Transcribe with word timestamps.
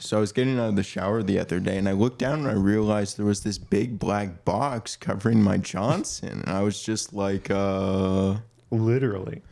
So 0.00 0.16
I 0.16 0.20
was 0.20 0.30
getting 0.32 0.58
out 0.60 0.68
of 0.68 0.76
the 0.76 0.84
shower 0.84 1.22
the 1.24 1.38
other 1.40 1.58
day, 1.58 1.76
and 1.76 1.88
I 1.88 1.92
looked 1.92 2.18
down 2.20 2.40
and 2.40 2.48
I 2.48 2.52
realized 2.52 3.16
there 3.18 3.26
was 3.26 3.42
this 3.42 3.58
big 3.58 3.98
black 3.98 4.44
box 4.44 4.94
covering 4.96 5.42
my 5.42 5.58
Johnson, 5.58 6.42
and 6.46 6.48
I 6.48 6.62
was 6.62 6.80
just 6.82 7.12
like, 7.12 7.50
uh, 7.50 8.36
Literally. 8.70 9.42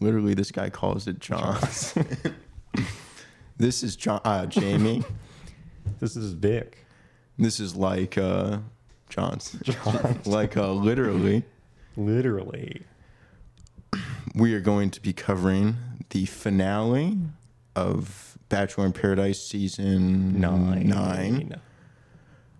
literally, 0.00 0.34
this 0.34 0.50
guy 0.50 0.68
calls 0.68 1.06
it 1.06 1.20
Johnson. 1.20 2.06
this 3.56 3.82
is 3.82 3.96
John, 3.96 4.20
uh, 4.24 4.46
Jamie. 4.46 5.02
This 6.00 6.16
is 6.16 6.32
Vic. 6.32 6.84
This 7.38 7.58
is 7.60 7.74
like 7.76 8.18
uh, 8.18 8.58
Johnson. 9.08 9.60
Johnson. 9.62 10.20
like 10.26 10.56
uh, 10.56 10.72
literally. 10.72 11.44
Literally. 11.96 12.82
we 14.34 14.52
are 14.52 14.60
going 14.60 14.90
to 14.90 15.00
be 15.00 15.12
covering 15.14 15.76
the 16.10 16.26
finale 16.26 17.16
of 17.74 18.35
Bachelor 18.48 18.86
in 18.86 18.92
Paradise 18.92 19.42
season 19.42 20.40
Nine. 20.40 20.88
nine. 20.88 21.60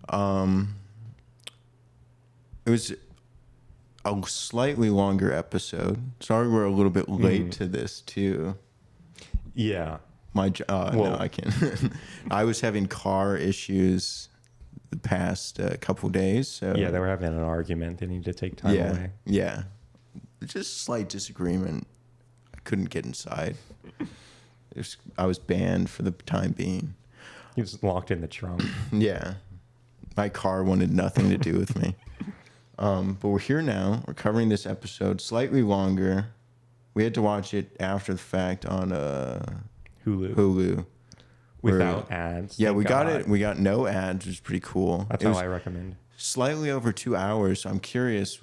Um, 0.09 0.75
it 2.65 2.69
was 2.69 2.93
a 4.05 4.21
slightly 4.25 4.89
longer 4.89 5.31
episode. 5.33 5.99
Sorry, 6.19 6.49
we're 6.49 6.65
a 6.65 6.71
little 6.71 6.89
bit 6.91 7.07
late 7.09 7.51
to 7.53 7.65
this 7.67 8.01
too. 8.01 8.57
Yeah. 9.53 9.97
My 10.33 10.51
uh, 10.69 10.91
no, 10.93 11.01
Well- 11.01 11.21
I 11.21 11.27
can't. 11.29 11.53
I 12.31 12.43
was 12.43 12.61
having 12.61 12.85
car 12.87 13.35
issues 13.37 14.29
the 14.89 14.97
past 14.97 15.59
uh, 15.59 15.75
couple 15.81 16.09
days. 16.09 16.47
So 16.47 16.73
Yeah, 16.75 16.91
they 16.91 16.99
were 16.99 17.07
having 17.07 17.27
an 17.29 17.39
argument. 17.39 17.97
They 17.99 18.05
need 18.07 18.23
to 18.25 18.33
take 18.33 18.55
time 18.57 18.75
yeah, 18.75 18.91
away. 18.91 19.11
yeah. 19.25 19.63
Just 20.45 20.81
slight 20.81 21.09
disagreement. 21.09 21.87
I 22.55 22.59
couldn't 22.63 22.89
get 22.89 23.05
inside. 23.05 23.55
Was, 24.77 24.97
I 25.17 25.25
was 25.25 25.39
banned 25.39 25.89
for 25.89 26.03
the 26.03 26.11
time 26.11 26.51
being. 26.51 26.95
He 27.55 27.61
was 27.61 27.81
locked 27.83 28.11
in 28.11 28.21
the 28.21 28.27
trunk. 28.27 28.63
Yeah, 28.91 29.35
my 30.15 30.29
car 30.29 30.63
wanted 30.63 30.91
nothing 30.93 31.29
to 31.29 31.37
do 31.37 31.53
with 31.57 31.77
me. 31.77 31.95
Um, 32.79 33.17
but 33.19 33.29
we're 33.29 33.39
here 33.39 33.63
now. 33.63 34.03
We're 34.05 34.13
covering 34.13 34.49
this 34.49 34.67
episode 34.67 35.19
slightly 35.19 35.63
longer. 35.63 36.27
We 36.93 37.03
had 37.03 37.15
to 37.15 37.23
watch 37.23 37.55
it 37.55 37.75
after 37.79 38.11
the 38.13 38.19
fact 38.19 38.67
on 38.67 38.91
uh, 38.91 39.43
Hulu. 40.05 40.35
Hulu. 40.35 40.85
Without 41.63 42.11
ads. 42.11 42.59
Yeah, 42.59 42.69
we 42.69 42.83
got 42.83 43.07
it. 43.07 43.27
We 43.27 43.39
got 43.39 43.57
no 43.57 43.87
ads, 43.87 44.27
which 44.27 44.35
is 44.35 44.39
pretty 44.39 44.59
cool. 44.59 45.07
That's 45.09 45.23
it 45.23 45.27
how 45.27 45.39
I 45.39 45.47
recommend. 45.47 45.95
slightly 46.17 46.69
over 46.69 46.91
two 46.91 47.15
hours. 47.15 47.61
So 47.61 47.69
I'm 47.71 47.79
curious. 47.79 48.39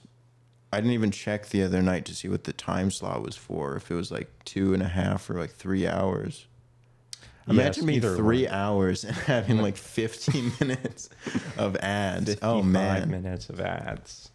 I 0.74 0.80
didn't 0.80 0.92
even 0.92 1.10
check 1.10 1.46
the 1.48 1.62
other 1.62 1.80
night 1.82 2.04
to 2.06 2.14
see 2.14 2.28
what 2.28 2.44
the 2.44 2.52
time 2.52 2.90
slot 2.90 3.22
was 3.22 3.36
for. 3.36 3.76
If 3.76 3.90
it 3.90 3.94
was 3.94 4.10
like 4.10 4.28
two 4.44 4.74
and 4.74 4.82
a 4.82 4.88
half 4.88 5.28
or 5.30 5.34
like 5.38 5.50
three 5.52 5.86
hours. 5.86 6.46
Imagine 7.46 7.86
Yes, 7.88 8.00
being 8.00 8.16
three 8.16 8.44
one. 8.46 8.54
hours 8.54 9.04
and 9.04 9.14
having 9.26 9.58
like 9.58 9.76
15 9.98 10.52
minutes 10.60 11.10
of 11.58 11.76
ads. 11.76 12.36
Oh 12.42 12.62
55 12.62 12.64
man, 12.64 13.10
minutes 13.10 13.48
of 13.50 13.60
ads. 13.60 14.30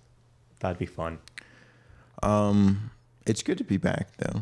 That'd 0.60 0.78
be 0.78 0.86
fun. 0.86 1.18
um, 2.24 2.92
it's 3.26 3.42
good 3.44 3.58
to 3.60 3.64
be 3.64 3.78
back 3.78 4.10
though. 4.18 4.42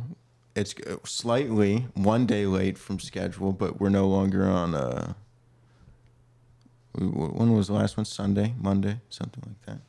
It's 0.55 0.73
slightly 1.05 1.87
one 1.93 2.25
day 2.25 2.45
late 2.45 2.77
from 2.77 2.99
schedule, 2.99 3.53
but 3.53 3.79
we're 3.79 3.89
no 3.89 4.07
longer 4.07 4.45
on. 4.49 4.73
Uh, 4.73 5.13
w- 6.95 7.13
w- 7.13 7.31
when 7.33 7.53
was 7.53 7.67
the 7.67 7.73
last 7.73 7.95
one? 7.97 8.05
Sunday, 8.05 8.53
Monday, 8.59 8.99
something 9.09 9.43
like 9.45 9.61
that. 9.65 9.81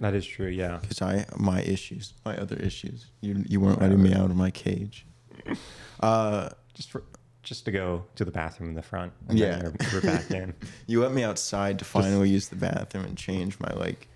That 0.00 0.14
is 0.14 0.26
true. 0.26 0.48
Yeah. 0.48 0.78
because 0.80 1.02
I 1.02 1.26
my 1.36 1.60
issues, 1.62 2.14
my 2.24 2.36
other 2.36 2.56
issues. 2.56 3.06
You 3.20 3.44
you 3.46 3.60
weren't 3.60 3.80
letting 3.80 4.02
me 4.02 4.12
out 4.14 4.30
of 4.30 4.36
my 4.36 4.50
cage. 4.50 5.06
Uh, 6.02 6.48
Just 6.72 6.90
for 6.90 7.02
just 7.42 7.64
to 7.66 7.70
go 7.70 8.04
to 8.14 8.24
the 8.24 8.30
bathroom 8.30 8.70
in 8.70 8.74
the 8.74 8.82
front. 8.82 9.12
Yeah. 9.28 9.68
We're, 9.92 10.00
back 10.00 10.30
in. 10.30 10.54
you 10.86 11.02
let 11.02 11.12
me 11.12 11.22
outside 11.24 11.78
to 11.80 11.84
finally 11.84 12.30
use 12.30 12.48
the 12.48 12.56
bathroom 12.56 13.04
and 13.04 13.16
change 13.18 13.58
my 13.60 13.72
like 13.74 14.08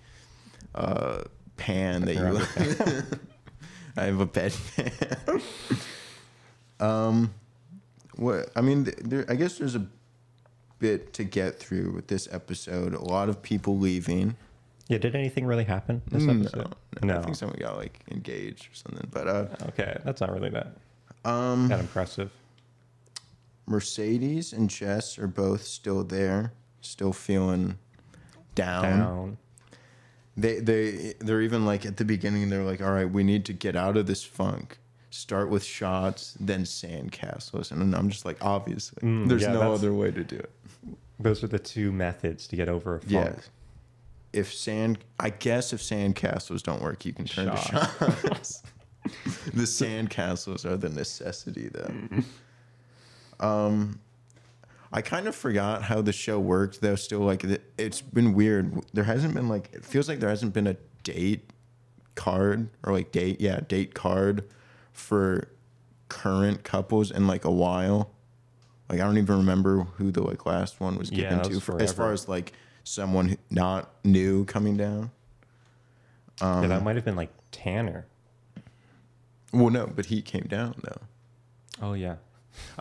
uh 0.73 1.23
pan 1.57 2.01
that 2.05 2.15
you. 2.15 3.17
I 3.97 4.03
have 4.05 4.19
a 4.19 4.25
bed 4.25 4.55
pan. 4.75 5.41
um, 6.79 7.33
what 8.15 8.49
I 8.55 8.61
mean, 8.61 8.91
there 9.03 9.25
I 9.29 9.35
guess 9.35 9.57
there's 9.59 9.75
a 9.75 9.85
bit 10.79 11.13
to 11.13 11.23
get 11.23 11.59
through 11.59 11.91
with 11.91 12.07
this 12.07 12.27
episode. 12.31 12.93
A 12.93 13.01
lot 13.01 13.29
of 13.29 13.41
people 13.41 13.77
leaving. 13.77 14.35
Yeah. 14.87 14.99
Did 14.99 15.15
anything 15.15 15.45
really 15.45 15.63
happen 15.63 16.01
this 16.11 16.23
Mm, 16.23 16.41
episode? 16.41 16.75
no, 17.01 17.07
No. 17.13 17.19
I 17.19 17.21
think 17.23 17.35
someone 17.35 17.57
got 17.59 17.77
like 17.77 17.99
engaged 18.11 18.67
or 18.71 18.75
something. 18.75 19.07
But 19.11 19.27
uh, 19.27 19.45
Okay, 19.69 19.97
that's 20.03 20.21
not 20.21 20.31
really 20.31 20.49
that 20.51 20.77
um. 21.25 21.67
that 21.69 21.79
impressive. 21.79 22.31
Mercedes 23.67 24.53
and 24.53 24.69
Jess 24.69 25.17
are 25.17 25.27
both 25.27 25.63
still 25.63 26.03
there, 26.03 26.53
still 26.81 27.13
feeling 27.13 27.77
down. 28.53 28.83
Down. 28.83 29.37
They 30.37 30.59
they 30.59 31.13
they're 31.19 31.41
even 31.41 31.65
like 31.65 31.85
at 31.85 31.97
the 31.97 32.05
beginning 32.05 32.49
they're 32.49 32.63
like, 32.63 32.81
all 32.81 32.91
right, 32.91 33.09
we 33.09 33.23
need 33.23 33.45
to 33.45 33.53
get 33.53 33.75
out 33.75 33.97
of 33.97 34.05
this 34.05 34.23
funk. 34.23 34.77
Start 35.09 35.49
with 35.49 35.63
shots, 35.63 36.35
then 36.39 36.63
sandcastles, 36.63 37.71
and 37.71 37.95
I'm 37.95 38.09
just 38.09 38.25
like, 38.25 38.37
obviously, 38.43 39.01
Mm, 39.01 39.29
there's 39.29 39.43
yeah, 39.43 39.53
no 39.53 39.73
other 39.73 39.93
way 39.93 40.11
to 40.11 40.23
do 40.25 40.35
it. 40.35 40.51
Those 41.19 41.41
are 41.41 41.47
the 41.47 41.57
two 41.57 41.93
methods 41.93 42.47
to 42.47 42.57
get 42.57 42.67
over 42.67 42.97
a 42.97 42.99
funk. 42.99 43.11
Yeah. 43.11 43.35
If 44.35 44.53
sand, 44.53 44.99
I 45.19 45.29
guess 45.29 45.73
if 45.73 45.81
sandcastles 45.81 46.61
don't 46.61 46.81
work, 46.81 47.05
you 47.05 47.13
can 47.13 47.25
turn 47.25 47.47
to 47.47 47.57
Shot. 47.57 47.91
shots. 47.99 48.63
the 49.53 49.63
sandcastles 49.63 50.65
are 50.65 50.77
the 50.77 50.89
necessity, 50.89 51.69
though. 51.69 53.45
Um, 53.45 53.99
I 54.91 55.01
kind 55.01 55.27
of 55.27 55.35
forgot 55.35 55.83
how 55.83 56.01
the 56.01 56.13
show 56.13 56.39
worked, 56.39 56.81
though. 56.81 56.95
Still, 56.95 57.19
like 57.19 57.45
it's 57.77 58.01
been 58.01 58.33
weird. 58.33 58.81
There 58.93 59.03
hasn't 59.03 59.33
been 59.33 59.47
like 59.47 59.69
it 59.73 59.85
feels 59.85 60.09
like 60.09 60.19
there 60.19 60.29
hasn't 60.29 60.53
been 60.53 60.67
a 60.67 60.75
date 61.03 61.49
card 62.15 62.69
or 62.83 62.93
like 62.93 63.11
date, 63.11 63.39
yeah, 63.41 63.59
date 63.67 63.93
card 63.93 64.43
for 64.91 65.49
current 66.09 66.63
couples 66.63 67.11
in 67.11 67.27
like 67.27 67.45
a 67.45 67.51
while. 67.51 68.11
Like 68.89 68.99
I 68.99 69.03
don't 69.03 69.17
even 69.17 69.37
remember 69.37 69.83
who 69.97 70.11
the 70.11 70.21
like 70.21 70.45
last 70.45 70.79
one 70.79 70.97
was 70.97 71.11
Yeah, 71.11 71.29
given 71.29 71.43
to 71.43 71.49
was 71.55 71.63
for, 71.63 71.81
as 71.81 71.93
far 71.93 72.11
as 72.11 72.27
like 72.27 72.53
someone 72.85 73.37
not 73.49 73.89
new 74.05 74.45
coming 74.45 74.77
down. 74.77 75.11
yeah, 76.41 76.59
Um, 76.59 76.69
that 76.69 76.83
might 76.83 76.95
have 76.95 77.03
been 77.03 77.15
like 77.17 77.31
Tanner. 77.51 78.05
Well, 79.51 79.69
no, 79.69 79.87
but 79.87 80.05
he 80.05 80.21
came 80.21 80.43
down 80.47 80.75
though. 80.83 81.01
Oh 81.81 81.93
yeah. 81.93 82.15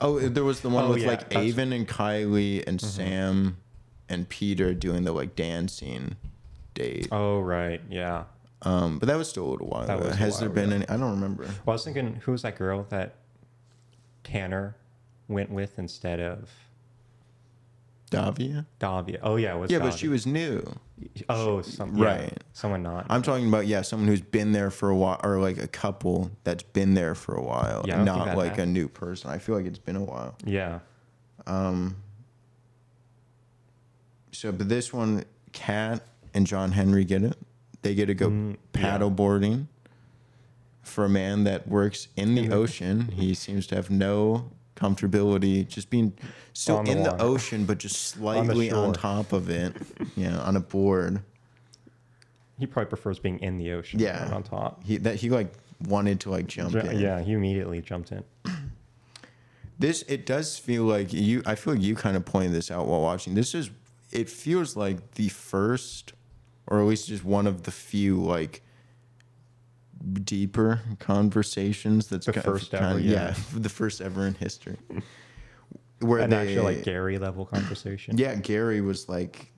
Oh, 0.00 0.20
there 0.20 0.44
was 0.44 0.60
the 0.60 0.68
one 0.68 0.84
Oh, 0.84 0.90
with 0.90 1.02
yeah, 1.02 1.08
like 1.08 1.30
Mm-hmm. 1.30 1.48
Aven 1.48 1.72
and 1.72 1.88
Kylie 1.88 2.64
and 2.66 2.80
Sam 2.80 3.56
and 4.08 4.28
Peter 4.28 4.72
doing 4.74 5.02
the 5.04 5.10
like 5.12 5.34
dancing 5.34 6.16
date. 6.74 7.08
Oh 7.10 7.40
right. 7.40 7.80
Yeah. 7.90 8.24
Um, 8.62 8.98
but 8.98 9.06
that 9.08 9.16
was 9.16 9.28
still 9.28 9.46
a 9.46 9.50
little 9.50 9.66
while. 9.68 9.86
That 9.86 9.98
ago. 9.98 10.06
was 10.06 10.14
a 10.14 10.18
Has 10.18 10.38
there 10.40 10.48
been 10.48 10.72
ago. 10.72 10.76
any? 10.76 10.88
I 10.88 10.96
don't 10.96 11.10
remember. 11.10 11.42
Well, 11.44 11.52
I 11.68 11.70
was 11.72 11.84
thinking, 11.84 12.20
who 12.24 12.32
was 12.32 12.42
that 12.42 12.56
girl 12.56 12.86
that 12.90 13.16
Tanner 14.22 14.76
went 15.28 15.50
with 15.50 15.78
instead 15.78 16.20
of 16.20 16.48
Davia. 18.14 18.66
Davia? 18.78 19.20
Oh 19.22 19.36
yeah, 19.36 19.54
was 19.54 19.70
Yeah, 19.70 19.78
but 19.80 19.94
she 19.94 20.08
was 20.08 20.26
new. 20.26 20.62
Oh, 21.28 21.60
some, 21.62 21.96
yeah, 21.96 22.04
right. 22.04 22.44
Someone 22.52 22.82
not. 22.82 23.06
I'm 23.10 23.22
talking 23.22 23.48
about 23.48 23.66
yeah, 23.66 23.82
someone 23.82 24.08
who's 24.08 24.20
been 24.20 24.52
there 24.52 24.70
for 24.70 24.88
a 24.90 24.96
while, 24.96 25.20
or 25.24 25.38
like 25.40 25.58
a 25.58 25.66
couple 25.68 26.30
that's 26.44 26.62
been 26.62 26.94
there 26.94 27.14
for 27.14 27.34
a 27.34 27.42
while, 27.42 27.84
Yeah, 27.86 28.02
not 28.04 28.36
like 28.36 28.58
a 28.58 28.66
new 28.66 28.88
person. 28.88 29.30
I 29.30 29.38
feel 29.38 29.54
like 29.56 29.66
it's 29.66 29.78
been 29.78 29.96
a 29.96 30.04
while. 30.04 30.36
yeah. 30.44 30.80
Um. 31.46 31.96
So, 34.32 34.50
but 34.52 34.68
this 34.68 34.92
one, 34.92 35.24
Kat 35.52 36.02
and 36.32 36.46
John 36.46 36.72
Henry 36.72 37.04
get 37.04 37.22
it. 37.22 37.36
They 37.82 37.94
get 37.94 38.06
to 38.06 38.14
go 38.14 38.28
Mm, 38.30 38.52
yeah. 38.52 38.56
paddle 38.72 39.10
boarding. 39.10 39.68
For 40.82 41.04
a 41.06 41.08
man 41.08 41.44
that 41.44 41.66
works 41.66 42.08
In 42.16 42.34
the- 42.34 42.50
ocean, 42.54 43.08
he 43.14 43.32
seems 43.34 43.66
to 43.68 43.74
have 43.74 43.90
no 43.90 44.50
comfortability 44.76 45.66
just 45.68 45.90
being 45.90 46.12
still 46.52 46.78
On 46.78 46.84
the 46.84 46.92
in 46.92 47.02
the 47.02 47.20
ocean, 47.22 47.64
but 47.64 47.78
just 47.78 47.96
slightly 48.08 48.70
on, 48.70 48.86
shore. 48.86 48.94
top 48.94 49.32
of 49.32 49.48
it. 49.50 49.74
Yeah, 50.16 50.38
on 50.40 50.56
a 50.56 50.60
board. 50.60 51.20
He 52.58 52.66
probably 52.66 52.88
prefers 52.88 53.18
being 53.18 53.38
in 53.40 53.58
the 53.58 53.72
ocean. 53.72 54.00
Yeah. 54.00 54.30
on 54.32 54.42
top. 54.42 54.82
He 54.84 54.96
that 54.98 55.16
he 55.16 55.30
like 55.30 55.52
wanted 55.88 56.20
to 56.20 56.30
like 56.30 56.46
jump 56.46 56.72
Ju- 56.72 56.78
in. 56.80 56.98
Yeah, 56.98 57.20
he 57.22 57.32
immediately 57.32 57.80
jumped 57.82 58.12
in. 58.12 58.24
This 59.76 60.02
it 60.02 60.24
does 60.24 60.56
feel 60.56 60.84
like 60.84 61.12
you. 61.12 61.42
I 61.44 61.56
feel 61.56 61.74
like 61.74 61.82
you 61.82 61.96
kind 61.96 62.16
of 62.16 62.24
pointed 62.24 62.52
this 62.52 62.70
out 62.70 62.86
while 62.86 63.00
watching. 63.00 63.34
This 63.34 63.54
is. 63.56 63.70
It 64.12 64.30
feels 64.30 64.76
like 64.76 65.14
the 65.14 65.28
first, 65.28 66.12
or 66.68 66.78
at 66.80 66.86
least 66.86 67.08
just 67.08 67.24
one 67.24 67.48
of 67.48 67.64
the 67.64 67.72
few 67.72 68.22
like 68.22 68.62
deeper 70.12 70.80
conversations 70.98 72.08
that's 72.08 72.26
The 72.26 72.32
ki- 72.34 72.40
first 72.40 72.70
kind 72.70 72.84
ever, 72.84 72.98
of- 72.98 73.04
yeah. 73.04 73.34
the 73.54 73.68
first 73.68 74.00
ever 74.00 74.26
in 74.26 74.34
history. 74.34 74.76
Where 76.00 76.20
An 76.20 76.30
they, 76.30 76.36
actual 76.36 76.64
like 76.64 76.82
Gary 76.82 77.18
level 77.18 77.46
conversation. 77.46 78.18
yeah, 78.18 78.34
Gary 78.34 78.80
was 78.80 79.08
like, 79.08 79.52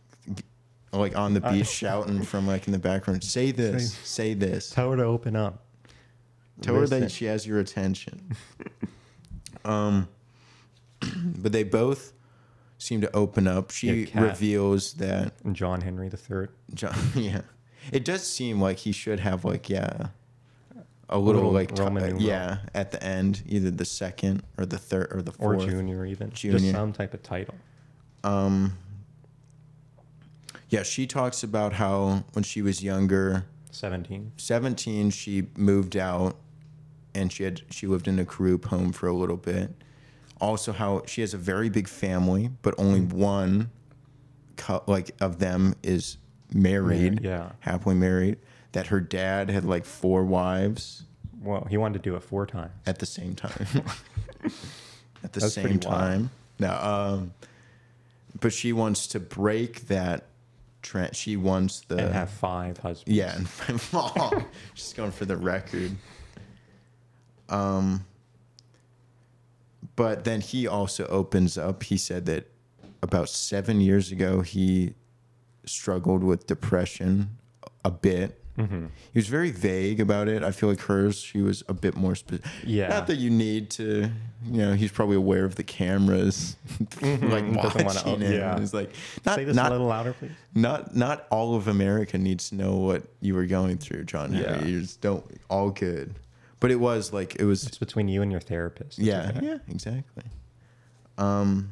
like 0.92 1.16
on 1.16 1.34
the 1.34 1.40
beach 1.52 1.66
shouting 1.66 2.22
from 2.22 2.46
like 2.46 2.66
in 2.68 2.72
the 2.72 2.78
background, 2.78 3.24
"Say 3.24 3.50
this, 3.50 3.94
say 3.94 4.34
this." 4.34 4.70
Tell 4.70 4.90
her 4.92 4.96
to 4.98 5.04
open 5.04 5.34
up. 5.34 5.64
Tell 6.60 6.74
her 6.76 6.86
that 6.86 7.10
she 7.10 7.24
has 7.24 7.46
your 7.46 7.58
attention. 7.58 8.36
um, 9.64 10.08
but 11.16 11.52
they 11.52 11.64
both 11.64 12.12
seem 12.78 13.00
to 13.00 13.14
open 13.16 13.48
up. 13.48 13.70
She 13.72 14.04
Yeah, 14.04 14.20
reveals 14.22 14.94
that 14.94 15.32
John 15.52 15.80
Henry 15.80 16.06
III. 16.08 16.46
John, 16.74 16.94
yeah, 17.14 17.40
it 17.92 18.04
does 18.04 18.24
seem 18.24 18.60
like 18.60 18.78
he 18.78 18.92
should 18.92 19.20
have 19.20 19.44
like 19.44 19.68
yeah, 19.68 20.08
a 21.08 21.18
little, 21.18 21.42
little 21.42 21.52
like 21.52 21.78
Roman 21.78 22.02
numeral. 22.02 22.22
yeah 22.22 22.58
at 22.74 22.90
the 22.90 23.02
end, 23.02 23.42
either 23.46 23.70
the 23.70 23.84
second 23.84 24.42
or 24.58 24.66
the 24.66 24.78
third 24.78 25.08
or 25.12 25.22
the 25.22 25.32
fourth 25.32 25.62
Or 25.62 25.66
junior 25.70 26.04
even. 26.04 26.30
Junior. 26.30 26.58
Just 26.58 26.72
some 26.72 26.92
type 26.92 27.14
of 27.14 27.22
title. 27.22 27.54
Um, 28.24 28.76
yeah, 30.68 30.82
she 30.82 31.06
talks 31.06 31.42
about 31.42 31.74
how 31.74 32.24
when 32.32 32.42
she 32.42 32.60
was 32.62 32.82
younger, 32.82 33.44
17. 33.70 34.32
17, 34.36 35.10
she 35.10 35.46
moved 35.56 35.96
out 35.96 36.36
and 37.14 37.32
she 37.32 37.44
had 37.44 37.62
she 37.70 37.86
lived 37.86 38.08
in 38.08 38.18
a 38.18 38.24
group 38.24 38.66
home 38.66 38.92
for 38.92 39.06
a 39.06 39.12
little 39.12 39.36
bit. 39.36 39.70
Also, 40.40 40.72
how 40.72 41.02
she 41.06 41.20
has 41.22 41.32
a 41.32 41.38
very 41.38 41.68
big 41.70 41.88
family, 41.88 42.50
but 42.62 42.74
only 42.78 43.00
one, 43.00 43.70
like 44.86 45.12
of 45.20 45.38
them 45.38 45.74
is 45.82 46.18
married, 46.52 47.20
Yeah. 47.22 47.52
happily 47.60 47.94
married. 47.94 48.38
That 48.76 48.88
her 48.88 49.00
dad 49.00 49.48
had 49.50 49.64
like 49.64 49.84
four 49.84 50.24
wives 50.24 51.04
Well, 51.42 51.66
he 51.68 51.76
wanted 51.76 52.02
to 52.02 52.10
do 52.10 52.14
it 52.16 52.22
four 52.22 52.46
times. 52.46 52.72
at 52.86 52.98
the 52.98 53.06
same 53.06 53.34
time. 53.34 53.66
at 55.24 55.32
the 55.32 55.40
same 55.40 55.80
time. 55.80 56.30
No, 56.58 56.72
um, 56.72 57.32
but 58.40 58.52
she 58.52 58.72
wants 58.72 59.06
to 59.08 59.20
break 59.20 59.88
that 59.88 60.26
trend. 60.82 61.16
She 61.16 61.36
wants 61.36 61.80
the 61.88 61.96
and 61.98 62.14
have 62.14 62.30
five 62.30 62.78
husbands. 62.78 63.16
yeah, 63.16 63.36
and 63.68 63.82
oh, 63.92 64.44
just 64.74 64.96
going 64.96 65.10
for 65.10 65.24
the 65.24 65.36
record. 65.36 65.92
Um, 67.48 68.04
but 69.96 70.24
then 70.24 70.40
he 70.40 70.66
also 70.66 71.06
opens 71.06 71.56
up. 71.56 71.82
He 71.84 71.96
said 71.96 72.26
that 72.26 72.50
about 73.02 73.28
seven 73.28 73.80
years 73.80 74.12
ago 74.12 74.40
he 74.40 74.94
struggled 75.64 76.22
with 76.22 76.46
depression 76.46 77.30
a 77.84 77.90
bit. 77.90 78.42
Hmm 78.56 78.86
He 79.12 79.18
was 79.18 79.28
very 79.28 79.50
vague 79.50 80.00
about 80.00 80.28
it. 80.28 80.42
I 80.42 80.50
feel 80.50 80.68
like 80.68 80.80
hers, 80.80 81.18
she 81.20 81.42
was 81.42 81.62
a 81.68 81.74
bit 81.74 81.94
more 81.96 82.14
specific. 82.14 82.50
Yeah. 82.64 82.88
Not 82.88 83.06
that 83.08 83.16
you 83.16 83.30
need 83.30 83.70
to, 83.70 84.10
you 84.50 84.58
know, 84.62 84.74
he's 84.74 84.90
probably 84.90 85.16
aware 85.16 85.44
of 85.44 85.54
the 85.56 85.62
cameras, 85.62 86.56
like 86.80 87.00
Mhm. 87.00 87.30
Doesn't 87.30 87.56
wanna 87.56 87.84
watching 87.84 88.12
op- 88.14 88.20
it. 88.22 88.34
yeah. 88.34 88.58
It's 88.60 88.72
like 88.74 88.90
not 89.24 89.36
Say 89.36 89.44
this 89.44 89.54
not 89.56 89.68
a 89.68 89.74
little 89.74 89.86
louder, 89.88 90.14
please. 90.14 90.30
not 90.54 90.96
not 90.96 91.26
all 91.30 91.54
of 91.54 91.68
America 91.68 92.16
needs 92.18 92.48
to 92.48 92.54
know 92.54 92.76
what 92.76 93.02
you 93.20 93.34
were 93.34 93.46
going 93.46 93.78
through, 93.78 94.04
John 94.04 94.32
Henry. 94.32 94.50
Yeah. 94.50 94.64
You 94.64 94.80
just 94.80 95.00
don't 95.00 95.24
all 95.50 95.70
good. 95.70 96.14
But 96.58 96.70
it 96.70 96.80
was 96.80 97.12
like 97.12 97.36
it 97.38 97.44
was 97.44 97.66
It's 97.66 97.78
between 97.78 98.08
you 98.08 98.22
and 98.22 98.30
your 98.32 98.40
therapist. 98.40 98.98
Yeah, 98.98 99.38
yeah, 99.42 99.58
exactly. 99.68 100.24
Um 101.18 101.70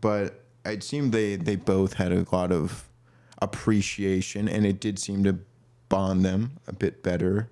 but 0.00 0.44
it 0.64 0.82
seemed 0.82 1.12
they 1.12 1.36
they 1.36 1.56
both 1.56 1.94
had 1.94 2.12
a 2.12 2.26
lot 2.32 2.52
of 2.52 2.87
appreciation 3.40 4.48
and 4.48 4.66
it 4.66 4.80
did 4.80 4.98
seem 4.98 5.24
to 5.24 5.38
bond 5.88 6.24
them 6.24 6.52
a 6.66 6.72
bit 6.72 7.02
better. 7.02 7.50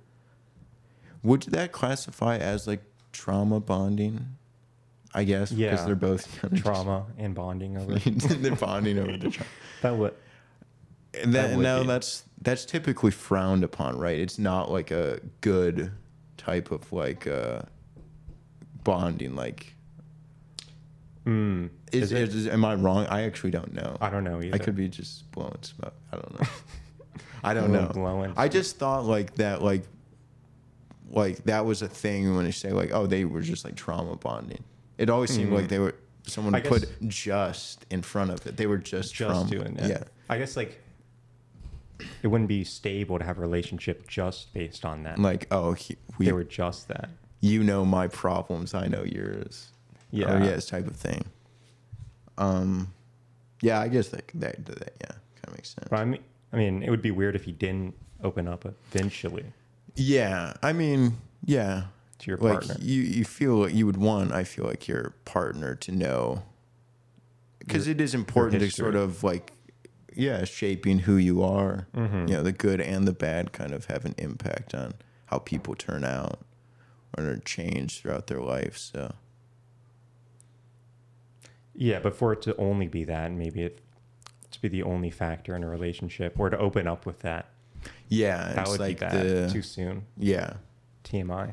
Would 1.23 1.43
that 1.44 1.73
classify 1.73 2.37
as 2.37 2.67
like 2.67 2.83
trauma 3.12 3.61
bonding? 3.61 4.37
I 5.15 5.25
guess 5.25 5.50
because 5.50 5.87
they're 5.87 5.94
both 5.94 6.29
Trauma 6.56 7.06
and 7.17 7.35
bonding 7.35 7.79
over. 7.79 7.94
they're 8.11 8.55
bonding 8.55 8.99
over 8.99 9.17
the 9.17 9.31
trauma. 9.31 9.50
that 9.83 9.97
would. 9.97 10.15
And 11.23 11.33
That 11.33 11.49
that, 11.49 11.56
would 11.56 11.62
no, 11.62 11.81
be. 11.81 11.87
that's 11.87 12.25
that's 12.43 12.67
typically 12.67 13.11
frowned 13.11 13.65
upon, 13.65 13.99
right? 13.99 14.19
It's 14.19 14.38
not 14.38 14.71
like 14.71 14.91
a 14.91 15.21
good 15.41 15.91
type 16.37 16.71
of 16.71 16.93
like 16.93 17.27
uh, 17.27 17.62
bonding. 18.85 19.35
Like, 19.35 19.75
Mm, 21.26 21.70
is, 21.93 22.12
is 22.12 22.34
is, 22.34 22.46
am 22.46 22.64
I 22.64 22.75
wrong? 22.76 23.06
I 23.06 23.23
actually 23.23 23.50
don't 23.50 23.75
know. 23.75 23.96
I 24.00 24.11
don't 24.11 24.23
know 24.25 24.40
either. 24.40 24.55
I 24.55 24.58
could 24.58 24.76
be 24.76 24.88
just 24.88 25.31
blowing 25.32 25.56
smoke. 25.62 25.94
I 26.12 26.17
don't 26.17 26.40
know. 26.40 26.46
I 27.44 27.55
don't 27.55 27.73
know. 27.73 27.90
blowing 27.93 28.32
I 28.37 28.49
just 28.49 28.76
thought 28.78 29.05
like 29.05 29.34
that, 29.37 29.62
like, 29.62 29.82
like 31.11 31.44
that 31.44 31.64
was 31.64 31.82
a 31.82 31.88
thing 31.88 32.34
when 32.37 32.44
they 32.44 32.50
say 32.52 32.70
like, 32.73 32.90
oh, 32.93 33.06
they 33.06 33.25
were 33.25 33.40
just 33.40 33.64
like 33.64 33.75
trauma 33.76 34.17
bonding. 34.17 34.62
It 34.99 35.11
always 35.11 35.31
seemed 35.31 35.52
like 35.52 35.64
Mm. 35.67 35.69
they 35.69 35.78
were 35.78 35.94
someone 36.26 36.55
I 36.55 36.61
put 36.61 36.82
guess- 36.82 36.90
just 37.14 37.87
in 37.90 38.02
front 38.02 38.31
of 38.31 38.46
it. 38.46 38.56
They 38.56 38.67
were 38.67 38.78
just, 38.78 39.14
just 39.14 39.31
trauma. 39.31 39.50
doing 39.50 39.76
it. 39.78 39.88
Yeah. 39.90 40.05
I 40.28 40.38
guess 40.38 40.56
like 40.56 40.81
it 42.23 42.26
wouldn't 42.28 42.49
be 42.49 42.64
stable 42.64 43.19
to 43.19 43.25
have 43.25 43.38
a 43.38 43.40
relationship 43.40 44.06
just 44.08 44.52
based 44.52 44.84
on 44.84 45.02
that. 45.05 45.19
Like, 45.19 45.46
oh, 45.50 45.73
he, 45.73 45.96
we 46.19 46.26
they 46.26 46.32
were 46.32 46.44
just 46.44 46.88
that. 46.88 47.11
you 47.40 47.62
know 47.62 47.84
my 47.84 48.06
problems, 48.08 48.75
I 48.75 48.87
know 48.87 49.02
yours. 49.05 49.69
Yeah. 50.17 50.35
Or 50.35 50.43
yes, 50.45 50.67
type 50.67 50.87
of 50.87 50.97
thing. 50.97 51.25
Um, 52.39 52.93
yeah, 53.63 53.81
I 53.81 53.89
guess 53.89 54.09
that 54.09 54.29
that, 54.35 54.65
that 54.67 54.95
yeah, 55.01 55.09
kind 55.09 55.49
of 55.49 55.53
makes 55.53 55.71
sense. 55.71 55.89
But 55.91 56.01
I 56.01 56.05
mean, 56.05 56.23
I 56.53 56.57
mean, 56.57 56.83
it 56.83 56.91
would 56.91 57.03
be 57.03 57.11
weird 57.11 57.35
if 57.37 57.45
he 57.45 57.53
didn't 57.53 57.95
open 58.23 58.49
up 58.49 58.65
eventually 58.95 59.45
Yeah, 59.95 60.55
I 60.63 60.73
mean, 60.73 61.19
yeah, 61.45 61.85
to 62.19 62.31
your 62.31 62.39
like 62.39 62.61
partner. 62.67 62.77
you 62.81 63.03
you 63.03 63.25
feel 63.25 63.57
like 63.57 63.75
you 63.75 63.87
would 63.87 63.97
want 63.99 64.33
I 64.33 64.45
feel 64.45 64.65
like 64.65 64.89
your 64.89 65.15
partner 65.25 65.75
to 65.77 65.93
know 65.93 66.43
because 67.59 67.89
it 67.89 68.01
is 68.01 68.15
important 68.15 68.61
to 68.62 68.71
sort 68.71 68.95
of 68.95 69.23
like 69.25 69.53
yeah 70.15 70.45
shaping 70.45 71.01
who 71.01 71.17
you 71.17 71.43
are. 71.43 71.89
Mhm. 71.95 72.29
You 72.29 72.35
know, 72.37 72.43
the 72.43 72.53
good 72.53 72.81
and 72.81 73.07
the 73.07 73.12
bad 73.12 73.53
kind 73.53 73.73
of 73.73 73.87
have 73.87 74.05
an 74.05 74.15
impact 74.19 74.75
on 74.75 74.95
how 75.27 75.39
people 75.39 75.75
turn 75.75 76.05
out 76.05 76.41
or 77.19 77.37
change 77.45 78.01
throughout 78.01 78.27
their 78.27 78.41
life. 78.41 78.77
So. 78.77 79.15
Yeah, 81.76 81.99
but 82.00 82.17
for 82.17 82.32
it 82.32 82.43
to 82.43 82.56
only 82.56 82.88
be 82.88 83.05
that, 83.05 83.31
maybe 83.32 83.62
it 83.62 83.81
to 84.50 84.61
be 84.62 84.69
the 84.69 84.82
only 84.82 85.11
factor 85.11 85.55
in 85.55 85.62
a 85.62 85.69
relationship, 85.69 86.38
or 86.40 86.49
to 86.50 86.58
open 86.58 86.87
up 86.87 87.05
with 87.05 87.20
that, 87.20 87.49
Yeah, 88.08 88.52
that 88.55 88.58
it's 88.62 88.70
would 88.70 88.81
like 88.81 88.99
be 89.00 89.06
bad 89.06 89.26
the 89.26 89.50
too 89.52 89.62
soon. 89.62 90.06
yeah. 90.17 90.55
TMI. 91.05 91.52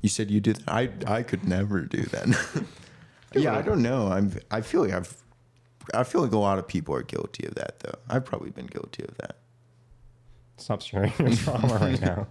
You 0.00 0.08
said 0.08 0.30
you 0.30 0.40
did 0.40 0.56
that. 0.56 0.68
I 0.72 0.90
I 1.06 1.22
could 1.22 1.44
never 1.46 1.82
do 1.82 2.02
that. 2.04 2.64
yeah, 3.34 3.56
I 3.56 3.62
don't 3.62 3.82
know. 3.82 4.08
I'm. 4.08 4.32
I 4.50 4.62
feel 4.62 4.82
like 4.82 4.92
I've. 4.92 5.14
I 5.92 6.04
feel 6.04 6.22
like 6.22 6.32
a 6.32 6.38
lot 6.38 6.58
of 6.58 6.66
people 6.66 6.94
are 6.94 7.02
guilty 7.02 7.46
of 7.46 7.54
that, 7.56 7.80
though. 7.80 7.94
I've 8.08 8.24
probably 8.24 8.50
been 8.50 8.66
guilty 8.66 9.04
of 9.04 9.16
that. 9.18 9.36
Stop 10.56 10.80
sharing 10.82 11.12
your 11.18 11.30
trauma 11.32 11.74
right 11.78 12.00
now. 12.10 12.26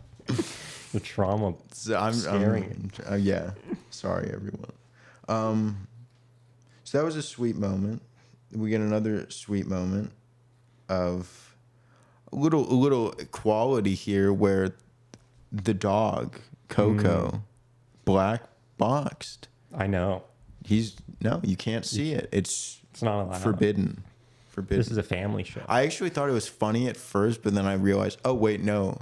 The 0.94 1.00
trauma. 1.00 1.54
So 1.74 1.96
I'm. 1.96 2.16
I'm 2.28 2.92
uh, 3.10 3.16
yeah. 3.16 3.52
Sorry, 3.92 4.32
everyone. 4.34 4.72
Um. 5.28 5.88
So 6.90 6.98
that 6.98 7.06
was 7.06 7.16
a 7.16 7.22
sweet 7.22 7.56
moment. 7.56 8.02
We 8.52 8.72
get 8.72 8.82
another 8.82 9.30
sweet 9.30 9.68
moment 9.68 10.12
of 10.90 11.56
a 12.34 12.36
little 12.36 12.68
a 12.68 12.74
little 12.74 13.12
equality 13.12 13.94
here, 13.94 14.34
where 14.34 14.74
the 15.52 15.76
dog 15.76 16.40
Coco, 16.68 17.28
mm-hmm. 17.28 17.38
black 18.06 18.42
boxed. 18.80 19.50
I 19.72 19.86
know. 19.86 20.24
He's 20.66 20.96
no, 21.22 21.40
you 21.44 21.56
can't 21.56 21.86
see 21.86 22.14
it. 22.14 22.28
It's 22.32 22.82
It's 22.90 23.04
not 23.04 23.22
allowed. 23.22 23.38
forbidden. 23.38 24.04
Forbidden. 24.48 24.80
This 24.80 24.90
is 24.90 24.98
a 24.98 25.04
family 25.04 25.44
show. 25.44 25.62
I 25.70 25.84
actually 25.84 26.10
thought 26.10 26.28
it 26.28 26.34
was 26.34 26.48
funny 26.48 26.88
at 26.88 26.98
first, 26.98 27.44
but 27.44 27.54
then 27.54 27.68
I 27.68 27.74
realized, 27.74 28.18
oh 28.26 28.34
wait, 28.34 28.64
no. 28.64 28.98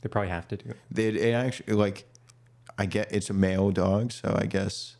they 0.00 0.08
probably 0.08 0.30
have 0.30 0.48
to 0.48 0.56
do 0.56 0.70
it. 0.70 0.78
They 0.90 1.08
it 1.08 1.34
actually 1.34 1.74
like 1.74 2.06
I 2.78 2.86
get 2.86 3.12
it's 3.12 3.28
a 3.28 3.34
male 3.34 3.72
dog, 3.72 4.10
so 4.10 4.34
I 4.40 4.46
guess 4.46 4.96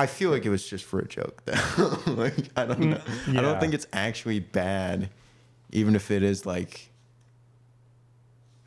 I 0.00 0.06
feel 0.06 0.30
like 0.30 0.44
it 0.46 0.50
was 0.50 0.66
just 0.66 0.84
for 0.84 1.00
a 1.00 1.06
joke 1.08 1.42
though. 1.44 1.98
like 2.06 2.34
I 2.56 2.64
don't 2.66 2.78
know. 2.80 3.00
I 3.28 3.40
don't 3.42 3.58
think 3.60 3.74
it's 3.74 3.86
actually 3.92 4.40
bad, 4.40 5.10
even 5.72 5.96
if 5.96 6.10
it 6.10 6.22
is 6.22 6.46
like 6.46 6.90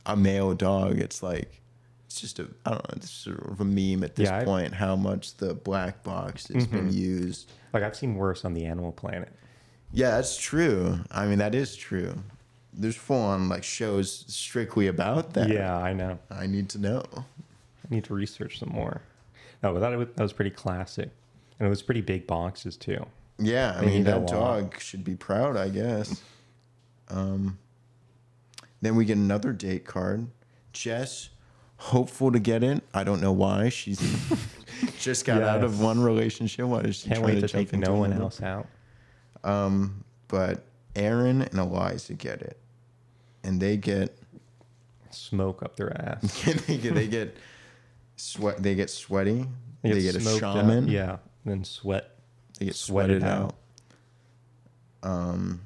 a 0.06 0.16
male 0.16 0.54
dog. 0.54 1.00
It's 1.00 1.24
like 1.24 1.62
it's 2.06 2.20
just 2.20 2.40
a 2.40 2.48
I 2.66 2.72
don't 2.72 2.90
know. 2.90 2.94
It's 2.98 3.10
sort 3.10 3.40
of 3.50 3.62
a 3.62 3.66
meme 3.66 4.04
at 4.04 4.16
this 4.16 4.28
Yeah, 4.30 4.44
point. 4.44 4.74
How 4.74 4.96
much 4.96 5.36
the 5.38 5.54
black 5.54 6.04
box 6.04 6.48
has 6.50 6.68
been 6.68 6.90
Mhm. 6.90 6.94
used. 6.94 7.52
Like 7.74 7.84
I've 7.84 7.96
seen 7.96 8.16
worse 8.16 8.44
on 8.44 8.54
the 8.54 8.66
Animal 8.66 8.92
Planet. 8.92 9.32
Yeah, 9.94 10.12
that's 10.12 10.38
true. 10.38 11.00
I 11.12 11.26
mean, 11.28 11.40
that 11.40 11.56
is 11.56 11.76
true. 11.76 12.16
There's 12.74 12.96
full 12.96 13.22
on 13.22 13.50
like 13.50 13.64
shows 13.64 14.26
strictly 14.28 14.88
about 14.88 15.34
that. 15.34 15.50
Yeah, 15.50 15.76
I 15.78 15.94
know. 15.94 16.20
I 16.30 16.48
need 16.48 16.70
to 16.70 16.78
know. 16.80 17.04
I 17.16 17.24
need 17.94 18.04
to 18.06 18.14
research 18.14 18.60
some 18.60 18.70
more. 18.70 19.02
No, 19.64 19.74
but 19.74 19.80
that 19.82 19.98
was, 19.98 20.08
that 20.16 20.24
was 20.24 20.34
pretty 20.34 20.52
classic, 20.52 21.10
and 21.62 21.68
it 21.68 21.70
was 21.70 21.84
pretty 21.84 22.02
big 22.02 22.26
boxes 22.26 22.76
too. 22.76 23.06
Yeah, 23.38 23.76
I 23.78 23.82
They 23.82 23.86
mean 23.86 24.04
that 24.06 24.26
dog 24.26 24.80
should 24.80 25.04
be 25.04 25.14
proud, 25.14 25.56
I 25.58 25.70
guess. 25.70 26.20
Um, 27.08 27.60
then 28.82 28.96
we 28.96 29.06
get 29.06 29.18
another 29.18 29.54
date 29.54 29.86
card. 29.86 30.26
Jess, 30.74 31.30
hopeful 31.78 32.32
to 32.32 32.40
get 32.40 32.64
it. 32.64 32.82
I 32.96 33.04
don't 33.04 33.22
know 33.22 33.32
why. 33.32 33.70
She's 33.70 34.00
just 35.00 35.24
got 35.24 35.44
out 35.44 35.64
of 35.64 35.80
one 35.80 36.02
relationship. 36.02 36.66
Why 36.66 36.80
is 36.80 36.96
she 36.96 37.10
Can't 37.10 37.20
trying 37.20 37.36
wait 37.36 37.42
to 37.42 37.48
jump 37.48 37.70
take 37.70 37.80
no 37.80 37.94
one 37.94 38.10
another? 38.10 38.24
else 38.24 38.42
out. 38.42 38.68
Um, 39.44 40.04
but 40.30 40.64
Aaron 40.96 41.44
and 41.44 41.60
Eliza 41.60 42.16
get 42.16 42.42
it, 42.42 42.58
and 43.44 43.62
they 43.62 43.78
get 43.78 44.18
Smoke 45.12 45.62
up 45.62 45.76
their 45.76 45.96
ass. 45.96 46.44
they 46.68 46.78
get 46.78 46.96
they 46.96 47.08
get 47.08 47.38
sweat. 48.16 48.64
They 48.64 48.74
get 48.74 48.90
sweady. 48.90 49.46
They, 49.84 49.92
They 49.92 50.02
get 50.02 50.16
a 50.16 50.22
shaman. 50.22 50.44
out. 50.44 50.56
shaman. 50.56 51.20
Yeah, 51.46 51.52
then 51.52 51.64
sweat. 51.64 52.16
They 52.60 52.66
get 52.66 52.76
Sweated 52.76 53.24
out. 53.24 53.56
out. 55.04 55.10
Um, 55.10 55.62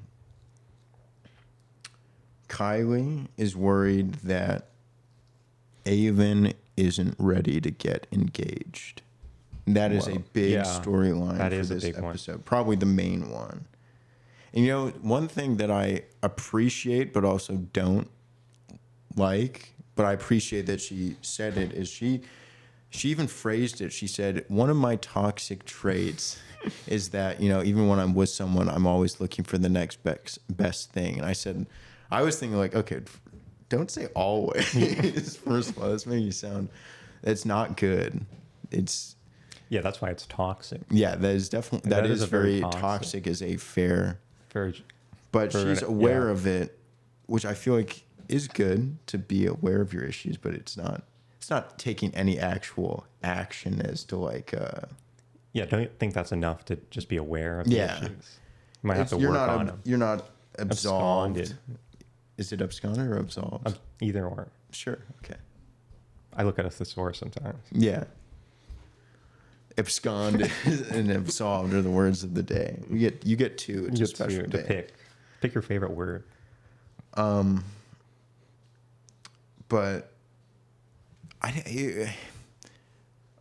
Kylie 2.48 3.28
is 3.38 3.56
worried 3.56 4.14
that 4.16 4.70
Aven 5.86 6.54
isn't 6.78 7.16
ready 7.18 7.60
to 7.62 7.72
get 7.72 8.08
engaged. 8.12 9.02
That 9.68 9.92
is 9.92 10.08
a 10.08 10.20
big 10.20 10.52
yeah, 10.52 10.64
storyline 10.64 11.38
for 11.38 11.54
is 11.56 11.72
a 11.72 11.76
this 11.76 11.84
big 11.84 11.96
one. 12.00 12.12
episode. 12.12 12.46
Probably 12.46 12.76
the 12.76 12.86
main 12.86 13.32
one. 13.32 13.66
And 14.54 14.64
you 14.64 14.72
know, 14.72 14.88
one 15.02 15.28
thing 15.28 15.58
that 15.58 15.72
I 15.72 16.04
appreciate 16.22 17.14
but 17.14 17.26
also 17.26 17.56
don't 17.74 18.10
like, 19.16 19.74
but 19.96 20.06
I 20.06 20.14
appreciate 20.14 20.68
that 20.68 20.82
she 20.82 21.18
said 21.22 21.58
it 21.58 21.74
is 21.74 21.90
she 21.90 22.22
she 22.96 23.10
even 23.10 23.28
phrased 23.28 23.82
it. 23.82 23.92
She 23.92 24.08
said, 24.08 24.46
"One 24.48 24.70
of 24.70 24.78
my 24.78 24.96
toxic 24.98 25.66
traits 25.66 26.40
is 26.88 27.10
that 27.10 27.42
you 27.42 27.50
know, 27.50 27.62
even 27.64 27.88
when 27.88 28.00
I'm 28.00 28.14
with 28.16 28.30
someone, 28.30 28.70
I'm 28.70 28.88
always 28.88 29.20
looking 29.20 29.46
for 29.46 29.58
the 29.58 29.70
next 29.70 30.04
best 30.04 30.40
best 30.56 30.92
thing." 30.92 31.18
And 31.18 31.26
I 31.26 31.34
said, 31.34 31.66
I 32.12 32.22
was 32.22 32.40
thinking 32.40 32.58
like, 32.58 32.76
okay, 32.76 33.02
don't 33.70 33.90
say 33.92 34.08
always. 34.16 35.38
First 35.38 35.72
of 35.72 35.80
all, 35.82 35.90
that's 35.90 36.06
making 36.06 36.26
you 36.26 36.32
sound. 36.32 36.70
That's 37.22 37.46
not 37.46 37.78
good. 37.78 38.26
It's 38.72 39.16
Yeah, 39.70 39.82
that's 39.82 40.02
why 40.02 40.10
it's 40.10 40.26
toxic. 40.28 40.82
yeah, 40.92 41.16
that 41.16 41.36
is 41.36 41.50
definitely 41.50 41.90
That 41.90 42.04
that 42.04 42.10
is 42.12 42.22
is, 42.22 42.30
very 42.30 42.62
toxic. 42.62 42.82
toxic. 42.82 43.28
Is 43.28 43.42
a 43.42 43.58
fair, 43.58 44.20
Very, 44.52 44.84
but 45.32 45.52
For 45.52 45.62
she's 45.62 45.82
aware 45.82 46.26
yeah. 46.26 46.32
of 46.32 46.46
it, 46.48 46.78
which 47.26 47.46
I 47.46 47.54
feel 47.56 47.76
like 47.76 48.04
is 48.30 48.48
good 48.48 48.98
to 49.08 49.18
be 49.18 49.46
aware 49.48 49.82
of 49.82 49.94
your 49.94 50.04
issues, 50.04 50.38
but 50.38 50.54
it's 50.54 50.78
not. 50.78 51.04
It's 51.46 51.52
not 51.52 51.78
taking 51.78 52.12
any 52.16 52.40
actual 52.40 53.06
action 53.22 53.80
as 53.80 54.04
to 54.06 54.16
like. 54.18 54.52
uh 54.60 54.88
yeah, 55.54 55.66
don't 55.66 55.82
you 55.84 55.90
think 56.00 56.16
that's 56.16 56.32
enough 56.32 56.66
to 56.66 56.76
just 56.90 57.08
be 57.08 57.18
aware 57.18 57.60
of 57.60 57.68
the 57.70 57.76
Yeah. 57.76 57.98
issues? 57.98 58.40
You 58.82 58.88
might 58.88 58.98
have 58.98 59.10
to 59.10 59.18
work 59.18 59.30
not 59.34 59.50
on 59.50 59.60
ab- 59.62 59.68
them. 59.68 59.82
You're 59.86 60.00
not 60.00 60.28
absolved. 60.58 61.38
Absconded. 61.38 61.58
Is 62.40 62.52
it 62.52 62.64
absconded 62.64 63.06
or 63.08 63.18
absolved? 63.20 63.68
Um, 63.68 63.76
Either 64.02 64.26
or. 64.26 64.48
sure. 64.72 64.98
Okay. 65.24 65.36
I 66.36 66.42
look 66.42 66.58
at 66.58 66.66
a 66.66 66.70
thesaurus 66.72 67.20
sometimes. 67.20 67.60
Yeah. 67.72 68.06
Absconded 69.78 70.52
and 70.90 71.12
absolved 71.12 71.76
are 71.76 71.84
the 71.84 71.92
words 71.92 72.24
of 72.24 72.34
the 72.34 72.42
day. 72.42 72.80
You 72.90 72.98
get 72.98 73.24
you 73.24 73.36
get 73.36 73.60
two. 73.60 73.86
It's 73.86 74.00
You 74.00 74.06
a 74.06 74.08
special 74.08 74.42
to, 74.46 74.48
day. 74.48 74.58
to 74.64 74.64
pick. 74.68 74.94
Pick 75.42 75.54
your 75.54 75.62
favorite 75.62 75.92
word. 75.92 76.24
Um, 77.14 77.64
but 79.70 80.12
I, 81.46 82.16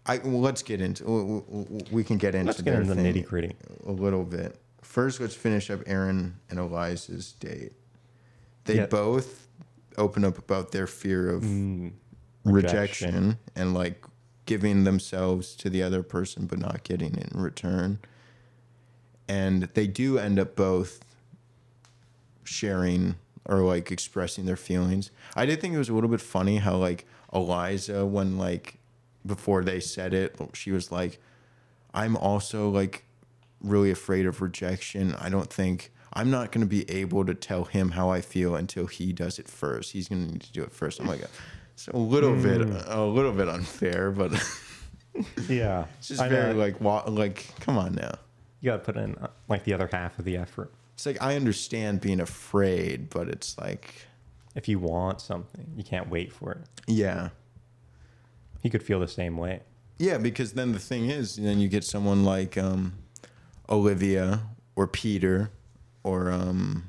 I 0.06 0.18
well, 0.18 0.40
let's 0.40 0.62
get 0.62 0.80
into. 0.80 1.84
we- 1.90 2.04
can 2.04 2.18
get 2.18 2.34
into. 2.34 2.46
Let's 2.48 2.60
get 2.62 2.74
into 2.74 2.94
the 2.94 3.00
nitty 3.02 3.24
gritty. 3.26 3.54
a 3.86 3.92
little 3.92 4.24
bit. 4.24 4.58
First, 4.82 5.20
let's 5.20 5.34
finish 5.34 5.70
up 5.70 5.80
Aaron 5.86 6.38
and 6.50 6.58
Eliza's 6.58 7.32
date. 7.32 7.72
They 8.64 8.76
Yeah. 8.76 8.86
both 8.86 9.48
open 9.96 10.24
up 10.24 10.38
about 10.38 10.72
their 10.72 10.86
fear 10.86 11.30
of 11.30 11.42
Mm, 11.42 11.92
rejection. 12.44 13.38
and 13.56 13.72
like 13.74 14.04
giving 14.46 14.84
themselves 14.84 15.54
to 15.56 15.70
the 15.70 15.82
other 15.82 16.02
person 16.02 16.46
but 16.46 16.58
not 16.58 16.82
getting 16.84 17.14
it 17.14 17.32
in 17.32 17.40
return. 17.40 17.98
And 19.26 19.62
they 19.72 19.86
do 19.86 20.18
end 20.18 20.38
up 20.38 20.54
both 20.54 21.00
sharing 22.42 23.14
or 23.46 23.58
like 23.60 23.90
expressing 23.92 24.46
their 24.46 24.56
feelings. 24.56 25.10
I 25.36 25.46
did 25.46 25.60
think 25.60 25.74
it 25.74 25.78
was 25.78 25.88
a 25.88 25.94
little 25.94 26.10
bit 26.10 26.20
funny 26.20 26.56
how 26.58 26.76
like 26.76 27.06
Eliza 27.32 28.06
when 28.06 28.38
like 28.38 28.76
before 29.26 29.62
they 29.64 29.80
said 29.80 30.14
it, 30.14 30.36
she 30.52 30.70
was 30.70 30.90
like 30.92 31.20
I'm 31.92 32.16
also 32.16 32.68
like 32.70 33.04
really 33.60 33.90
afraid 33.90 34.26
of 34.26 34.40
rejection. 34.42 35.14
I 35.14 35.28
don't 35.28 35.52
think 35.52 35.92
I'm 36.12 36.30
not 36.30 36.52
going 36.52 36.60
to 36.60 36.68
be 36.68 36.88
able 36.90 37.24
to 37.24 37.34
tell 37.34 37.64
him 37.64 37.90
how 37.92 38.08
I 38.10 38.20
feel 38.20 38.54
until 38.54 38.86
he 38.86 39.12
does 39.12 39.38
it 39.38 39.48
first. 39.48 39.92
He's 39.92 40.08
going 40.08 40.26
to 40.26 40.32
need 40.32 40.42
to 40.42 40.52
do 40.52 40.62
it 40.62 40.70
first. 40.72 41.00
I'm 41.00 41.06
like, 41.06 41.22
it's 41.72 41.88
a 41.88 41.96
little 41.96 42.36
bit, 42.36 42.60
a 42.86 43.02
little 43.02 43.32
bit 43.32 43.48
unfair, 43.48 44.10
but 44.12 44.32
Yeah. 45.48 45.86
it's 45.98 46.08
just 46.08 46.20
I 46.20 46.28
very 46.28 46.52
know. 46.54 46.58
like, 46.60 47.08
like, 47.08 47.48
come 47.60 47.76
on 47.78 47.94
now. 47.94 48.14
You 48.60 48.70
got 48.70 48.84
to 48.84 48.92
put 48.92 48.96
in 48.96 49.14
uh, 49.16 49.28
like 49.48 49.64
the 49.64 49.72
other 49.74 49.88
half 49.90 50.18
of 50.18 50.24
the 50.24 50.36
effort. 50.36 50.72
It's 50.94 51.06
like 51.06 51.20
I 51.22 51.36
understand 51.36 52.00
being 52.00 52.20
afraid, 52.20 53.10
but 53.10 53.28
it's 53.28 53.58
like, 53.58 54.06
If 54.54 54.68
you 54.68 54.78
want 54.78 55.20
something, 55.20 55.72
you 55.76 55.84
can't 55.84 56.08
wait 56.08 56.32
for 56.32 56.52
it. 56.52 56.58
yeah, 56.86 57.30
He 58.62 58.70
could 58.70 58.82
feel 58.82 59.00
the 59.00 59.08
same 59.08 59.36
way. 59.36 59.60
yeah. 59.98 60.18
Because 60.18 60.52
then 60.52 60.72
the 60.72 60.78
thing 60.78 61.10
is, 61.10 61.36
then 61.36 61.58
you 61.58 61.68
get 61.68 61.84
someone 61.84 62.24
like 62.24 62.56
um, 62.56 62.94
Olivia 63.68 64.40
or 64.76 64.86
Peter, 64.86 65.50
or 66.02 66.30
um, 66.30 66.84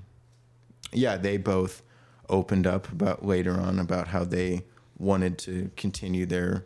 yeah, 0.92 1.18
they 1.18 1.38
both 1.38 1.82
opened 2.30 2.66
up 2.68 2.92
about 2.92 3.26
later 3.26 3.54
on 3.60 3.80
about 3.80 4.08
how 4.10 4.24
they 4.24 4.66
wanted 4.98 5.38
to 5.38 5.70
continue 5.76 6.26
their 6.26 6.66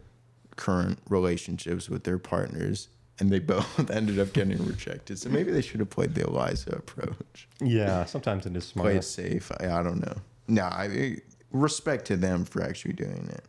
current 0.55 0.99
relationships 1.09 1.89
with 1.89 2.03
their 2.03 2.17
partners 2.19 2.89
and 3.19 3.29
they 3.29 3.39
both 3.39 3.89
ended 3.91 4.19
up 4.19 4.33
getting 4.33 4.63
rejected. 4.65 5.19
So 5.19 5.29
maybe 5.29 5.51
they 5.51 5.61
should 5.61 5.79
have 5.79 5.89
played 5.89 6.15
the 6.15 6.25
eliza 6.25 6.71
approach. 6.71 7.47
Yeah. 7.61 8.05
Sometimes 8.05 8.45
it 8.45 8.55
is 8.55 8.71
play 8.71 8.81
smart. 8.81 8.95
it 8.95 9.03
safe. 9.03 9.51
I, 9.59 9.79
I 9.79 9.83
don't 9.83 9.99
know. 9.99 10.15
No 10.47 10.63
i 10.63 11.17
respect 11.51 12.05
to 12.05 12.15
them 12.17 12.45
for 12.45 12.61
actually 12.63 12.93
doing 12.93 13.29
it. 13.31 13.43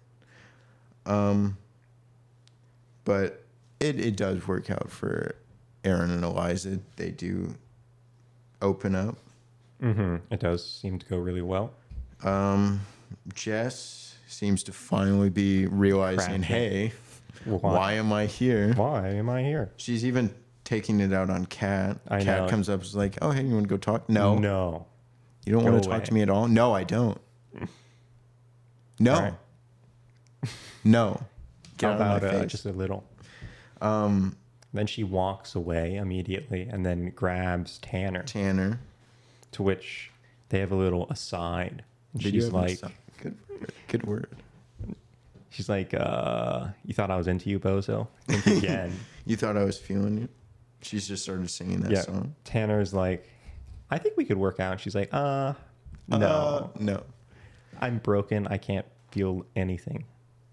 Um 1.07 1.57
but 3.05 3.43
it, 3.81 3.99
it 3.99 4.17
does 4.17 4.47
work 4.47 4.71
out 4.71 4.91
for 4.91 5.35
aaron 5.85 6.11
and 6.11 6.25
eliza. 6.25 6.81
They 6.97 7.11
do 7.11 7.55
open 8.63 8.95
up. 8.95 9.17
Hmm 9.81 10.17
It 10.31 10.41
does 10.41 10.69
seem 10.69 10.99
to 10.99 11.07
go 11.07 11.17
really 11.17 11.43
well. 11.43 11.73
Um, 12.23 12.81
Jess 13.33 14.17
seems 14.27 14.63
to 14.65 14.73
finally 14.73 15.31
be 15.31 15.67
realizing, 15.67 16.43
hey, 16.43 16.93
Why? 17.45 17.59
why 17.59 17.93
am 17.95 18.13
I 18.13 18.27
here? 18.27 18.75
Why 18.75 19.09
am 19.09 19.29
I 19.31 19.43
here? 19.43 19.73
She's 19.77 20.05
even 20.05 20.35
taking 20.65 21.01
it 21.01 21.13
out 21.13 21.31
on. 21.31 21.43
I 21.45 21.47
Kat 21.49 21.97
know. 22.25 22.49
comes 22.49 22.69
up, 22.69 22.83
is 22.83 22.95
like, 22.95 23.17
oh, 23.23 23.31
hey, 23.31 23.43
you 23.45 23.55
want 23.55 23.65
to 23.65 23.69
go 23.69 23.77
talk? 23.77 24.09
No, 24.09 24.37
No. 24.39 24.87
you 25.45 25.53
don't 25.53 25.65
Go 25.65 25.73
want 25.73 25.83
to 25.85 25.89
talk 25.89 26.05
to 26.05 26.15
me 26.15 26.21
at 26.23 26.29
all. 26.31 26.49
No, 26.49 26.75
I 26.75 26.85
don't. 26.85 27.19
No, 29.03 29.15
All 29.15 29.21
right. 29.23 29.35
no. 30.85 31.23
Get 31.79 31.87
How 31.87 31.93
out 31.93 32.01
of 32.01 32.01
my 32.01 32.17
about 32.29 32.35
uh, 32.35 32.41
face. 32.43 32.51
just 32.51 32.67
a 32.67 32.73
little? 32.73 33.03
um, 33.81 34.37
Then 34.75 34.87
she 34.87 35.05
walks 35.05 35.55
away 35.55 35.97
immediately 35.97 36.69
and 36.71 36.85
then 36.85 37.11
grabs 37.17 37.79
Tanner, 37.79 38.23
Tanner. 38.25 38.79
to 39.53 39.63
which 39.63 40.11
they 40.51 40.59
have 40.61 40.71
a 40.71 40.77
little 40.77 41.09
aside. 41.09 41.83
And 42.13 42.23
Did 42.23 42.35
you 42.35 42.41
she's 42.43 42.45
have 42.49 42.53
like, 42.55 42.77
so- 42.79 42.91
good, 43.23 43.37
word, 43.49 43.73
good 43.89 44.07
word. 44.07 44.29
She's 45.51 45.69
like, 45.69 45.93
uh, 45.95 46.69
you 46.85 46.95
thought 46.95 47.11
I 47.11 47.17
was 47.17 47.29
into 47.29 47.51
you, 47.51 47.59
bozo? 47.61 48.09
Think 48.27 48.47
again. 48.65 48.93
You 49.27 49.37
thought 49.37 49.57
I 49.57 49.63
was 49.65 49.79
feeling 49.79 50.17
you? 50.19 50.29
She's 50.83 51.07
just 51.07 51.23
started 51.23 51.49
singing 51.51 51.81
that 51.83 51.93
yeah. 51.93 52.01
song. 52.01 52.35
Tanner's 52.43 52.93
like, 52.95 53.29
I 53.91 53.99
think 53.99 54.17
we 54.17 54.25
could 54.25 54.39
work 54.39 54.59
out. 54.59 54.81
She's 54.81 54.95
like, 54.95 55.11
uh, 55.13 55.53
no, 56.09 56.27
Uh, 56.27 56.69
no. 56.81 57.03
I'm 57.81 57.99
broken. 57.99 58.47
I 58.49 58.57
can't 58.57 58.87
feel 59.11 59.45
anything. 59.55 60.05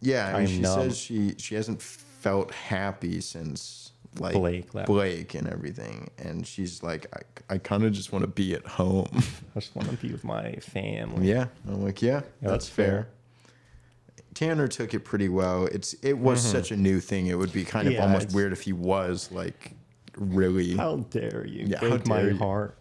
Yeah, 0.02 0.36
I 0.36 0.40
mean, 0.40 0.48
she 0.48 0.60
numb. 0.60 0.82
says 0.82 0.98
she 0.98 1.34
she 1.38 1.56
hasn't 1.56 1.82
felt 1.82 2.52
happy 2.52 3.20
since 3.22 3.94
like 4.20 4.34
Blake 4.36 4.76
left. 4.76 4.88
Blake 4.88 5.34
and 5.34 5.48
everything, 5.48 6.10
and 6.20 6.46
she's 6.46 6.84
like, 6.84 7.08
I, 7.50 7.56
I 7.56 7.58
kind 7.58 7.84
of 7.84 7.94
just 7.94 8.12
want 8.12 8.24
to 8.24 8.28
be 8.28 8.54
at 8.54 8.68
home. 8.68 9.10
I 9.56 9.60
just 9.60 9.76
want 9.76 9.90
to 9.90 9.98
be 9.98 10.12
with 10.12 10.24
my 10.24 10.54
family. 10.58 11.30
yeah, 11.30 11.48
I'm 11.68 11.84
like, 11.84 12.02
yeah, 12.02 12.20
that's, 12.42 12.52
that's 12.52 12.70
fair. 12.70 12.86
fair. 12.86 13.08
Tanner 14.38 14.68
took 14.68 14.94
it 14.94 15.00
pretty 15.00 15.30
well. 15.30 15.66
It's 15.66 15.94
it 16.04 16.14
was 16.14 16.40
such 16.42 16.72
a 16.72 16.78
new 16.78 17.00
thing. 17.00 17.26
It 17.28 17.38
would 17.40 17.52
be 17.52 17.64
kind 17.66 17.88
of 17.88 17.94
Mm-hmm. 17.94 18.02
Yeah, 18.04 18.08
almost 18.08 18.34
weird 18.36 18.54
if 18.54 18.62
he 18.62 18.72
was 18.74 19.32
like 19.32 19.72
really. 20.16 20.76
How 20.76 20.98
dare 20.98 21.46
you 21.48 21.66
Yeah, 21.68 21.80
break 21.80 22.06
my 22.06 22.22
you. 22.22 22.38
heart? 22.38 22.78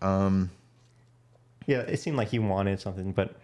Um, 0.00 0.50
Yeah, 1.66 1.78
it 1.80 1.98
seemed 1.98 2.16
like 2.16 2.28
he 2.28 2.38
wanted 2.38 2.80
something, 2.80 3.10
but 3.12 3.34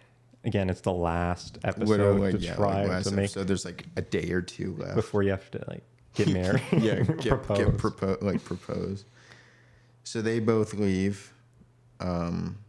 again, 0.45 0.69
it's 0.69 0.79
the 0.81 0.93
last 0.93 1.57
episode 1.65 2.19
like 2.21 2.35
to 2.35 2.39
yeah, 2.39 2.55
try 2.55 2.85
like 2.85 3.03
to 3.03 3.11
make 3.11 3.23
episode. 3.25 3.47
There's 3.47 3.65
like 3.65 3.85
a 3.97 4.01
day 4.01 4.31
or 4.31 4.41
two 4.41 4.75
left 4.77 4.95
before 4.95 5.23
you 5.23 5.31
have 5.31 5.51
to 5.51 5.63
like 5.67 5.83
get 6.13 6.27
married. 6.33 6.61
yeah, 6.71 7.01
get, 7.01 7.17
propose. 7.27 7.57
get 7.57 7.77
propo- 7.77 8.21
like 8.21 8.43
propose. 8.45 9.03
So 10.05 10.21
they 10.21 10.39
both 10.39 10.73
leave. 10.73 11.33
Um, 11.99 12.59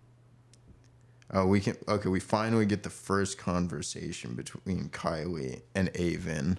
oh, 1.35 1.47
we 1.47 1.61
can 1.61 1.77
okay. 1.89 2.09
We 2.09 2.21
finally 2.21 2.65
get 2.67 2.83
the 2.83 2.91
first 2.91 3.37
conversation 3.39 4.35
between 4.35 4.89
Kylie 4.91 5.61
and 5.75 5.91
Aven 5.99 6.59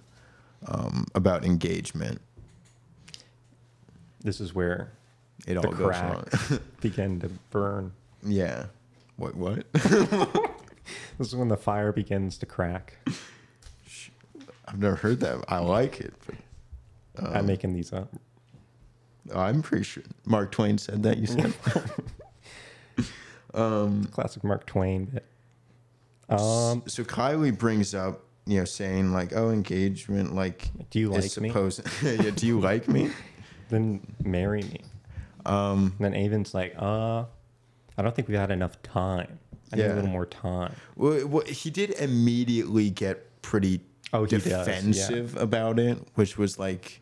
um, 0.66 1.06
about 1.14 1.44
engagement. 1.44 2.20
this 4.22 4.40
is 4.40 4.54
where 4.54 4.92
It 5.46 5.54
the 5.54 5.66
all 5.66 5.72
goes 5.72 5.80
wrong. 6.00 6.24
cracks 6.30 6.58
begin 6.80 7.20
to 7.20 7.30
burn. 7.50 7.92
yeah. 8.22 8.66
What? 9.16 9.34
What? 9.34 9.66
This 11.18 11.28
is 11.28 11.34
when 11.36 11.48
the 11.48 11.56
fire 11.56 11.90
begins 11.92 12.36
to 12.38 12.46
crack. 12.46 12.98
I've 14.68 14.78
never 14.78 14.94
heard 14.96 15.18
that. 15.20 15.42
I 15.48 15.58
like 15.58 15.98
it. 15.98 16.12
But 16.26 16.36
I'm 17.34 17.46
making 17.46 17.72
these 17.72 17.92
up. 17.92 18.08
I'm 19.34 19.62
pretty 19.62 19.84
sure 19.84 20.02
Mark 20.26 20.52
Twain 20.52 20.76
said 20.78 21.02
that. 21.04 21.16
You 21.18 21.26
said. 21.26 21.54
Classic 24.12 24.44
Mark 24.44 24.66
Twain 24.66 25.06
bit. 25.06 25.24
Um, 26.28 26.82
so 26.86 27.04
Kylie 27.04 27.56
brings 27.56 27.94
up, 27.94 28.22
you 28.46 28.58
know, 28.58 28.64
saying 28.64 29.12
like, 29.12 29.32
"Oh, 29.34 29.50
engagement, 29.50 30.34
like, 30.34 30.70
Do 30.90 30.98
you 30.98 31.08
like 31.10 31.22
me? 31.22 31.28
supposed- 31.48 31.82
yeah, 32.02 32.30
do 32.30 32.46
you 32.46 32.60
like 32.60 32.88
me? 32.88 33.10
then 33.68 34.00
marry 34.24 34.62
me. 34.62 34.80
Um, 35.44 35.94
then 36.00 36.14
Aven's 36.14 36.52
like, 36.54 36.74
uh, 36.78 37.24
I 37.96 38.02
don't 38.02 38.14
think 38.14 38.28
we've 38.28 38.38
had 38.38 38.50
enough 38.50 38.82
time. 38.82 39.38
I 39.72 39.76
need 39.76 39.82
Yeah. 39.82 39.92
a 39.92 39.96
little 39.96 40.10
more 40.10 40.26
time. 40.26 40.74
well, 40.96 41.26
well, 41.26 41.44
he 41.46 41.70
did 41.70 41.90
immediately 42.00 42.90
get 42.90 43.42
pretty 43.42 43.80
Oh, 44.12 44.24
he 44.24 44.30
does, 44.30 44.46
yeah. 44.46 44.64
defensive 44.64 45.36
about 45.36 45.78
it, 45.78 45.98
which 46.14 46.36
was 46.38 46.58
like 46.58 47.00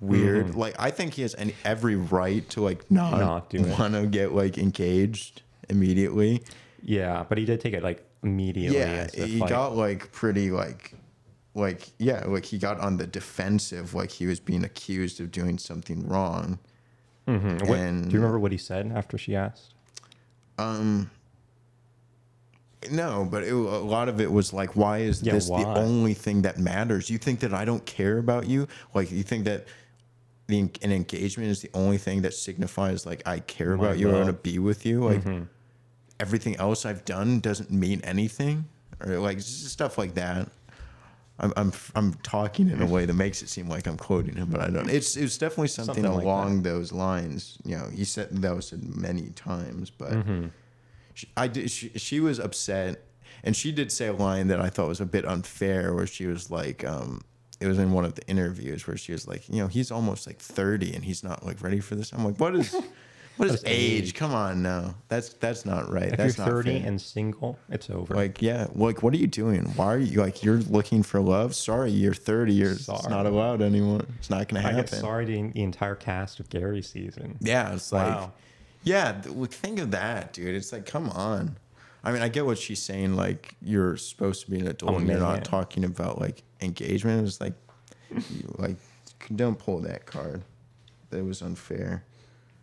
weird. 0.00 0.46
Mm-hmm. 0.48 0.58
Like, 0.58 0.74
I 0.78 0.90
think 0.90 1.14
he 1.14 1.22
has 1.22 1.34
any, 1.36 1.54
every 1.64 1.96
right 1.96 2.48
to 2.50 2.60
like 2.60 2.88
not, 2.90 3.18
Not 3.52 3.78
want 3.78 3.94
to 3.94 4.06
get 4.06 4.32
like 4.32 4.58
engaged 4.58 5.42
immediately. 5.70 6.42
Yeah, 6.82 7.24
but 7.28 7.38
he 7.38 7.44
did 7.44 7.60
take 7.60 7.74
it 7.74 7.82
like 7.82 8.04
immediately. 8.22 8.78
yeah, 8.78 9.08
he 9.14 9.38
like, 9.38 9.50
got 9.50 9.76
like 9.76 10.10
pretty 10.12 10.50
like 10.50 10.94
like 11.54 11.88
yeah, 11.98 12.24
like 12.26 12.44
he 12.44 12.58
got 12.58 12.78
on 12.80 12.96
the 12.96 13.06
defensive, 13.06 13.94
like 13.94 14.10
he 14.10 14.26
was 14.26 14.40
being 14.40 14.64
accused 14.64 15.20
of 15.20 15.30
doing 15.30 15.58
something 15.58 16.06
wrong. 16.08 16.58
Mhm. 17.28 17.66
What- 17.68 17.78
and- 17.78 18.04
do 18.04 18.10
you 18.12 18.18
remember 18.18 18.38
what 18.38 18.52
he 18.52 18.58
said 18.58 18.90
after 18.94 19.16
she 19.18 19.34
asked? 19.36 19.74
Um, 20.58 21.10
no, 22.90 23.26
but 23.30 23.42
it, 23.44 23.52
a 23.52 23.56
lot 23.56 24.08
of 24.08 24.20
it 24.20 24.32
was 24.32 24.52
like, 24.52 24.74
why 24.74 24.98
is 24.98 25.22
Yeah, 25.22 25.34
this 25.34 25.48
the 25.48 25.54
only 25.66 26.14
thing 26.14 26.42
that 26.42 26.58
matters? 26.58 27.10
You 27.10 27.18
think 27.18 27.40
that 27.40 27.52
I 27.52 27.64
don't 27.64 27.84
care 27.84 28.16
about 28.18 28.46
you? 28.46 28.68
Like 28.94 29.10
you 29.12 29.22
think 29.22 29.44
that 29.44 29.66
the 30.46 30.60
an 30.82 30.90
engagement 30.90 31.50
is 31.50 31.60
the 31.60 31.70
only 31.74 31.98
thing 31.98 32.22
that 32.22 32.34
signifies 32.34 33.04
like 33.06 33.22
I 33.26 33.40
care 33.40 33.76
My 33.76 33.84
about 33.84 33.98
you, 33.98 34.10
I 34.10 34.14
want 34.14 34.26
to 34.28 34.32
be 34.32 34.58
with 34.58 34.84
you. 34.86 35.04
Like 35.04 35.20
Mm-hmm. 35.22 35.44
Everything 36.20 36.54
else 36.56 36.84
I've 36.86 37.04
done 37.04 37.40
doesn't 37.40 37.70
mean 37.72 38.00
anything, 38.04 38.66
or 39.04 39.18
like 39.18 39.40
stuff 39.40 39.98
like 39.98 40.14
that. 40.14 40.48
I'm, 41.42 41.52
I'm 41.56 41.72
I'm 41.94 42.14
talking 42.22 42.68
in 42.68 42.82
a 42.82 42.86
way 42.86 43.06
that 43.06 43.14
makes 43.14 43.40
it 43.42 43.48
seem 43.48 43.66
like 43.68 43.86
I'm 43.86 43.96
quoting 43.96 44.36
him, 44.36 44.48
but 44.50 44.60
I 44.60 44.68
don't. 44.68 44.90
It's 44.90 45.16
it's 45.16 45.38
definitely 45.38 45.68
something, 45.68 45.94
Something 46.04 46.12
like 46.14 46.24
along 46.24 46.62
those 46.62 46.92
lines. 46.92 47.56
You 47.64 47.78
know, 47.78 47.88
he 47.92 48.04
said 48.04 48.28
that 48.42 48.54
was 48.54 48.68
said 48.68 48.84
many 48.84 49.30
times, 49.30 49.88
but 49.90 50.10
Mm-hmm. 50.12 50.48
she, 51.14 51.28
I 51.36 51.48
did. 51.48 51.70
She, 51.70 51.88
she 51.96 52.20
was 52.20 52.38
upset, 52.38 53.02
and 53.42 53.56
she 53.56 53.72
did 53.72 53.90
say 53.90 54.08
a 54.08 54.12
line 54.12 54.48
that 54.48 54.60
I 54.60 54.68
thought 54.68 54.88
was 54.88 55.00
a 55.00 55.06
bit 55.06 55.24
unfair, 55.24 55.94
where 55.94 56.06
she 56.06 56.26
was 56.26 56.50
like, 56.50 56.84
um, 56.84 57.22
it 57.58 57.66
was 57.66 57.78
in 57.78 57.92
one 57.92 58.04
of 58.04 58.16
the 58.16 58.26
interviews 58.28 58.86
where 58.86 58.98
she 58.98 59.12
was 59.12 59.26
like, 59.26 59.48
you 59.48 59.62
know, 59.62 59.66
he's 59.66 59.90
almost 59.90 60.26
like 60.26 60.38
thirty, 60.38 60.92
and 60.94 61.04
he's 61.06 61.24
not 61.24 61.46
like 61.46 61.62
ready 61.62 61.80
for 61.80 61.94
this. 61.94 62.12
I'm 62.12 62.22
like, 62.22 62.38
what 62.38 62.54
is, 62.54 62.74
what 63.40 63.48
is 63.48 63.64
age? 63.64 64.02
age? 64.02 64.14
Come 64.14 64.32
on, 64.34 64.62
no, 64.62 64.94
that's 65.08 65.30
that's 65.34 65.64
not 65.64 65.90
right. 65.90 66.04
If 66.12 66.16
that's 66.18 66.36
you're 66.36 66.46
not 66.46 66.52
30 66.52 66.78
fair. 66.80 66.88
and 66.88 67.00
single, 67.00 67.58
it's 67.70 67.88
over. 67.90 68.14
Like, 68.14 68.40
yeah, 68.42 68.66
like, 68.74 69.02
what 69.02 69.14
are 69.14 69.16
you 69.16 69.26
doing? 69.26 69.64
Why 69.76 69.86
are 69.94 69.98
you 69.98 70.20
like, 70.20 70.44
you're 70.44 70.58
looking 70.58 71.02
for 71.02 71.20
love? 71.20 71.54
Sorry, 71.54 71.90
you're 71.90 72.14
30. 72.14 72.52
You're 72.52 72.72
it's 72.72 72.88
not 72.88 73.26
allowed 73.26 73.62
anymore. 73.62 74.02
It's 74.18 74.30
not 74.30 74.48
going 74.48 74.62
to 74.62 74.68
I 74.68 74.72
happen. 74.72 74.90
get 74.90 75.00
sorry 75.00 75.26
to 75.26 75.32
the 75.52 75.62
entire 75.62 75.94
cast 75.94 76.38
of 76.38 76.50
Gary 76.50 76.82
season. 76.82 77.38
Yeah, 77.40 77.72
it's 77.74 77.92
like, 77.92 78.06
Wow. 78.14 78.32
yeah, 78.84 79.20
think 79.22 79.78
of 79.78 79.90
that, 79.92 80.32
dude. 80.34 80.54
It's 80.54 80.72
like, 80.72 80.84
come 80.86 81.08
on. 81.10 81.56
I 82.04 82.12
mean, 82.12 82.22
I 82.22 82.28
get 82.28 82.46
what 82.46 82.58
she's 82.58 82.80
saying. 82.82 83.14
Like, 83.16 83.54
you're 83.62 83.96
supposed 83.96 84.44
to 84.44 84.50
be 84.50 84.58
an 84.60 84.68
adult, 84.68 84.98
and 84.98 85.08
you're 85.08 85.18
not 85.18 85.44
talking 85.44 85.84
about 85.84 86.20
like 86.20 86.42
engagement. 86.60 87.26
It's 87.26 87.40
like, 87.40 87.54
you, 88.10 88.54
like, 88.58 88.76
don't 89.34 89.58
pull 89.58 89.80
that 89.80 90.06
card. 90.06 90.42
That 91.10 91.24
was 91.24 91.42
unfair. 91.42 92.04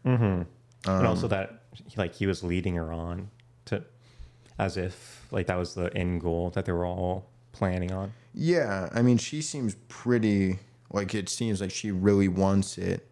Mm-hmm. 0.06 0.44
Um, 0.86 1.00
and 1.00 1.08
also 1.08 1.28
that 1.28 1.64
like 1.96 2.16
he 2.16 2.28
was 2.28 2.44
leading 2.44 2.76
her 2.76 2.94
on 2.94 3.30
to, 3.66 3.84
as 4.60 4.78
if 4.78 5.28
like 5.32 5.48
that 5.48 5.58
was 5.58 5.74
the 5.74 5.96
end 5.96 6.22
goal 6.22 6.50
that 6.52 6.66
they 6.66 6.72
were 6.72 6.86
all 6.86 7.30
planning 7.52 7.92
on. 7.92 8.14
Yeah, 8.34 8.90
I 8.94 9.02
mean, 9.02 9.18
she 9.18 9.42
seems 9.42 9.76
pretty 9.88 10.60
like 10.92 11.14
it 11.16 11.30
seems 11.30 11.60
like 11.60 11.72
she 11.72 11.92
really 11.92 12.28
wants 12.28 12.78
it, 12.78 13.08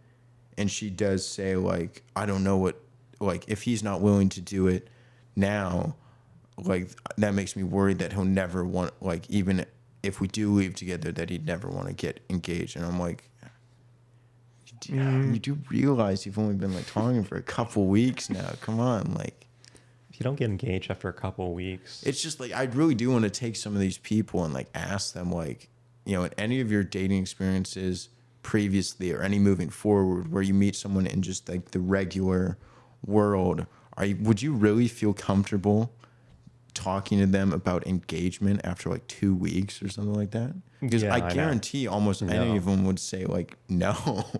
and 0.57 0.69
she 0.69 0.89
does 0.89 1.27
say 1.27 1.55
like, 1.55 2.03
I 2.15 2.25
don't 2.25 2.43
know 2.43 2.57
what 2.57 2.79
like 3.19 3.45
if 3.47 3.63
he's 3.63 3.83
not 3.83 4.01
willing 4.01 4.29
to 4.29 4.41
do 4.41 4.67
it 4.67 4.87
now, 5.35 5.95
like 6.57 6.89
that 7.17 7.33
makes 7.33 7.55
me 7.55 7.63
worried 7.63 7.99
that 7.99 8.13
he'll 8.13 8.23
never 8.23 8.63
want 8.63 8.93
like 9.01 9.29
even 9.29 9.65
if 10.03 10.21
we 10.21 10.27
do 10.27 10.53
leave 10.53 10.75
together 10.75 11.11
that 11.11 11.29
he'd 11.29 11.45
never 11.45 11.67
want 11.67 11.87
to 11.87 11.93
get 11.93 12.21
engaged, 12.29 12.75
and 12.75 12.85
I'm 12.85 12.99
like. 12.99 13.29
You 14.89 14.99
do, 14.99 15.33
you 15.33 15.39
do 15.39 15.57
realize 15.69 16.25
you've 16.25 16.39
only 16.39 16.55
been 16.55 16.73
like 16.73 16.87
talking 16.87 17.23
for 17.23 17.35
a 17.37 17.41
couple 17.41 17.85
weeks 17.87 18.29
now. 18.29 18.51
Come 18.61 18.79
on, 18.79 19.13
like 19.15 19.47
If 20.09 20.19
you 20.19 20.23
don't 20.23 20.35
get 20.35 20.49
engaged 20.49 20.89
after 20.91 21.09
a 21.09 21.13
couple 21.13 21.53
weeks, 21.53 22.03
it's 22.05 22.21
just 22.21 22.39
like 22.39 22.51
I 22.53 22.63
really 22.65 22.95
do 22.95 23.11
want 23.11 23.23
to 23.23 23.29
take 23.29 23.55
some 23.55 23.73
of 23.73 23.79
these 23.81 23.97
people 23.97 24.43
and 24.43 24.53
like 24.53 24.67
ask 24.73 25.13
them 25.13 25.31
like, 25.31 25.69
you 26.05 26.15
know, 26.15 26.23
in 26.23 26.31
any 26.37 26.61
of 26.61 26.71
your 26.71 26.83
dating 26.83 27.21
experiences 27.21 28.09
previously 28.43 29.11
or 29.11 29.21
any 29.23 29.39
moving 29.39 29.69
forward 29.69 30.31
where 30.31 30.43
you 30.43 30.53
meet 30.53 30.75
someone 30.75 31.07
in 31.07 31.21
just 31.21 31.49
like 31.49 31.71
the 31.71 31.79
regular 31.79 32.57
world, 33.05 33.65
are 33.97 34.05
you, 34.05 34.15
would 34.21 34.41
you 34.41 34.53
really 34.53 34.87
feel 34.87 35.13
comfortable 35.13 35.91
talking 36.73 37.19
to 37.19 37.25
them 37.25 37.53
about 37.53 37.87
engagement 37.87 38.59
after 38.63 38.89
like 38.89 39.07
two 39.07 39.33
weeks 39.33 39.81
or 39.81 39.89
something 39.89 40.13
like 40.13 40.31
that? 40.31 40.53
Because 40.81 41.03
Yeah, 41.03 41.13
I 41.15 41.25
I 41.27 41.33
guarantee 41.33 41.87
almost 41.87 42.21
any 42.21 42.57
of 42.57 42.65
them 42.65 42.85
would 42.85 42.99
say 42.99 43.25
like 43.25 43.57
no. 43.67 44.25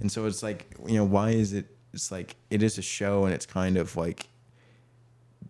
and 0.00 0.10
so 0.10 0.26
it's 0.26 0.42
like, 0.42 0.74
you 0.86 0.94
know, 0.96 1.04
why 1.04 1.30
is 1.30 1.52
it? 1.52 1.66
It's 1.92 2.10
like 2.10 2.36
it 2.50 2.62
is 2.62 2.78
a 2.78 2.82
show, 2.82 3.24
and 3.24 3.34
it's 3.34 3.46
kind 3.46 3.76
of 3.76 3.96
like 3.96 4.28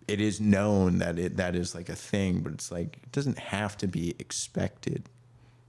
it 0.09 0.21
is 0.21 0.41
known 0.41 0.99
that 0.99 1.19
it 1.19 1.37
that 1.37 1.55
is 1.55 1.75
like 1.75 1.89
a 1.89 1.95
thing, 1.95 2.41
but 2.41 2.53
it's 2.53 2.73
like 2.73 2.99
it 3.03 3.13
doesn't 3.13 3.39
have 3.39 3.77
to 3.79 3.87
be 3.87 4.15
expected. 4.19 5.09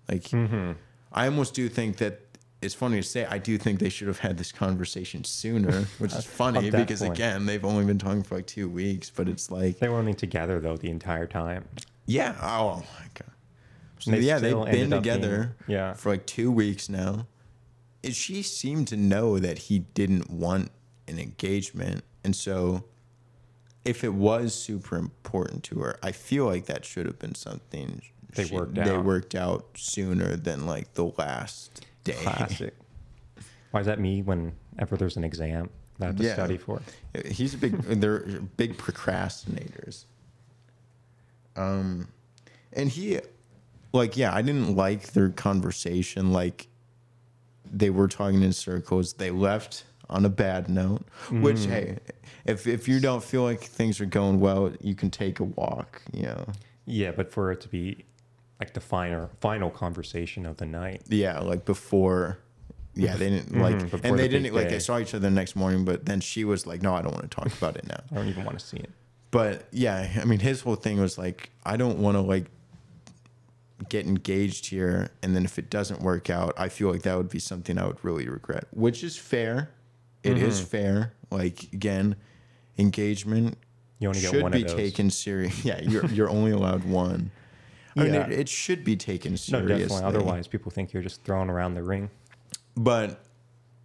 Like 0.09 0.23
Mm-hmm. 0.23 0.71
I 1.13 1.25
almost 1.25 1.53
do 1.53 1.67
think 1.67 1.97
that 1.97 2.21
it's 2.61 2.73
funny 2.73 2.97
to 2.97 3.03
say 3.03 3.25
I 3.25 3.37
do 3.37 3.57
think 3.57 3.79
they 3.79 3.89
should 3.89 4.07
have 4.07 4.19
had 4.19 4.37
this 4.37 4.51
conversation 4.51 5.23
sooner, 5.25 5.81
which 5.99 6.13
is 6.13 6.25
funny 6.25 6.71
because 6.71 7.01
definitely. 7.01 7.07
again 7.23 7.45
they've 7.45 7.65
only 7.65 7.85
been 7.85 7.97
talking 7.99 8.23
for 8.23 8.35
like 8.35 8.47
two 8.47 8.69
weeks, 8.69 9.09
but 9.09 9.27
it's 9.27 9.51
like 9.51 9.79
they 9.79 9.89
were 9.89 9.97
only 9.97 10.13
together 10.13 10.59
though 10.59 10.77
the 10.77 10.89
entire 10.89 11.27
time. 11.27 11.65
yeah, 12.05 12.35
oh 12.41 12.77
my 12.99 13.05
god. 13.13 13.31
So 13.99 14.11
yeah, 14.15 14.39
they've 14.39 14.51
been 14.53 14.63
up 14.63 14.71
being- 14.71 14.89
together 14.89 15.55
yeah. 15.67 15.93
for 15.93 16.09
like 16.09 16.25
two 16.25 16.51
weeks 16.51 16.87
now. 16.89 17.27
She 18.03 18.41
seemed 18.41 18.87
to 18.89 18.97
know 18.97 19.37
that 19.39 19.57
he 19.57 19.79
didn't 19.79 20.29
want 20.29 20.71
an 21.07 21.19
engagement. 21.19 22.03
And 22.23 22.35
so 22.35 22.85
if 23.85 24.03
it 24.03 24.13
was 24.13 24.53
super 24.55 24.95
important 24.97 25.63
to 25.65 25.79
her, 25.79 25.97
I 26.01 26.11
feel 26.11 26.45
like 26.45 26.65
that 26.65 26.85
should 26.85 27.05
have 27.05 27.19
been 27.19 27.35
something 27.35 28.01
They 28.35 28.45
she- 28.47 28.55
worked 28.55 28.75
They 28.75 28.81
out. 28.89 29.05
worked 29.05 29.35
out 29.35 29.65
sooner 29.75 30.35
than 30.35 30.65
like 30.65 30.93
the 30.93 31.05
last 31.17 31.85
day. 32.03 32.13
Classic. 32.13 32.73
Why 33.71 33.79
is 33.81 33.85
that 33.85 33.99
me 33.99 34.21
whenever 34.21 34.97
there's 34.97 35.17
an 35.17 35.23
exam 35.23 35.69
that 35.99 36.05
I 36.05 36.07
have 36.07 36.17
to 36.17 36.23
Yeah. 36.23 36.33
study 36.33 36.57
for? 36.57 36.81
He's 37.25 37.53
a 37.53 37.57
big. 37.57 37.77
they're 37.81 38.19
big 38.57 38.77
procrastinators. 38.77 40.05
Um, 41.55 42.07
and 42.73 42.89
he, 42.89 43.19
like, 43.93 44.15
yeah, 44.17 44.33
I 44.33 44.41
didn't 44.41 44.75
like 44.75 45.11
their 45.13 45.29
conversation. 45.29 46.31
Like, 46.31 46.67
they 47.71 47.89
were 47.89 48.07
talking 48.07 48.41
in 48.43 48.53
circles. 48.53 49.13
They 49.13 49.31
left 49.31 49.85
on 50.09 50.25
a 50.25 50.29
bad 50.29 50.69
note. 50.69 51.03
Which, 51.31 51.57
Mm. 51.59 51.69
hey, 51.69 51.97
if 52.45 52.67
if 52.67 52.87
you 52.87 52.99
don't 52.99 53.23
feel 53.23 53.43
like 53.43 53.61
things 53.61 54.01
are 54.01 54.05
going 54.05 54.39
well, 54.39 54.71
you 54.81 54.93
can 54.95 55.09
take 55.09 55.39
a 55.39 55.43
walk. 55.45 56.01
You 56.13 56.23
know. 56.23 56.45
Yeah, 56.85 57.11
but 57.11 57.31
for 57.31 57.51
it 57.51 57.61
to 57.61 57.67
be 57.69 58.05
like 58.59 58.73
the 58.73 58.81
final 58.81 59.29
final 59.39 59.69
conversation 59.69 60.45
of 60.45 60.57
the 60.57 60.65
night. 60.65 61.01
Yeah, 61.07 61.39
like 61.39 61.65
before. 61.65 62.37
Yeah, 62.93 63.15
they 63.15 63.29
didn't 63.29 63.55
like, 63.57 63.75
Mhm, 63.77 63.89
before 63.89 63.99
and 64.03 64.19
they 64.19 64.23
the 64.27 64.39
didn't 64.39 64.53
like. 64.53 64.67
They 64.67 64.79
saw 64.79 64.99
each 64.99 65.13
other 65.13 65.29
the 65.29 65.31
next 65.33 65.55
morning, 65.55 65.85
but 65.85 66.05
then 66.05 66.19
she 66.19 66.43
was 66.43 66.67
like, 66.67 66.81
"No, 66.81 66.93
I 66.93 67.01
don't 67.01 67.13
want 67.13 67.23
to 67.31 67.33
talk 67.33 67.47
about 67.57 67.77
it 67.77 67.87
now." 67.87 68.01
I 68.11 68.15
don't 68.15 68.27
even 68.27 68.43
want 68.43 68.59
to 68.59 68.65
see 68.65 68.77
it. 68.77 68.89
But 69.31 69.63
yeah, 69.71 70.09
I 70.21 70.25
mean, 70.25 70.39
his 70.39 70.59
whole 70.59 70.75
thing 70.75 70.99
was 70.99 71.17
like, 71.17 71.51
I 71.65 71.77
don't 71.77 71.99
want 71.99 72.17
to 72.17 72.21
like 72.21 72.47
get 73.89 74.05
engaged 74.05 74.67
here, 74.67 75.09
and 75.23 75.35
then 75.35 75.45
if 75.45 75.57
it 75.59 75.69
doesn't 75.69 76.01
work 76.01 76.29
out, 76.29 76.53
I 76.57 76.69
feel 76.69 76.91
like 76.91 77.01
that 77.03 77.17
would 77.17 77.29
be 77.29 77.39
something 77.39 77.77
I 77.77 77.87
would 77.87 78.03
really 78.03 78.27
regret, 78.27 78.65
which 78.71 79.03
is 79.03 79.17
fair. 79.17 79.69
It 80.23 80.37
is 80.37 80.59
Mm-hmm. 80.59 80.67
fair. 80.67 81.13
Like 81.31 81.63
again, 81.73 82.15
engagement 82.77 83.57
You 83.99 84.09
only 84.09 84.21
get 84.21 84.31
should 84.31 84.41
one 84.43 84.51
be 84.51 84.61
of 84.63 84.67
those. 84.69 84.75
taken 84.77 85.09
serious. 85.09 85.63
Yeah, 85.65 85.81
you're 85.81 86.05
you're 86.07 86.29
only 86.29 86.51
allowed 86.51 86.83
one. 86.83 87.31
I 87.97 88.03
mean, 88.05 88.15
it, 88.15 88.31
it 88.31 88.49
should 88.49 88.83
be 88.85 88.95
taken 88.95 89.33
No, 89.33 89.35
seriously. 89.37 89.79
definitely. 89.79 90.03
Otherwise, 90.05 90.47
people 90.47 90.71
think 90.71 90.93
you're 90.93 91.03
just 91.03 91.23
throwing 91.23 91.49
around 91.49 91.73
the 91.73 91.83
ring. 91.83 92.09
But 92.77 93.21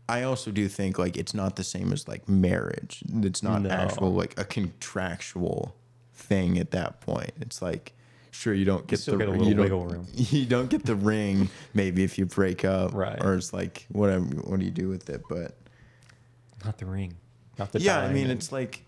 I 0.08 0.22
also 0.22 0.52
do 0.52 0.68
think 0.68 0.96
like 0.98 1.16
it's 1.16 1.34
not 1.34 1.56
the 1.56 1.64
same 1.64 1.92
as 1.92 2.06
like 2.06 2.28
marriage. 2.28 3.02
It's 3.22 3.42
not 3.42 3.62
No. 3.62 3.70
actual 3.70 4.12
like 4.14 4.38
a 4.38 4.44
contractual 4.44 5.74
thing 6.14 6.58
at 6.58 6.70
that 6.70 7.00
point. 7.00 7.32
It's 7.40 7.60
like 7.60 7.92
Sure, 8.38 8.52
you 8.52 8.64
don't 8.66 8.86
get 8.86 9.00
the 9.00 9.16
get 9.16 9.28
a 9.28 9.30
little 9.30 9.48
you 9.48 9.54
don't- 9.54 9.62
wiggle 9.62 9.86
room. 9.86 10.06
You 10.14 10.44
don't 10.46 10.68
get 10.68 10.84
the 10.84 10.94
ring 10.94 11.48
maybe 11.74 12.04
if 12.04 12.18
you 12.18 12.26
break 12.26 12.64
up, 12.64 12.92
Right. 12.92 13.18
Or 13.24 13.34
it's 13.34 13.52
like 13.52 13.86
whatever. 13.90 14.24
What 14.24 14.58
do 14.60 14.64
you 14.66 14.70
do 14.70 14.88
with 14.88 15.08
it? 15.08 15.22
But 15.28 15.56
Not 16.64 16.76
the 16.78 16.86
ring. 16.86 17.16
Not 17.58 17.72
the 17.72 17.80
yeah, 17.80 18.00
I 18.00 18.12
mean, 18.12 18.28
it's 18.30 18.52
like. 18.52 18.82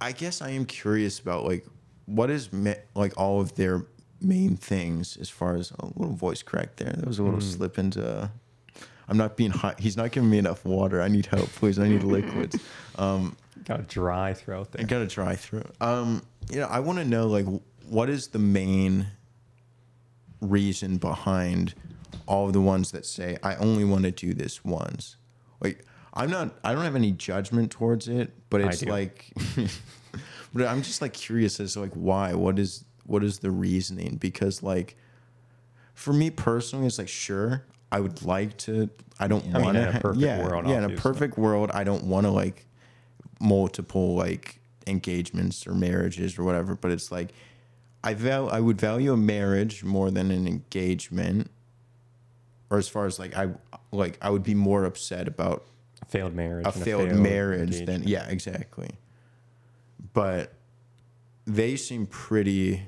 I 0.00 0.12
guess 0.12 0.42
I 0.42 0.50
am 0.50 0.64
curious 0.66 1.18
about 1.18 1.44
like 1.44 1.66
what 2.06 2.30
is 2.30 2.52
ma- 2.52 2.74
like 2.94 3.12
all 3.18 3.40
of 3.40 3.54
their 3.54 3.86
main 4.20 4.56
things 4.56 5.16
as 5.18 5.28
far 5.30 5.54
as 5.56 5.70
a 5.78 5.86
little 5.86 6.14
voice 6.14 6.42
crack 6.42 6.76
there. 6.76 6.92
There 6.92 7.06
was 7.06 7.18
a 7.18 7.22
little 7.22 7.40
Hmm. 7.40 7.46
slip 7.46 7.78
into. 7.78 8.30
I'm 9.08 9.16
not 9.18 9.36
being 9.36 9.50
hot. 9.50 9.80
He's 9.80 9.96
not 9.96 10.12
giving 10.12 10.30
me 10.30 10.38
enough 10.38 10.64
water. 10.64 11.02
I 11.02 11.08
need 11.08 11.26
help, 11.26 11.48
please. 11.50 11.78
I 11.78 11.88
need 11.88 12.02
liquids. 12.16 12.56
Um, 12.96 13.36
got 13.64 13.80
a 13.80 13.82
dry 13.84 14.32
throat 14.34 14.68
I 14.74 14.78
there. 14.78 14.86
gotta 14.86 15.06
dry 15.06 15.36
through. 15.36 15.64
Um, 15.80 16.22
you 16.50 16.60
know, 16.60 16.66
I 16.66 16.80
want 16.80 16.98
to 16.98 17.04
know 17.04 17.26
like 17.26 17.46
what 17.88 18.08
is 18.08 18.28
the 18.28 18.38
main 18.38 19.06
reason 20.40 20.98
behind 20.98 21.74
all 22.26 22.46
of 22.46 22.52
the 22.52 22.60
ones 22.60 22.90
that 22.92 23.04
say 23.06 23.38
I 23.42 23.56
only 23.56 23.84
want 23.84 24.04
to 24.04 24.10
do 24.10 24.34
this 24.34 24.64
once. 24.64 25.16
Like 25.60 25.84
I'm 26.12 26.30
not. 26.30 26.54
I 26.62 26.72
don't 26.72 26.84
have 26.84 26.96
any 26.96 27.10
judgment 27.10 27.70
towards 27.70 28.08
it, 28.08 28.32
but 28.50 28.60
it's 28.60 28.84
like, 28.84 29.32
but 30.54 30.66
I'm 30.66 30.82
just 30.82 31.02
like 31.02 31.12
curious 31.12 31.58
as 31.60 31.74
to 31.74 31.80
like 31.80 31.92
why. 31.94 32.34
What 32.34 32.58
is 32.58 32.84
what 33.04 33.24
is 33.24 33.40
the 33.40 33.50
reasoning? 33.50 34.16
Because 34.16 34.62
like, 34.62 34.96
for 35.94 36.12
me 36.12 36.30
personally, 36.30 36.86
it's 36.86 36.98
like 36.98 37.08
sure 37.08 37.64
I 37.90 38.00
would 38.00 38.22
like 38.22 38.56
to. 38.58 38.90
I 39.18 39.26
don't 39.26 39.44
I 39.54 39.60
want 39.60 39.76
in 39.76 39.84
a 39.84 39.92
to. 39.92 40.00
perfect 40.00 40.22
yeah, 40.22 40.44
world, 40.44 40.68
yeah. 40.68 40.78
In 40.78 40.84
a 40.84 40.96
perfect 40.96 41.36
world, 41.36 41.70
I 41.74 41.84
don't 41.84 42.04
want 42.04 42.26
to 42.26 42.30
like 42.30 42.66
multiple 43.40 44.14
like 44.14 44.60
engagements 44.86 45.66
or 45.66 45.74
marriages 45.74 46.38
or 46.38 46.44
whatever. 46.44 46.76
But 46.76 46.92
it's 46.92 47.10
like 47.10 47.32
I 48.04 48.12
val 48.12 48.50
I 48.50 48.60
would 48.60 48.78
value 48.78 49.12
a 49.12 49.16
marriage 49.16 49.82
more 49.82 50.10
than 50.10 50.30
an 50.30 50.46
engagement. 50.46 51.50
Or 52.70 52.78
as 52.78 52.88
far 52.88 53.06
as 53.06 53.18
like 53.18 53.34
I 53.36 53.48
like 53.90 54.18
I 54.20 54.30
would 54.30 54.42
be 54.42 54.54
more 54.54 54.84
upset 54.84 55.26
about 55.26 55.64
A 56.02 56.04
failed 56.04 56.34
marriage. 56.34 56.66
a 56.66 56.72
and 56.72 56.84
failed, 56.84 57.12
marriage 57.12 57.84
than 57.86 58.02
yeah 58.06 58.28
exactly. 58.28 58.90
But 60.12 60.52
they 61.46 61.76
seem 61.76 62.06
pretty 62.06 62.86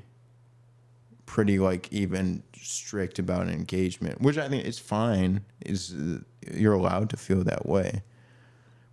pretty 1.25 1.59
like 1.59 1.93
even 1.93 2.43
strict 2.55 3.19
about 3.19 3.43
an 3.43 3.51
engagement, 3.51 4.21
which 4.21 4.39
I 4.39 4.49
think 4.49 4.65
is 4.65 4.79
fine. 4.79 5.41
Is 5.65 5.95
uh, 5.95 6.19
you're 6.53 6.75
allowed 6.75 7.11
to 7.11 7.17
feel 7.17 7.43
that 7.45 7.67
way. 7.67 8.03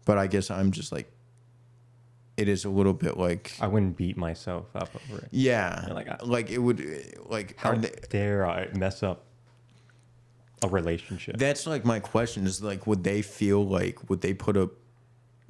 But 0.06 0.18
I 0.18 0.28
guess 0.28 0.50
I'm 0.50 0.72
just 0.72 0.92
like 0.92 1.12
it 2.38 2.48
is 2.48 2.66
a 2.66 2.70
little 2.70 2.94
bit 2.94 3.18
like 3.18 3.54
I 3.62 3.68
wouldn't 3.68 3.96
beat 3.98 4.18
myself 4.18 4.66
up 4.76 4.90
over 4.96 5.22
it. 5.22 5.30
yeah, 5.32 5.86
You're 5.86 5.96
like, 5.96 6.10
I- 6.10 6.18
like 6.24 6.50
it 6.50 6.58
would 6.60 6.84
like 7.26 7.58
How 7.58 7.74
they, 7.76 7.92
dare 8.10 8.46
I 8.48 8.70
mess 8.74 9.04
up 9.04 9.26
a 10.64 10.68
relationship? 10.68 11.38
That's 11.38 11.68
like 11.68 11.86
my 11.86 12.00
question 12.00 12.46
is 12.46 12.62
like, 12.62 12.88
would 12.88 13.04
they 13.04 13.22
feel 13.22 13.66
like, 13.66 14.10
would 14.10 14.22
they 14.22 14.34
put 14.34 14.58
a 14.58 14.70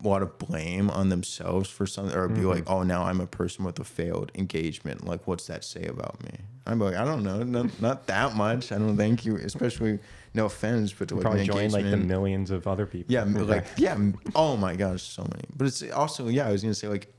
lot 0.02 0.22
of 0.22 0.38
blame 0.38 0.90
on 0.90 1.10
themselves 1.10 1.70
for 1.70 1.86
something 1.86 2.16
or 2.16 2.28
be 2.28 2.42
like, 2.42 2.66
mm-hmm. 2.66 2.74
oh, 2.74 2.84
now 2.84 3.04
I'm 3.04 3.22
a 3.22 3.28
person 3.28 3.64
with 3.64 3.80
a 3.80 3.84
failed 3.84 4.32
engagement. 4.36 5.06
Like, 5.06 5.26
what's 5.28 5.48
that 5.48 5.64
say 5.64 5.86
about 5.86 6.22
me? 6.24 6.32
I'm 6.66 6.80
like, 6.80 6.96
I 6.96 7.06
don't 7.06 7.24
know. 7.24 7.44
Not, 7.44 7.82
not 7.82 8.08
that 8.08 8.36
much. 8.36 8.72
I 8.72 8.78
don't 8.78 8.98
think 8.98 9.26
you, 9.26 9.38
especially, 9.38 10.00
no 10.34 10.46
offense, 10.46 10.92
but 10.94 11.12
like 11.12 11.22
Probably 11.22 11.46
join 11.46 11.70
like 11.72 11.90
the 11.90 11.98
millions 11.98 12.50
of 12.52 12.68
other 12.68 12.86
people. 12.86 13.14
yeah, 13.14 13.24
like 13.28 13.66
yeah. 13.78 13.98
Oh 14.36 14.58
my 14.58 14.76
gosh, 14.76 15.04
so 15.04 15.24
many. 15.24 15.44
But 15.56 15.68
it's 15.68 15.84
also 15.92 16.28
yeah. 16.28 16.48
I 16.48 16.52
was 16.52 16.62
gonna 16.62 16.74
say 16.74 16.88
like, 16.88 17.14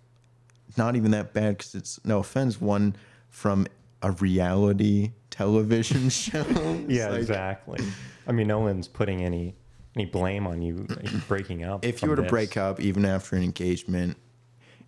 not 0.76 0.96
even 0.96 1.12
that 1.12 1.32
bad 1.32 1.58
because 1.58 1.74
it's 1.74 2.04
no 2.04 2.18
offense. 2.18 2.60
One 2.60 2.96
from 3.28 3.66
a 4.02 4.12
reality 4.12 5.12
television 5.30 6.08
show. 6.10 6.44
Yeah, 6.88 7.10
like, 7.10 7.20
exactly. 7.20 7.84
I 8.26 8.32
mean, 8.32 8.46
no 8.48 8.60
one's 8.60 8.88
putting 8.88 9.22
any 9.22 9.54
any 9.96 10.06
blame 10.06 10.46
on 10.46 10.60
you 10.62 10.86
breaking 11.28 11.64
up. 11.64 11.84
If 11.84 12.02
you 12.02 12.08
were 12.08 12.16
to 12.16 12.22
this. 12.22 12.30
break 12.30 12.56
up 12.56 12.80
even 12.80 13.04
after 13.04 13.36
an 13.36 13.44
engagement, 13.44 14.16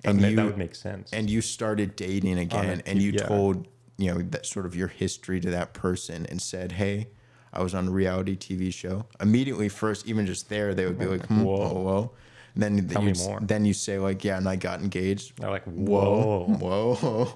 and 0.05 0.21
ma- 0.21 0.29
you 0.29 0.37
that 0.37 0.47
would 0.47 0.59
make 0.59 0.75
sense. 0.75 1.13
and 1.13 1.31
you 1.31 1.41
started 1.41 1.95
dating 1.97 2.39
again, 2.39 2.83
a- 2.85 2.89
and 2.89 3.01
you 3.01 3.13
yeah. 3.13 3.27
told 3.27 3.69
you 3.99 4.13
know 4.13 4.21
that 4.21 4.47
sort 4.47 4.67
of 4.67 4.75
your 4.75 4.89
history 4.89 5.39
to 5.41 5.51
that 5.51 5.75
person, 5.75 6.27
and 6.27 6.43
said, 6.43 6.73
"Hey, 6.73 7.09
I 7.57 7.63
was 7.63 7.75
on 7.75 7.89
a 7.89 7.91
reality 7.91 8.37
TV 8.37 8.73
show." 8.73 9.07
Immediately, 9.21 9.69
first, 9.69 10.07
even 10.07 10.27
just 10.27 10.49
there, 10.49 10.75
they 10.75 10.85
would 10.87 10.99
be 10.99 11.07
like, 11.07 11.27
hmm, 11.27 11.43
Whoa. 11.43 11.57
"Whoa, 11.69 11.83
whoa." 11.83 12.11
And 12.55 12.63
then 12.63 12.89
Tell 12.89 13.03
you, 13.03 13.13
me 13.13 13.19
more. 13.27 13.41
Then 13.41 13.65
you 13.65 13.75
say 13.75 13.99
like, 13.99 14.25
"Yeah," 14.25 14.37
and 14.39 14.49
I 14.49 14.57
got 14.57 14.81
engaged. 14.81 15.39
They're 15.39 15.51
like, 15.51 15.65
Whoa, 15.65 16.45
whoa. 16.47 16.95
whoa. 17.01 17.35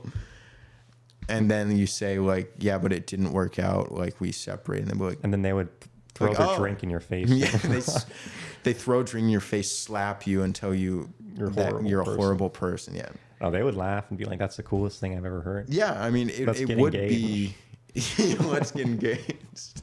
And 1.29 1.51
then 1.51 1.77
you 1.77 1.87
say 1.87 2.19
like, 2.19 2.53
"Yeah, 2.59 2.79
but 2.79 2.93
it 2.93 3.07
didn't 3.07 3.33
work 3.33 3.59
out. 3.59 3.93
Like 3.93 4.21
we 4.21 4.33
separated." 4.33 4.89
And 4.91 5.01
they'd 5.01 5.05
like, 5.05 5.19
And 5.23 5.33
then 5.33 5.43
they 5.43 5.53
would 5.53 5.69
throw 6.15 6.29
Like, 6.29 6.39
their 6.39 6.47
oh. 6.49 6.57
drink 6.59 6.83
in 6.83 6.91
your 6.91 7.01
face. 7.13 7.29
yeah, 7.29 7.57
they, 7.59 7.81
they 8.65 8.73
throw 8.73 9.01
a 9.01 9.05
drink 9.05 9.25
in 9.25 9.31
your 9.31 9.41
face, 9.41 9.71
slap 9.77 10.27
you, 10.27 10.43
and 10.43 10.55
tell 10.55 10.75
you 10.75 11.11
You're 11.37 11.51
horrible 11.51 11.89
you're 11.89 12.01
a 12.01 12.05
person. 12.05 12.19
horrible 12.21 12.51
person. 12.51 12.95
Yeah, 12.97 13.09
oh, 13.41 13.51
they 13.51 13.63
would 13.63 13.77
laugh 13.77 14.07
and 14.11 14.19
be 14.19 14.25
like, 14.25 14.39
"That's 14.39 14.57
the 14.57 14.63
coolest 14.65 14.99
thing 15.01 15.17
I've 15.17 15.25
ever 15.25 15.41
heard." 15.43 15.69
yeah. 15.69 16.03
I 16.03 16.11
mean, 16.11 16.31
it, 16.31 16.49
it 16.69 16.79
would 16.79 16.95
engaged. 16.95 17.15
be. 17.27 17.55
let's 18.41 18.71
get 18.73 18.87
engaged. 18.87 19.83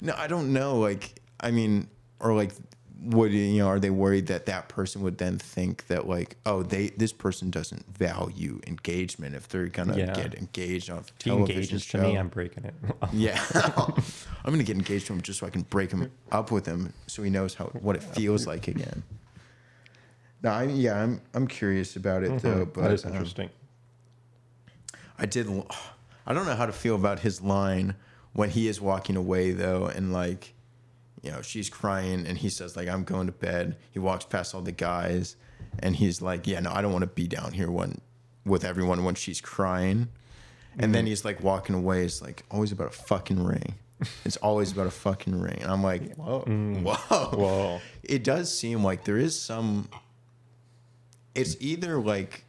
no, 0.00 0.14
I 0.16 0.26
don't 0.26 0.52
know. 0.52 0.78
Like, 0.78 1.20
I 1.40 1.50
mean, 1.50 1.88
or 2.20 2.34
like, 2.34 2.52
would 3.02 3.32
you 3.32 3.58
know? 3.58 3.68
Are 3.68 3.78
they 3.78 3.90
worried 3.90 4.26
that 4.28 4.46
that 4.46 4.68
person 4.68 5.02
would 5.02 5.18
then 5.18 5.38
think 5.38 5.86
that 5.88 6.08
like, 6.08 6.36
oh, 6.46 6.62
they 6.62 6.88
this 6.88 7.12
person 7.12 7.50
doesn't 7.50 7.86
value 7.96 8.60
engagement 8.66 9.34
if 9.34 9.48
they're 9.48 9.66
gonna 9.68 9.96
Yeah. 9.96 10.14
get 10.14 10.34
engaged 10.34 10.88
on 10.90 10.98
a 10.98 11.02
television 11.22 11.78
show? 11.78 11.98
to 11.98 12.04
me, 12.04 12.16
I'm 12.18 12.28
breaking 12.28 12.64
it. 12.64 12.74
Yeah, 13.12 13.38
I'm 14.44 14.52
gonna 14.52 14.62
get 14.62 14.76
engaged 14.76 15.06
to 15.08 15.12
him 15.12 15.20
just 15.20 15.40
so 15.40 15.46
I 15.46 15.50
can 15.50 15.62
break 15.62 15.90
him 15.92 16.10
up 16.32 16.50
with 16.50 16.64
him, 16.66 16.92
so 17.06 17.22
he 17.22 17.30
knows 17.30 17.54
how 17.54 17.66
what 17.66 17.96
it 17.96 18.02
feels 18.02 18.46
like 18.46 18.66
again. 18.68 19.02
No, 20.42 20.50
I 20.50 20.64
yeah, 20.64 21.02
I'm 21.02 21.20
I'm 21.34 21.46
curious 21.46 21.96
about 21.96 22.22
it 22.24 22.40
though, 22.40 22.64
but 22.64 22.74
Mm-hmm. 22.74 22.82
that 22.82 22.92
is 22.92 23.04
um, 23.04 23.12
interesting. 23.12 23.50
I 25.18 25.26
did. 25.26 25.48
l- 25.48 25.66
I 26.26 26.34
don't 26.34 26.46
know 26.46 26.56
how 26.56 26.66
to 26.66 26.72
feel 26.72 26.94
about 26.94 27.20
his 27.20 27.40
line 27.40 27.94
when 28.32 28.50
he 28.50 28.68
is 28.68 28.80
walking 28.80 29.16
away 29.16 29.52
though, 29.52 29.86
and 29.86 30.12
like, 30.12 30.54
you 31.22 31.30
know, 31.30 31.42
she's 31.42 31.70
crying, 31.70 32.26
and 32.26 32.36
he 32.38 32.48
says 32.48 32.76
like, 32.76 32.88
"I'm 32.88 33.04
going 33.04 33.26
to 33.26 33.32
bed." 33.32 33.76
He 33.90 33.98
walks 33.98 34.24
past 34.24 34.54
all 34.54 34.62
the 34.62 34.72
guys, 34.72 35.36
and 35.78 35.96
he's 35.96 36.20
like, 36.20 36.46
"Yeah, 36.46 36.60
no, 36.60 36.72
I 36.72 36.82
don't 36.82 36.92
want 36.92 37.02
to 37.02 37.10
be 37.10 37.26
down 37.28 37.52
here 37.52 37.70
when 37.70 38.00
with 38.44 38.64
everyone 38.64 39.04
when 39.04 39.14
she's 39.14 39.40
crying." 39.40 40.08
And 40.78 40.94
then 40.94 41.04
mm-hmm. 41.04 41.08
he's 41.08 41.24
like 41.24 41.42
walking 41.42 41.74
away. 41.74 42.04
It's 42.04 42.20
like 42.20 42.44
always 42.50 42.70
about 42.70 42.88
a 42.88 42.90
fucking 42.90 43.42
ring. 43.42 43.76
It's 44.24 44.36
always 44.38 44.72
about 44.72 44.86
a 44.86 44.90
fucking 44.90 45.40
ring. 45.40 45.58
And 45.62 45.70
I'm 45.70 45.82
like, 45.82 46.14
whoa, 46.16 46.44
mm. 46.46 46.82
whoa, 46.82 47.36
Whoa. 47.36 47.80
It 48.02 48.24
does 48.24 48.56
seem 48.56 48.84
like 48.84 49.04
there 49.04 49.16
is 49.16 49.38
some. 49.40 49.88
It's 51.34 51.56
either 51.60 51.98
like 51.98 52.44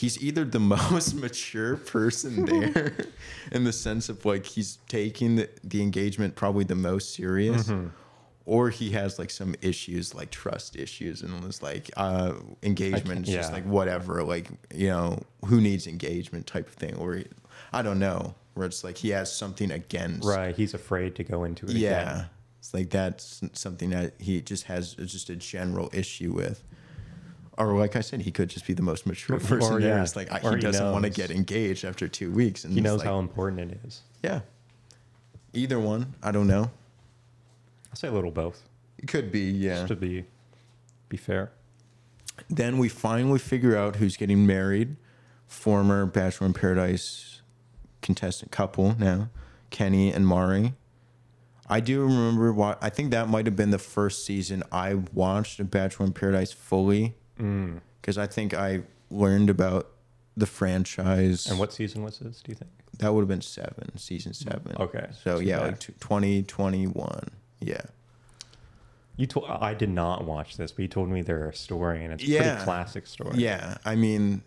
he's 0.00 0.16
either 0.22 0.44
the 0.44 0.60
most 0.76 1.14
mature 1.14 1.76
person 1.76 2.44
there 2.50 2.92
in 3.52 3.64
the 3.64 3.72
sense 3.72 4.08
of 4.08 4.24
like 4.24 4.44
he's 4.46 4.78
taking 4.88 5.36
the, 5.36 5.48
the 5.62 5.80
engagement 5.82 6.34
probably 6.36 6.64
the 6.64 6.74
most 6.90 7.14
serious 7.14 7.68
Mm-hmm. 7.68 7.88
or 8.46 8.70
he 8.70 8.90
has 8.90 9.18
like 9.18 9.30
some 9.30 9.54
issues 9.60 10.14
like 10.14 10.30
trust 10.30 10.74
issues 10.76 11.22
and 11.22 11.44
it's 11.44 11.62
like 11.62 11.90
uh 11.96 12.32
engagement 12.62 13.28
is 13.28 13.34
just 13.34 13.52
like 13.52 13.64
whatever 13.64 14.22
like 14.24 14.48
you 14.74 14.88
know 14.88 15.18
who 15.46 15.60
needs 15.60 15.86
engagement 15.86 16.46
type 16.46 16.66
of 16.68 16.74
thing 16.74 16.94
or 16.96 17.22
i 17.72 17.82
don't 17.82 17.98
know 17.98 18.34
where 18.54 18.66
it's 18.66 18.82
like 18.82 18.96
he 18.96 19.10
has 19.10 19.32
something 19.32 19.70
against 19.70 20.26
Right. 20.26 20.56
He's 20.56 20.74
afraid 20.74 21.14
to 21.16 21.24
go 21.24 21.44
into 21.44 21.66
it. 21.66 21.72
yeah 21.72 22.02
Again. 22.12 22.26
it's 22.58 22.74
like 22.74 22.90
that's 22.90 23.42
something 23.52 23.90
that 23.90 24.14
he 24.18 24.40
just 24.40 24.64
has 24.64 24.94
just 24.94 25.30
a 25.30 25.36
general 25.36 25.88
issue 25.92 26.32
with 26.32 26.62
or 27.60 27.78
like 27.78 27.94
I 27.94 28.00
said, 28.00 28.22
he 28.22 28.30
could 28.30 28.48
just 28.48 28.66
be 28.66 28.72
the 28.72 28.82
most 28.82 29.06
mature 29.06 29.38
person 29.38 29.74
or, 29.74 29.80
there. 29.80 29.96
yeah. 29.96 30.02
It's 30.02 30.16
like 30.16 30.32
Or 30.42 30.56
he 30.56 30.62
doesn't 30.62 30.92
want 30.92 31.04
to 31.04 31.10
get 31.10 31.30
engaged 31.30 31.84
after 31.84 32.08
two 32.08 32.32
weeks, 32.32 32.64
and 32.64 32.72
He 32.72 32.80
knows 32.80 33.00
like, 33.00 33.08
how 33.08 33.18
important 33.18 33.72
it 33.72 33.80
is. 33.84 34.02
Yeah, 34.22 34.40
either 35.52 35.78
one. 35.78 36.14
I 36.22 36.32
don't 36.32 36.46
know. 36.46 36.70
I'll 37.90 37.96
say 37.96 38.08
a 38.08 38.12
little 38.12 38.30
both. 38.30 38.62
It 38.98 39.08
could 39.08 39.30
be. 39.30 39.50
Yeah. 39.50 39.74
Just 39.76 39.88
to 39.88 39.96
be 39.96 40.24
be 41.08 41.16
fair. 41.16 41.52
Then 42.48 42.78
we 42.78 42.88
finally 42.88 43.38
figure 43.38 43.76
out 43.76 43.96
who's 43.96 44.16
getting 44.16 44.46
married. 44.46 44.96
Former 45.46 46.06
Bachelor 46.06 46.46
in 46.46 46.52
Paradise 46.54 47.42
contestant 48.02 48.52
couple 48.52 48.94
now, 48.98 49.28
Kenny 49.70 50.12
and 50.12 50.26
Mari. 50.26 50.74
I 51.68 51.80
do 51.80 52.02
remember 52.02 52.52
what 52.52 52.78
I 52.82 52.88
think 52.88 53.10
that 53.10 53.28
might 53.28 53.46
have 53.46 53.56
been 53.56 53.70
the 53.70 53.78
first 53.78 54.24
season 54.24 54.62
I 54.72 54.94
watched 55.12 55.60
of 55.60 55.70
Bachelor 55.70 56.06
in 56.06 56.12
Paradise 56.12 56.52
fully. 56.52 57.16
Mm. 57.40 57.80
because 58.00 58.18
I 58.18 58.26
think 58.26 58.54
I 58.54 58.82
learned 59.10 59.50
about 59.50 59.88
the 60.36 60.46
franchise. 60.46 61.46
And 61.46 61.58
what 61.58 61.72
season 61.72 62.02
was 62.02 62.18
this? 62.18 62.40
Do 62.42 62.52
you 62.52 62.56
think? 62.56 62.70
that 62.98 63.14
would 63.14 63.22
have 63.22 63.28
been 63.28 63.40
seven, 63.40 63.96
season 63.96 64.34
seven. 64.34 64.74
Mm, 64.74 64.80
okay, 64.80 65.06
So 65.24 65.36
so 65.36 65.40
yeah, 65.40 65.60
like 65.60 65.78
t- 65.80 65.94
2021. 66.00 67.30
Yeah. 67.60 67.80
You 69.16 69.26
told 69.26 69.46
I 69.48 69.72
did 69.74 69.88
not 69.90 70.24
watch 70.24 70.56
this, 70.58 70.70
but 70.72 70.82
you 70.82 70.88
told 70.88 71.08
me 71.08 71.22
they're 71.22 71.48
a 71.48 71.54
story, 71.54 72.04
and 72.04 72.12
it's 72.12 72.22
a 72.22 72.26
Yeah. 72.26 72.42
pretty 72.52 72.64
classic 72.64 73.06
story. 73.06 73.38
Yeah, 73.38 73.78
I 73.84 73.96
mean, 73.96 74.42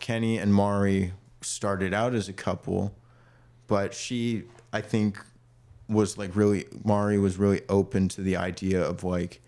Kenny 0.00 0.38
and 0.38 0.52
Mari 0.54 1.12
started 1.40 1.92
out 1.94 2.14
as 2.14 2.28
a 2.28 2.32
couple, 2.32 2.94
but 3.66 3.92
she, 3.94 4.44
I 4.72 4.80
think, 4.80 5.18
was 5.88 6.16
like 6.18 6.34
really 6.36 6.66
Mari 6.84 7.18
was 7.18 7.36
really 7.38 7.62
open 7.68 8.08
to 8.10 8.20
the 8.20 8.36
idea 8.36 8.80
of 8.82 9.02
like 9.04 9.40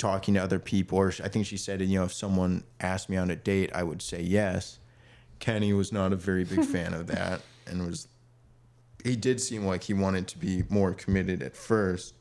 talking 0.00 0.34
to 0.34 0.40
other 0.42 0.58
people. 0.58 0.98
Or 0.98 1.12
I 1.22 1.28
think 1.28 1.46
she 1.46 1.56
said, 1.56 1.80
you 1.80 1.98
know, 1.98 2.04
if 2.04 2.12
someone 2.12 2.64
asked 2.80 3.08
me 3.08 3.16
on 3.16 3.30
a 3.30 3.36
date, 3.36 3.70
I 3.72 3.84
would 3.84 4.02
say 4.02 4.20
yes. 4.20 4.80
Kenny 5.38 5.72
was 5.72 5.92
not 5.92 6.12
a 6.12 6.16
very 6.16 6.42
big 6.44 6.64
fan 6.74 6.92
of 6.92 7.06
that, 7.06 7.42
and 7.68 7.86
was 7.86 8.08
he 9.04 9.14
did 9.16 9.40
seem 9.40 9.64
like 9.64 9.84
he 9.84 9.94
wanted 9.94 10.26
to 10.28 10.38
be 10.38 10.64
more 10.68 10.92
committed 10.92 11.42
at 11.42 11.54
first. 11.56 12.14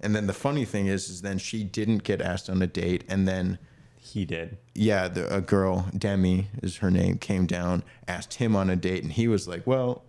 And 0.00 0.14
then 0.16 0.26
the 0.26 0.32
funny 0.32 0.64
thing 0.64 0.86
is, 0.86 1.08
is 1.08 1.22
then 1.22 1.38
she 1.38 1.62
didn't 1.64 2.02
get 2.04 2.20
asked 2.20 2.48
on 2.48 2.62
a 2.62 2.66
date, 2.66 3.04
and 3.08 3.26
then 3.28 3.58
He 4.00 4.24
did. 4.24 4.58
yeah, 4.74 5.06
the, 5.08 5.32
a 5.34 5.40
girl, 5.40 5.86
Demi 5.96 6.48
is 6.62 6.78
her 6.78 6.90
name, 6.90 7.18
came 7.18 7.46
down, 7.46 7.82
asked 8.06 8.34
him 8.34 8.56
on 8.56 8.70
a 8.70 8.76
date, 8.76 9.02
and 9.02 9.12
he 9.12 9.28
was 9.28 9.46
like, 9.48 9.66
"Well, 9.66 10.04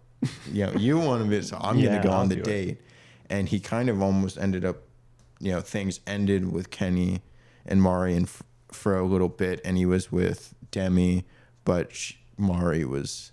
you 0.51 0.65
know, 0.65 0.73
you 0.73 0.97
want 0.99 1.23
to 1.23 1.29
be, 1.29 1.41
so 1.41 1.57
I'm 1.59 1.77
Yeah, 1.79 1.89
gonna 1.89 2.03
go 2.03 2.11
I'll 2.11 2.21
on 2.21 2.29
the 2.29 2.35
do 2.35 2.41
it." 2.41 2.45
date." 2.45 2.81
And 3.31 3.47
he 3.49 3.59
kind 3.59 3.89
of 3.89 4.01
almost 4.01 4.37
ended 4.39 4.63
up, 4.65 4.77
you 5.39 5.51
know, 5.51 5.61
things 5.61 5.99
ended 6.05 6.51
with 6.51 6.69
Kenny 6.69 7.21
and 7.65 7.81
Mari 7.81 8.15
and 8.15 8.25
f- 8.25 8.43
for 8.71 8.97
a 8.97 9.05
little 9.05 9.29
bit, 9.29 9.61
and 9.65 9.77
he 9.77 9.85
was 9.85 10.11
with 10.11 10.53
Demi, 10.71 11.25
but 11.65 11.93
sh 11.93 12.13
Mari 12.37 12.85
was, 12.85 13.31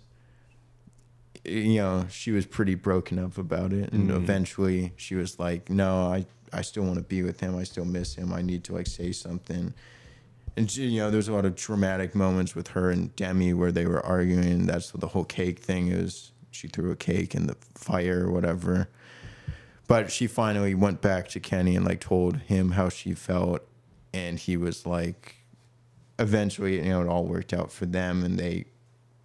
you 1.45 1.75
know, 1.75 2.05
she 2.09 2.31
was 2.31 2.45
pretty 2.45 2.75
broken 2.75 3.17
up 3.19 3.37
about 3.37 3.71
it, 3.71 3.91
and 3.93 4.09
Mhm. 4.09 4.15
eventually 4.17 4.93
she 4.97 5.15
was 5.15 5.39
like, 5.39 5.69
"No, 5.69 6.11
I." 6.11 6.25
I 6.53 6.61
still 6.61 6.83
want 6.83 6.95
to 6.95 7.01
be 7.03 7.23
with 7.23 7.41
him. 7.41 7.57
I 7.57 7.63
still 7.65 7.83
miss 7.83 8.15
him. 8.15 8.31
I 8.31 8.41
need 8.41 8.63
to 8.65 8.73
like 8.73 8.87
say 8.87 9.11
something 9.11 9.73
and 10.55 10.71
she- 10.71 10.87
you 10.87 10.99
know 11.01 11.11
there's 11.11 11.27
a 11.27 11.33
lot 11.33 11.43
of 11.43 11.55
dramatic 11.55 12.15
moments 12.15 12.55
with 12.55 12.69
her 12.69 12.89
and 12.89 13.13
demi 13.17 13.53
where 13.53 13.69
they 13.71 13.85
were 13.85 14.03
arguing 14.05 14.65
that's 14.65 14.91
the 14.91 15.07
whole 15.07 15.25
cake 15.25 15.59
thing 15.59 15.89
is 15.89 16.31
she 16.49 16.69
threw 16.69 16.89
a 16.89 16.95
cake 16.95 17.35
in 17.35 17.47
the 17.47 17.57
fire 17.75 18.25
or 18.27 18.31
whatever 18.31 18.87
but 19.87 20.11
she 20.11 20.27
finally 20.27 20.75
went 20.75 21.01
back 21.01 21.27
to 21.29 21.39
kenny 21.39 21.75
and 21.75 21.85
like 21.85 21.99
told 21.99 22.37
him 22.37 22.71
how 22.71 22.89
she 22.89 23.13
felt 23.13 23.61
and 24.13 24.39
he 24.39 24.55
was 24.57 24.85
like 24.85 25.35
eventually 26.19 26.75
you 26.77 26.83
know 26.89 27.01
it 27.01 27.07
all 27.07 27.25
worked 27.25 27.53
out 27.53 27.71
for 27.71 27.85
them 27.85 28.23
and 28.23 28.37
they 28.37 28.65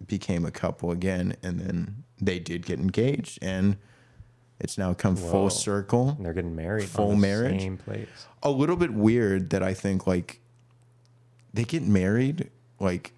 became 0.05 0.45
a 0.45 0.51
couple 0.51 0.91
again 0.91 1.35
and 1.43 1.59
then 1.59 2.03
they 2.21 2.39
did 2.39 2.65
get 2.65 2.79
engaged 2.79 3.39
and 3.41 3.77
it's 4.59 4.77
now 4.77 4.93
come 4.93 5.15
Whoa. 5.17 5.29
full 5.31 5.49
circle 5.49 6.09
And 6.17 6.25
they're 6.25 6.33
getting 6.33 6.55
married. 6.55 6.87
Full 6.87 7.09
on 7.09 7.15
the 7.15 7.17
marriage? 7.17 7.59
Same 7.61 7.77
place. 7.77 8.07
a 8.43 8.49
little 8.49 8.77
bit 8.77 8.91
weird 8.93 9.49
that 9.49 9.61
I 9.63 9.73
think 9.73 10.07
like 10.07 10.39
they 11.53 11.63
get 11.65 11.83
married 11.83 12.49
like 12.79 13.13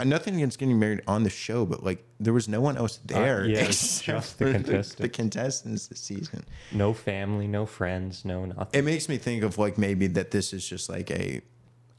Uh, 0.00 0.04
nothing 0.04 0.36
against 0.36 0.58
getting 0.60 0.78
married 0.78 1.00
on 1.08 1.24
the 1.24 1.30
show, 1.30 1.66
but 1.66 1.82
like 1.82 2.04
there 2.20 2.32
was 2.32 2.48
no 2.48 2.60
one 2.60 2.76
else 2.76 2.98
uh, 2.98 3.14
there 3.18 3.44
yeah, 3.46 3.64
just 3.66 4.38
the 4.38 4.52
contestants. 4.52 4.94
the 4.94 5.08
contestants 5.08 5.86
this 5.88 5.98
season. 6.00 6.44
No 6.70 6.92
family, 6.92 7.48
no 7.48 7.66
friends, 7.66 8.24
no 8.24 8.44
nothing. 8.44 8.68
It 8.78 8.84
makes 8.84 9.08
me 9.08 9.16
think 9.18 9.42
of 9.42 9.58
like 9.58 9.76
maybe 9.76 10.06
that 10.08 10.30
this 10.30 10.52
is 10.52 10.66
just 10.68 10.88
like 10.88 11.10
a, 11.10 11.40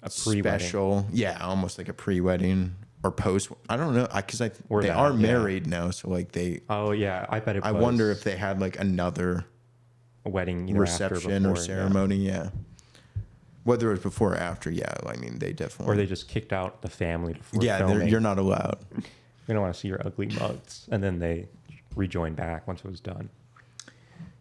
A 0.03 0.09
pre-wedding. 0.09 0.43
special, 0.43 1.05
yeah, 1.11 1.37
almost 1.41 1.77
like 1.77 1.89
a 1.89 1.93
pre-wedding 1.93 2.75
or 3.03 3.11
post. 3.11 3.51
I 3.67 3.75
don't 3.75 3.93
know 3.93 4.07
because 4.15 4.39
I 4.41 4.51
Or 4.69 4.81
they 4.81 4.87
that, 4.87 4.95
are 4.97 5.11
yeah. 5.11 5.15
married 5.17 5.67
now, 5.67 5.91
so 5.91 6.09
like 6.09 6.31
they. 6.31 6.61
Oh 6.69 6.91
yeah, 6.91 7.25
I 7.27 7.41
bet 7.41 7.57
it. 7.57 7.63
I 7.65 7.73
was 7.73 7.83
wonder 7.83 8.11
if 8.11 8.23
they 8.23 8.37
had 8.37 8.61
like 8.61 8.79
another 8.79 9.45
a 10.25 10.29
wedding 10.29 10.73
reception 10.73 11.45
or 11.45 11.53
before, 11.53 11.63
yeah. 11.63 11.79
ceremony, 11.79 12.15
yeah. 12.17 12.49
Whether 13.63 13.89
it 13.89 13.91
was 13.91 13.99
before 13.99 14.33
or 14.33 14.37
after, 14.37 14.71
yeah. 14.71 14.93
I 15.05 15.15
mean, 15.17 15.39
they 15.39 15.53
definitely. 15.53 15.93
or 15.93 15.97
they 15.97 16.05
just 16.05 16.27
kicked 16.27 16.53
out 16.53 16.81
the 16.81 16.89
family 16.89 17.33
before. 17.33 17.61
yeah, 17.61 18.03
you're 18.03 18.19
not 18.19 18.39
allowed. 18.39 18.79
they 19.47 19.53
don't 19.53 19.61
want 19.61 19.73
to 19.73 19.79
see 19.79 19.87
your 19.87 20.01
ugly 20.05 20.27
mugs, 20.27 20.87
and 20.91 21.03
then 21.03 21.19
they 21.19 21.47
rejoined 21.95 22.35
back 22.35 22.67
once 22.67 22.79
it 22.79 22.89
was 22.89 22.99
done. 22.99 23.29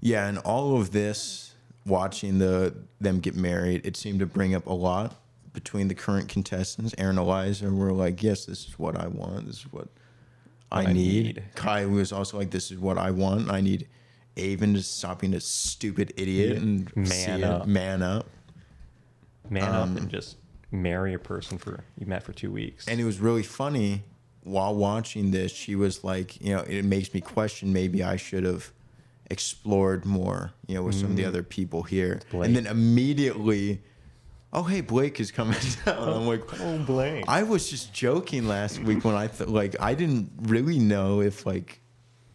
Yeah, 0.01 0.29
and 0.29 0.39
all 0.39 0.81
of 0.81 0.93
this, 0.93 1.55
watching 1.85 2.39
the 2.39 2.75
them 3.01 3.21
get 3.21 3.35
married, 3.35 3.85
it 3.85 3.97
seemed 3.97 4.21
to 4.21 4.27
bring 4.27 4.55
up 4.55 4.67
a 4.67 4.73
lot 4.73 5.17
between 5.53 5.89
the 5.89 5.95
current 5.95 6.29
contestants. 6.29 6.95
Aaron 6.99 7.19
and 7.19 7.27
Eliza 7.27 7.71
were 7.71 7.93
like, 7.93 8.23
"Yes, 8.23 8.45
this 8.45 8.67
is 8.67 8.79
what 8.79 8.97
I 8.97 9.09
want. 9.09 9.47
This 9.47 9.59
is 9.59 9.73
what 9.73 9.89
I, 10.71 10.83
I 10.83 10.93
need. 10.93 11.25
need. 11.25 11.43
Kai 11.55 11.87
was 11.87 12.13
also 12.13 12.39
like, 12.39 12.51
"This 12.51 12.71
is 12.71 12.79
what 12.79 12.99
I 12.99 13.11
want. 13.11 13.51
I 13.51 13.61
need 13.61 13.89
Aven 14.37 14.75
to 14.75 14.83
stop 14.83 15.21
being 15.21 15.35
a 15.35 15.41
stupid 15.41 16.13
idiot 16.17 16.59
and 16.59 16.95
Man 16.95 17.43
up. 17.43 17.67
man 17.67 18.03
up." 18.03 18.27
Man 19.51 19.75
Um, 19.75 19.93
up 19.93 19.97
and 20.03 20.11
just 20.11 20.37
marry 20.71 21.15
a 21.15 21.19
person 21.19 21.59
for 21.59 21.85
you 21.97 22.07
met 22.07 22.23
for 22.23 22.33
two 22.33 22.51
weeks. 22.53 22.87
And 22.89 23.01
it 23.01 23.05
was 23.05 23.19
really 23.21 23.43
funny 23.43 24.05
while 24.43 24.75
watching 24.75 25.31
this. 25.31 25.53
She 25.53 25.75
was 25.77 26.05
like, 26.05 26.41
you 26.41 26.55
know, 26.55 26.61
it 26.63 26.85
makes 26.85 27.13
me 27.15 27.21
question 27.21 27.73
maybe 27.73 28.03
I 28.03 28.17
should 28.17 28.45
have 28.45 28.73
explored 29.31 30.05
more, 30.05 30.53
you 30.67 30.75
know, 30.75 30.83
with 30.83 30.95
some 30.95 31.11
of 31.11 31.17
the 31.17 31.23
Mm. 31.25 31.29
other 31.29 31.43
people 31.43 31.83
here. 31.83 32.21
And 32.33 32.57
then 32.57 32.67
immediately, 32.67 33.81
oh, 34.53 34.63
hey, 34.63 34.81
Blake 34.81 35.21
is 35.21 35.31
coming 35.31 35.57
down. 35.85 35.99
I'm 36.09 36.27
like, 36.27 36.43
oh, 36.61 36.79
Blake. 36.79 37.25
I 37.29 37.43
was 37.43 37.69
just 37.69 37.93
joking 37.93 38.49
last 38.49 38.79
week 38.81 39.05
when 39.05 39.15
I 39.15 39.27
th- 39.27 39.49
like 39.51 39.77
I 39.81 39.95
didn't 39.95 40.31
really 40.43 40.79
know 40.79 41.21
if 41.21 41.45
like 41.47 41.81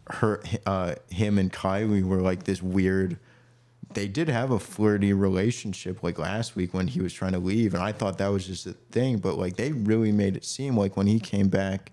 her, 0.08 0.42
uh, 0.66 0.94
him 1.10 1.38
and 1.38 1.52
Kylie 1.52 2.04
were 2.04 2.20
like 2.20 2.44
this 2.44 2.62
weird. 2.62 3.18
They 3.94 4.08
did 4.08 4.28
have 4.28 4.50
a 4.50 4.58
flirty 4.58 5.12
relationship 5.12 6.02
like 6.02 6.18
last 6.18 6.56
week 6.56 6.74
when 6.74 6.88
he 6.88 7.00
was 7.00 7.12
trying 7.12 7.32
to 7.32 7.38
leave, 7.38 7.74
and 7.74 7.82
I 7.82 7.92
thought 7.92 8.18
that 8.18 8.28
was 8.28 8.46
just 8.46 8.66
a 8.66 8.72
thing. 8.72 9.18
But 9.18 9.38
like 9.38 9.56
they 9.56 9.72
really 9.72 10.12
made 10.12 10.36
it 10.36 10.44
seem 10.44 10.76
like 10.76 10.96
when 10.96 11.06
he 11.06 11.18
came 11.20 11.48
back 11.48 11.92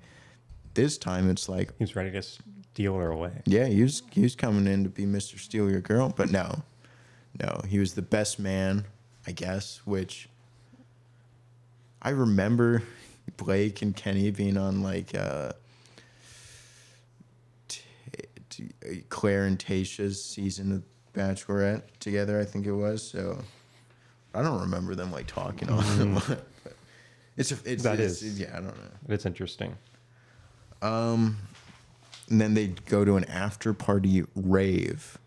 this 0.73 0.97
time, 0.97 1.29
it's 1.29 1.47
like 1.47 1.69
He 1.77 1.83
was 1.83 1.95
ready 1.95 2.11
to 2.11 2.21
steal 2.21 2.97
her 2.97 3.11
away. 3.11 3.41
yeah, 3.45 3.65
he 3.65 3.83
was 3.83 4.01
he 4.11 4.21
was 4.21 4.35
coming 4.35 4.67
in 4.67 4.83
to 4.83 4.89
be 4.89 5.05
Mr. 5.05 5.37
Steal 5.39 5.69
Your 5.69 5.81
Girl, 5.81 6.09
but 6.15 6.31
no, 6.31 6.63
no, 7.39 7.61
he 7.67 7.79
was 7.79 7.93
the 7.93 8.01
best 8.01 8.39
man, 8.39 8.85
I 9.27 9.31
guess. 9.31 9.81
Which 9.85 10.27
I 12.01 12.09
remember 12.09 12.83
Blake 13.37 13.81
and 13.81 13.95
Kenny 13.95 14.31
being 14.31 14.57
on 14.57 14.81
like 14.81 15.13
uh, 15.15 15.51
Clare 19.09 19.45
and 19.45 19.57
Tayshia's 19.59 20.23
season 20.23 20.71
of 20.71 20.83
Bachelorette 21.13 21.83
together. 21.99 22.39
I 22.39 22.45
think 22.45 22.65
it 22.65 22.71
was. 22.73 23.03
So 23.03 23.39
I 24.33 24.41
don't 24.41 24.61
remember 24.61 24.95
them 24.95 25.11
like 25.11 25.27
talking 25.27 25.69
on. 25.69 26.15
but 26.27 26.45
it's 27.37 27.51
a, 27.51 27.57
it's 27.65 27.83
That 27.83 27.95
it's- 27.95 28.21
is- 28.21 28.39
yeah. 28.39 28.51
I 28.53 28.61
don't 28.61 28.67
know. 28.77 28.91
It's 29.09 29.25
interesting. 29.25 29.75
Um, 30.81 31.37
and 32.29 32.39
then 32.41 32.53
they 32.53 32.67
go 32.87 33.03
to 33.05 33.15
an 33.17 33.25
after 33.25 33.73
party 33.73 34.23
rave. 34.35 35.17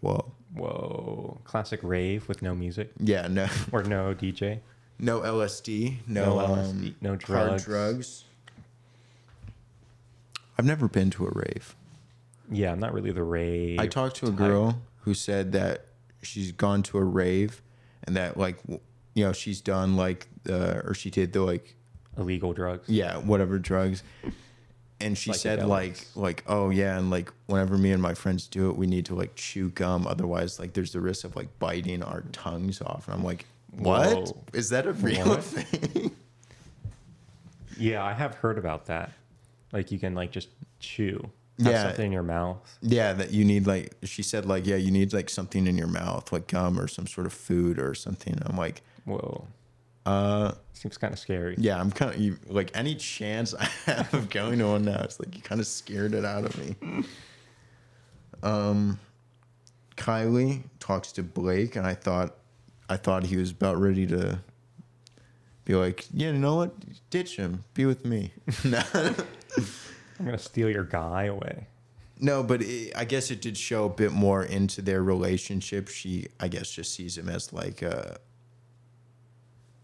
Whoa. 0.00 0.30
Whoa. 0.54 1.40
Classic 1.44 1.80
rave 1.82 2.28
with 2.28 2.42
no 2.42 2.54
music 2.54 2.90
Yeah, 3.00 3.26
no, 3.28 3.48
or 3.72 3.82
no 3.82 4.14
DJ. 4.14 4.60
no 4.98 5.20
LSD, 5.20 5.96
no, 6.06 6.24
No 6.24 6.38
um, 6.40 6.58
LSD, 6.58 6.94
no 7.00 7.10
hard 7.10 7.20
drugs. 7.20 7.64
drugs. 7.64 8.24
I've 10.58 10.64
never 10.64 10.88
been 10.88 11.10
to 11.10 11.26
a 11.26 11.30
rave. 11.32 11.74
Yeah, 12.50 12.72
I'm 12.72 12.80
not 12.80 12.92
really 12.94 13.12
the 13.12 13.22
rave. 13.22 13.78
I 13.78 13.86
talked 13.86 14.16
to 14.16 14.26
a 14.26 14.30
girl 14.30 14.80
who 15.00 15.14
said 15.14 15.52
that 15.52 15.86
she's 16.22 16.52
gone 16.52 16.82
to 16.84 16.98
a 16.98 17.04
rave, 17.04 17.62
and 18.04 18.16
that 18.16 18.36
like 18.36 18.58
you 19.14 19.24
know 19.24 19.32
she's 19.32 19.60
done 19.60 19.96
like 19.96 20.28
uh, 20.48 20.80
or 20.84 20.94
she 20.94 21.10
did 21.10 21.32
the 21.32 21.42
like 21.42 21.74
illegal 22.16 22.52
drugs. 22.52 22.88
yeah 22.88 23.16
whatever 23.18 23.58
drugs 23.60 24.02
and 25.00 25.16
she 25.16 25.32
said 25.32 25.64
like 25.64 26.04
like 26.16 26.42
oh 26.48 26.70
yeah 26.70 26.98
and 26.98 27.10
like 27.10 27.32
whenever 27.46 27.78
me 27.78 27.92
and 27.92 28.02
my 28.02 28.12
friends 28.14 28.48
do 28.48 28.68
it 28.70 28.76
we 28.76 28.86
need 28.88 29.06
to 29.06 29.14
like 29.14 29.36
chew 29.36 29.70
gum 29.70 30.04
otherwise 30.06 30.58
like 30.58 30.72
there's 30.72 30.92
the 30.92 31.00
risk 31.00 31.24
of 31.24 31.36
like 31.36 31.46
biting 31.60 32.02
our 32.02 32.22
tongues 32.32 32.82
off 32.82 33.06
and 33.06 33.14
i'm 33.14 33.22
like 33.22 33.44
what 33.70 34.34
is 34.52 34.70
Whoa. 34.70 34.76
that 34.76 34.86
a 34.88 34.92
real 34.94 35.26
What? 35.28 35.44
thing 35.44 36.10
Yeah, 37.78 38.04
I 38.04 38.12
have 38.12 38.34
heard 38.34 38.58
about 38.58 38.86
that. 38.86 39.12
Like 39.72 39.92
you 39.92 39.98
can 40.00 40.14
like 40.16 40.32
just 40.32 40.48
chew. 40.80 41.30
Have 41.62 41.72
Yeah. 41.72 41.82
something 41.88 42.06
in 42.06 42.12
your 42.12 42.22
mouth. 42.22 42.58
yeah 42.82 43.12
that 43.14 43.32
you 43.32 43.44
need 43.44 43.66
like 43.66 43.94
she 44.04 44.22
said 44.22 44.46
like 44.46 44.64
yeah 44.66 44.76
you 44.76 44.90
need 44.92 45.12
like 45.12 45.28
something 45.28 45.66
in 45.66 45.76
your 45.76 45.88
mouth 45.88 46.30
like 46.32 46.46
gum 46.46 46.78
or 46.78 46.86
some 46.88 47.06
sort 47.06 47.26
of 47.26 47.32
food 47.32 47.78
or 47.80 47.94
something 47.94 48.38
i'm 48.46 48.56
like 48.56 48.82
Whoa. 49.04 49.46
uh 50.06 50.52
Seems 50.72 50.96
kind 50.96 51.12
of 51.12 51.18
scary. 51.18 51.56
yeah 51.58 51.80
i'm 51.80 51.90
kind 51.90 52.14
of 52.14 52.50
like 52.52 52.70
any 52.74 52.94
chance 52.94 53.54
i 53.54 53.64
have 53.86 54.14
of 54.14 54.30
going 54.30 54.60
to 54.60 54.66
one 54.68 54.84
now 54.84 55.00
it's 55.02 55.18
like 55.18 55.34
you 55.34 55.42
kind 55.42 55.60
of 55.60 55.66
scared 55.66 56.14
it 56.14 56.24
out 56.24 56.44
of 56.44 56.56
me 56.58 56.76
um 58.44 59.00
kylie 59.96 60.62
talks 60.78 61.10
to 61.10 61.24
blake 61.24 61.74
and 61.74 61.84
i 61.86 61.94
thought 61.94 62.36
i 62.88 62.96
thought 62.96 63.24
he 63.24 63.36
was 63.36 63.50
about 63.50 63.76
ready 63.80 64.06
to 64.06 64.38
be 65.64 65.74
like 65.74 66.06
yeah 66.12 66.28
you 66.30 66.38
know 66.38 66.54
what 66.54 66.72
ditch 67.10 67.34
him 67.36 67.64
be 67.74 67.84
with 67.84 68.04
me 68.04 68.30
I'm 70.18 70.24
gonna 70.26 70.38
steal 70.38 70.68
your 70.70 70.84
guy 70.84 71.24
away. 71.24 71.66
no 72.18 72.42
but 72.42 72.62
it, 72.62 72.92
i 72.96 73.04
guess 73.04 73.30
it 73.30 73.40
did 73.40 73.56
show 73.56 73.84
a 73.84 73.88
bit 73.88 74.10
more 74.12 74.42
into 74.42 74.82
their 74.82 75.02
relationship 75.02 75.86
she 75.88 76.26
i 76.40 76.48
guess 76.48 76.70
just 76.70 76.92
sees 76.94 77.16
him 77.16 77.28
as 77.28 77.52
like 77.52 77.80
a 77.82 78.18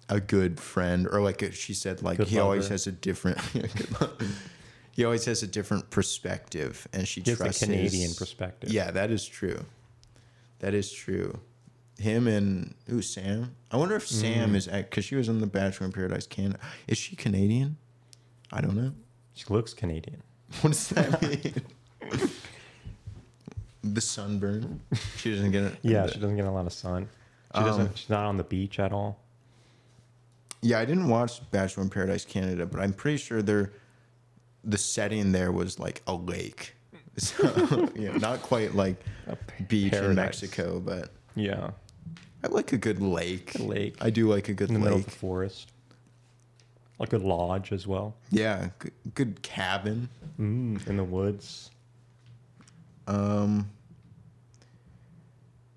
a 0.09 0.21
good 0.21 0.61
friend 0.61 1.07
or 1.11 1.21
like 1.21 1.41
a, 1.43 1.53
she 1.53 1.73
said 1.73 2.03
like 2.03 2.19
Good 2.19 2.29
he 2.29 2.39
always 2.39 2.69
has 2.69 2.87
a 2.87 2.93
different 2.93 3.39
he 4.93 5.05
always 5.05 5.25
has 5.25 5.43
a 5.43 5.47
different 5.47 5.89
perspective, 5.91 6.87
and 6.93 7.09
she 7.09 7.21
He 7.23 7.31
has 7.31 7.39
the 7.39 7.45
trusts 7.47 7.63
Canadian 7.65 8.09
his- 8.09 8.17
perspective. 8.19 8.71
Yeah, 8.71 8.91
that 8.93 9.11
is 9.11 9.27
true. 9.27 9.65
That 10.61 10.73
is 10.75 10.93
true. 10.93 11.41
Him 11.99 12.29
and 12.29 12.75
ooh 12.93 13.03
Sam. 13.03 13.57
I 13.73 13.77
wonder 13.77 13.97
if 13.97 14.05
Mm. 14.07 14.21
Sam 14.21 14.55
is 14.55 14.69
at 14.69 14.91
because 14.91 15.05
she 15.05 15.17
was 15.17 15.29
in 15.29 15.41
the 15.41 15.47
Bachelor 15.49 15.87
in 15.87 15.93
Paradise 15.93 16.27
Canada. 16.27 16.59
Is 16.87 16.99
she 16.99 17.17
Canadian? 17.17 17.77
I 18.53 18.61
don't 18.61 18.77
know. 18.77 18.93
She 19.35 19.45
looks 19.49 19.75
Canadian. 19.75 20.23
What 20.61 20.73
does 20.73 20.89
that 20.91 21.21
mean? 21.23 21.55
the 23.83 24.01
sunburn. 24.01 24.81
She 25.17 25.31
doesn't 25.33 25.51
get 25.51 25.65
it. 25.65 25.75
Yeah, 25.83 26.07
she 26.07 26.15
doesn't 26.19 26.37
get 26.37 26.47
a 26.47 26.51
lot 26.51 26.67
of 26.67 26.73
sun. 26.73 27.09
She 27.55 27.59
Um, 27.61 27.65
doesn't. 27.67 27.99
She's 27.99 28.11
not 28.11 28.25
on 28.25 28.37
the 28.37 28.45
beach 28.45 28.79
at 28.79 28.93
all. 28.93 29.19
Yeah, 30.63 30.79
I 30.79 30.85
didn't 30.87 31.09
watch 31.09 31.41
Bachelor 31.51 31.83
in 31.83 31.91
Paradise 31.91 32.25
Canada, 32.25 32.65
but 32.67 32.81
I'm 32.81 32.93
pretty 32.93 33.19
sure 33.19 33.43
they're 33.43 33.73
the 34.63 34.79
setting 34.79 35.33
there 35.33 35.53
was 35.53 35.79
like 35.79 36.03
a 36.07 36.15
lake. 36.15 36.75
So, 37.17 37.89
know, 37.95 38.17
not 38.17 38.43
quite 38.43 38.75
like 38.75 38.97
A 39.29 39.37
beach 39.69 39.93
in. 39.93 40.17
Mexico, 40.17 40.81
but 40.81 41.11
Yeah, 41.37 41.71
I 42.43 42.49
like 42.49 42.73
a 42.73 42.77
good 42.77 43.01
lake. 43.01 43.55
a 43.55 43.63
lake 43.63 43.95
I 44.01 44.11
do 44.11 44.29
like 44.29 44.49
a 44.49 44.53
good 44.53 44.69
in 44.69 44.75
the 44.75 44.81
middle 44.81 44.97
of 44.99 45.03
lake. 45.05 45.13
the 45.13 45.19
forest. 45.19 45.71
Like 46.99 47.13
a 47.13 47.19
lodge 47.19 47.73
as 47.73 47.87
well. 47.87 48.15
Yeah, 48.31 48.69
good, 48.79 48.93
good 49.15 49.43
cabin. 49.43 50.09
Mm, 50.41 50.87
in 50.89 50.97
the 50.97 51.05
woods. 51.05 51.71
Um, 53.07 53.69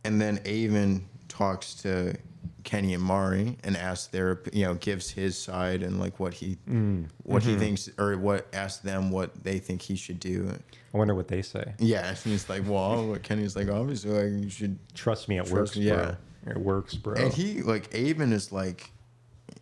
and 0.03 0.21
then 0.21 0.39
Aven 0.45 1.05
talks 1.27 1.73
to 1.75 2.15
Kenny 2.63 2.93
and 2.93 3.03
Mari 3.03 3.57
and 3.63 3.75
asks 3.75 4.07
their, 4.07 4.41
you 4.53 4.63
know, 4.65 4.75
gives 4.75 5.09
his 5.09 5.37
side 5.37 5.83
and 5.83 5.99
like 5.99 6.19
what 6.19 6.33
he, 6.33 6.57
Mm. 6.69 7.07
what 7.23 7.41
Mm-hmm. 7.43 7.51
he 7.51 7.57
thinks, 7.57 7.89
or 7.97 8.17
what 8.17 8.47
asks 8.53 8.81
them 8.81 9.11
what 9.11 9.43
they 9.43 9.59
think 9.59 9.81
he 9.81 9.95
should 9.95 10.19
do. 10.19 10.51
I 10.93 10.97
wonder 10.97 11.15
what 11.15 11.27
they 11.27 11.41
say. 11.41 11.73
Yeah, 11.79 12.07
and 12.07 12.17
he's 12.17 12.49
like, 12.49 12.63
well, 12.65 13.17
Kenny's 13.23 13.55
like, 13.55 13.69
obviously, 13.69 14.11
like 14.11 14.43
you 14.43 14.49
should. 14.49 14.77
Trust 14.93 15.27
me, 15.29 15.37
it 15.37 15.47
Trust- 15.47 15.53
works, 15.53 15.73
bro. 15.75 15.83
yeah. 15.83 16.15
It 16.45 16.57
works, 16.57 16.93
bro. 16.95 17.15
And 17.15 17.33
he 17.33 17.61
like 17.61 17.93
Aven 17.93 18.31
is 18.31 18.51
like, 18.53 18.91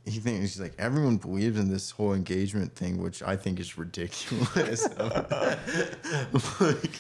he 0.06 0.20
thinks 0.20 0.42
he's 0.42 0.60
like 0.60 0.74
everyone 0.78 1.18
believes 1.18 1.60
in 1.60 1.70
this 1.70 1.92
whole 1.92 2.14
engagement 2.14 2.76
thing, 2.76 3.02
which 3.02 3.24
I 3.24 3.36
think 3.36 3.60
is 3.60 3.78
ridiculous. 3.78 4.88
like, 5.00 7.00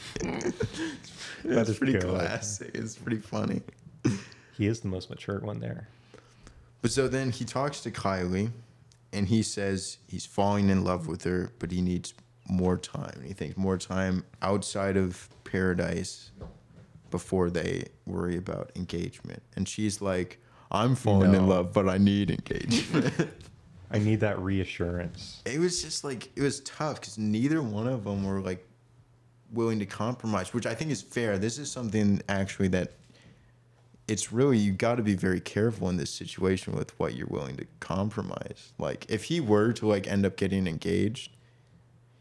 it's 1.43 1.77
pretty 1.77 1.93
good. 1.93 2.03
classic. 2.03 2.71
It's 2.73 2.95
pretty 2.95 3.19
funny. 3.19 3.61
he 4.57 4.67
is 4.67 4.81
the 4.81 4.87
most 4.87 5.09
mature 5.09 5.39
one 5.39 5.59
there. 5.59 5.87
But 6.81 6.91
so 6.91 7.07
then 7.07 7.31
he 7.31 7.45
talks 7.45 7.81
to 7.81 7.91
Kylie, 7.91 8.51
and 9.13 9.27
he 9.27 9.41
says 9.41 9.97
he's 10.07 10.25
falling 10.25 10.69
in 10.69 10.83
love 10.83 11.07
with 11.07 11.23
her, 11.23 11.51
but 11.59 11.71
he 11.71 11.81
needs 11.81 12.13
more 12.47 12.77
time. 12.77 13.21
He 13.23 13.33
thinks 13.33 13.57
more 13.57 13.77
time 13.77 14.23
outside 14.41 14.97
of 14.97 15.29
paradise 15.43 16.31
before 17.11 17.49
they 17.49 17.85
worry 18.05 18.37
about 18.37 18.71
engagement. 18.75 19.41
And 19.55 19.67
she's 19.67 20.01
like, 20.01 20.39
"I'm 20.71 20.95
falling 20.95 21.33
in 21.33 21.47
love, 21.47 21.73
but 21.73 21.87
I 21.89 21.97
need 21.97 22.31
engagement." 22.31 23.13
I 23.91 23.99
need 23.99 24.19
that 24.21 24.39
reassurance. 24.39 25.41
it 25.45 25.59
was 25.59 25.81
just 25.81 26.03
like 26.03 26.29
it 26.35 26.41
was 26.41 26.59
tough 26.61 26.99
because 26.99 27.17
neither 27.17 27.61
one 27.61 27.87
of 27.87 28.03
them 28.03 28.23
were 28.25 28.41
like 28.41 28.65
willing 29.53 29.79
to 29.79 29.85
compromise, 29.85 30.53
which 30.53 30.65
I 30.65 30.73
think 30.73 30.91
is 30.91 31.01
fair. 31.01 31.37
This 31.37 31.57
is 31.59 31.71
something 31.71 32.21
actually 32.27 32.67
that 32.69 32.93
it's 34.07 34.31
really 34.33 34.57
you 34.57 34.71
got 34.71 34.95
to 34.95 35.03
be 35.03 35.13
very 35.15 35.39
careful 35.39 35.87
in 35.89 35.97
this 35.97 36.11
situation 36.11 36.75
with 36.75 36.97
what 36.99 37.15
you're 37.15 37.27
willing 37.29 37.55
to 37.57 37.65
compromise. 37.79 38.73
Like 38.77 39.05
if 39.07 39.25
he 39.25 39.39
were 39.39 39.71
to 39.73 39.87
like 39.87 40.07
end 40.07 40.25
up 40.25 40.35
getting 40.35 40.67
engaged, 40.67 41.31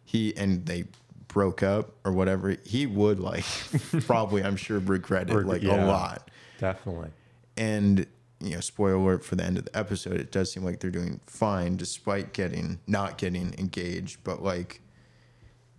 he 0.05 0.37
and 0.37 0.67
they 0.67 0.85
broke 1.29 1.63
up 1.63 1.95
or 2.05 2.13
whatever, 2.13 2.57
he 2.65 2.87
would 2.87 3.19
like 3.19 3.45
probably 4.07 4.45
I'm 4.45 4.57
sure 4.57 4.79
regret 4.79 5.29
it 5.31 5.35
Or- 5.35 5.45
like 5.45 5.63
yeah. 5.63 5.85
a 5.85 5.87
lot. 5.87 6.31
Definitely. 6.59 7.09
And 7.57 8.07
you 8.45 8.55
know, 8.55 8.61
spoiler 8.61 8.95
alert 8.95 9.25
for 9.25 9.37
the 9.37 9.45
end 9.45 9.59
of 9.59 9.65
the 9.65 9.77
episode, 9.77 10.15
it 10.21 10.31
does 10.31 10.53
seem 10.53 10.65
like 10.65 10.81
they're 10.81 10.91
doing 10.91 11.21
fine 11.27 11.77
despite 11.77 12.33
getting 12.33 12.79
not 12.87 13.19
getting 13.19 13.55
engaged. 13.59 14.23
But 14.25 14.43
like, 14.43 14.81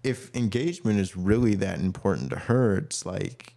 if 0.04 0.36
engagement 0.36 1.00
is 1.00 1.16
really 1.16 1.56
that 1.56 1.80
important 1.80 2.30
to 2.32 2.36
her, 2.36 2.78
it's 2.78 3.06
like, 3.06 3.54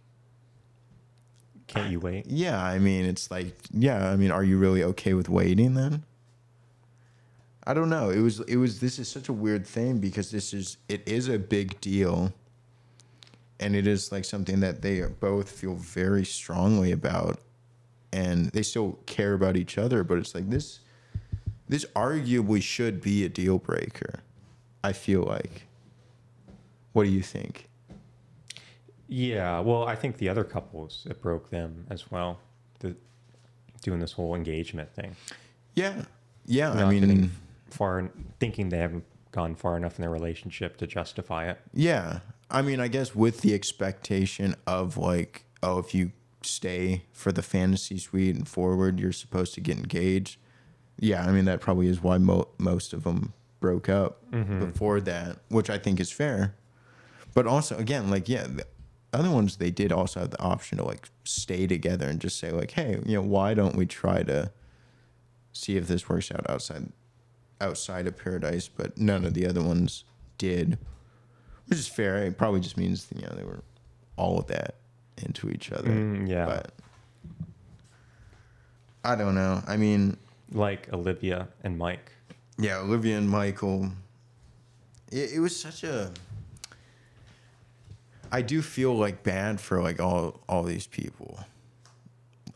Can't 1.67 1.91
you 1.91 1.99
wait? 1.99 2.25
yeah, 2.27 2.61
I 2.63 2.79
mean, 2.79 3.05
it's 3.05 3.29
like, 3.29 3.55
yeah, 3.71 4.09
I 4.09 4.15
mean, 4.15 4.31
are 4.31 4.43
you 4.43 4.57
really 4.57 4.83
okay 4.83 5.13
with 5.13 5.29
waiting 5.29 5.73
then? 5.75 6.03
I 7.65 7.73
don't 7.75 7.89
know. 7.89 8.09
It 8.09 8.21
was, 8.21 8.39
it 8.41 8.55
was. 8.55 8.79
This 8.79 8.97
is 8.97 9.07
such 9.07 9.29
a 9.29 9.33
weird 9.33 9.67
thing 9.67 9.99
because 9.99 10.31
this 10.31 10.53
is, 10.53 10.77
it 10.87 11.07
is 11.07 11.27
a 11.27 11.37
big 11.37 11.79
deal, 11.81 12.33
and 13.59 13.75
it 13.75 13.85
is 13.85 14.11
like 14.11 14.25
something 14.25 14.61
that 14.61 14.81
they 14.81 15.01
both 15.01 15.51
feel 15.51 15.75
very 15.75 16.25
strongly 16.25 16.91
about, 16.91 17.39
and 18.11 18.47
they 18.51 18.63
still 18.63 18.99
care 19.05 19.33
about 19.33 19.57
each 19.57 19.77
other. 19.77 20.03
But 20.03 20.17
it's 20.17 20.33
like 20.33 20.49
this, 20.49 20.79
this 21.67 21.85
arguably 21.95 22.61
should 22.61 23.01
be 23.01 23.23
a 23.25 23.29
deal 23.29 23.57
breaker. 23.57 24.21
I 24.83 24.93
feel 24.93 25.23
like. 25.23 25.67
What 26.93 27.03
do 27.03 27.09
you 27.09 27.21
think? 27.21 27.69
Yeah. 29.07 29.59
Well, 29.59 29.87
I 29.87 29.95
think 29.95 30.17
the 30.17 30.29
other 30.29 30.43
couples 30.43 31.05
it 31.09 31.21
broke 31.21 31.49
them 31.49 31.85
as 31.89 32.09
well. 32.11 32.39
The 32.79 32.95
doing 33.81 33.99
this 33.99 34.13
whole 34.13 34.35
engagement 34.35 34.93
thing. 34.93 35.15
Yeah, 35.75 36.03
yeah. 36.45 36.71
I 36.71 36.89
mean, 36.89 37.31
far, 37.69 38.09
thinking 38.39 38.69
they 38.69 38.77
haven't 38.77 39.05
gone 39.31 39.55
far 39.55 39.77
enough 39.77 39.97
in 39.97 40.01
their 40.01 40.11
relationship 40.11 40.77
to 40.77 40.87
justify 40.87 41.49
it. 41.49 41.59
Yeah. 41.73 42.19
I 42.51 42.61
mean, 42.61 42.79
I 42.79 42.87
guess 42.87 43.15
with 43.15 43.41
the 43.41 43.53
expectation 43.53 44.55
of 44.65 44.97
like, 44.97 45.45
oh, 45.61 45.79
if 45.79 45.93
you 45.93 46.11
stay 46.41 47.03
for 47.11 47.31
the 47.31 47.41
fantasy 47.41 47.97
suite 47.97 48.35
and 48.35 48.47
forward, 48.47 48.99
you're 48.99 49.11
supposed 49.11 49.53
to 49.55 49.61
get 49.61 49.77
engaged. 49.77 50.37
Yeah, 50.99 51.25
I 51.25 51.31
mean 51.31 51.45
that 51.45 51.61
probably 51.61 51.87
is 51.87 52.01
why 52.01 52.17
mo- 52.17 52.49
most 52.57 52.93
of 52.93 53.03
them 53.03 53.33
broke 53.59 53.89
up 53.89 54.29
mm-hmm. 54.31 54.59
before 54.59 55.01
that, 55.01 55.37
which 55.49 55.69
I 55.69 55.77
think 55.77 55.99
is 55.99 56.11
fair. 56.11 56.55
But 57.33 57.47
also, 57.47 57.77
again, 57.77 58.09
like 58.09 58.27
yeah, 58.27 58.47
the 58.47 58.65
other 59.13 59.29
ones 59.29 59.57
they 59.57 59.71
did 59.71 59.91
also 59.91 60.21
have 60.21 60.31
the 60.31 60.41
option 60.41 60.77
to 60.77 60.83
like 60.83 61.09
stay 61.23 61.67
together 61.67 62.07
and 62.07 62.19
just 62.19 62.39
say 62.39 62.51
like, 62.51 62.71
hey, 62.71 62.99
you 63.05 63.15
know, 63.15 63.21
why 63.21 63.53
don't 63.53 63.75
we 63.75 63.85
try 63.85 64.23
to 64.23 64.51
see 65.51 65.77
if 65.77 65.87
this 65.87 66.09
works 66.09 66.31
out 66.31 66.49
outside 66.49 66.91
outside 67.61 68.07
of 68.07 68.17
paradise? 68.17 68.67
But 68.67 68.97
none 68.97 69.25
of 69.25 69.33
the 69.33 69.47
other 69.47 69.63
ones 69.63 70.03
did 70.37 70.77
which 71.69 71.79
is 71.79 71.87
fair. 71.87 72.17
It 72.17 72.37
probably 72.37 72.59
just 72.59 72.77
means 72.77 73.07
you 73.15 73.21
know 73.21 73.33
they 73.35 73.43
were 73.43 73.63
all 74.17 74.39
of 74.39 74.47
that 74.47 74.75
into 75.23 75.49
each 75.49 75.71
other. 75.71 75.89
Mm, 75.89 76.27
yeah. 76.27 76.45
But 76.45 76.71
I 79.03 79.15
don't 79.15 79.35
know. 79.35 79.61
I 79.67 79.77
mean, 79.77 80.17
Like 80.51 80.91
Olivia 80.93 81.47
and 81.63 81.77
Mike. 81.77 82.11
yeah, 82.57 82.77
Olivia 82.79 83.17
and 83.17 83.29
Michael. 83.29 83.91
It, 85.11 85.33
it 85.33 85.39
was 85.39 85.59
such 85.59 85.83
a. 85.83 86.11
I 88.31 88.41
do 88.43 88.61
feel 88.61 88.93
like 88.95 89.23
bad 89.23 89.59
for 89.59 89.81
like 89.81 89.99
all 89.99 90.39
all 90.47 90.61
these 90.63 90.85
people, 90.85 91.39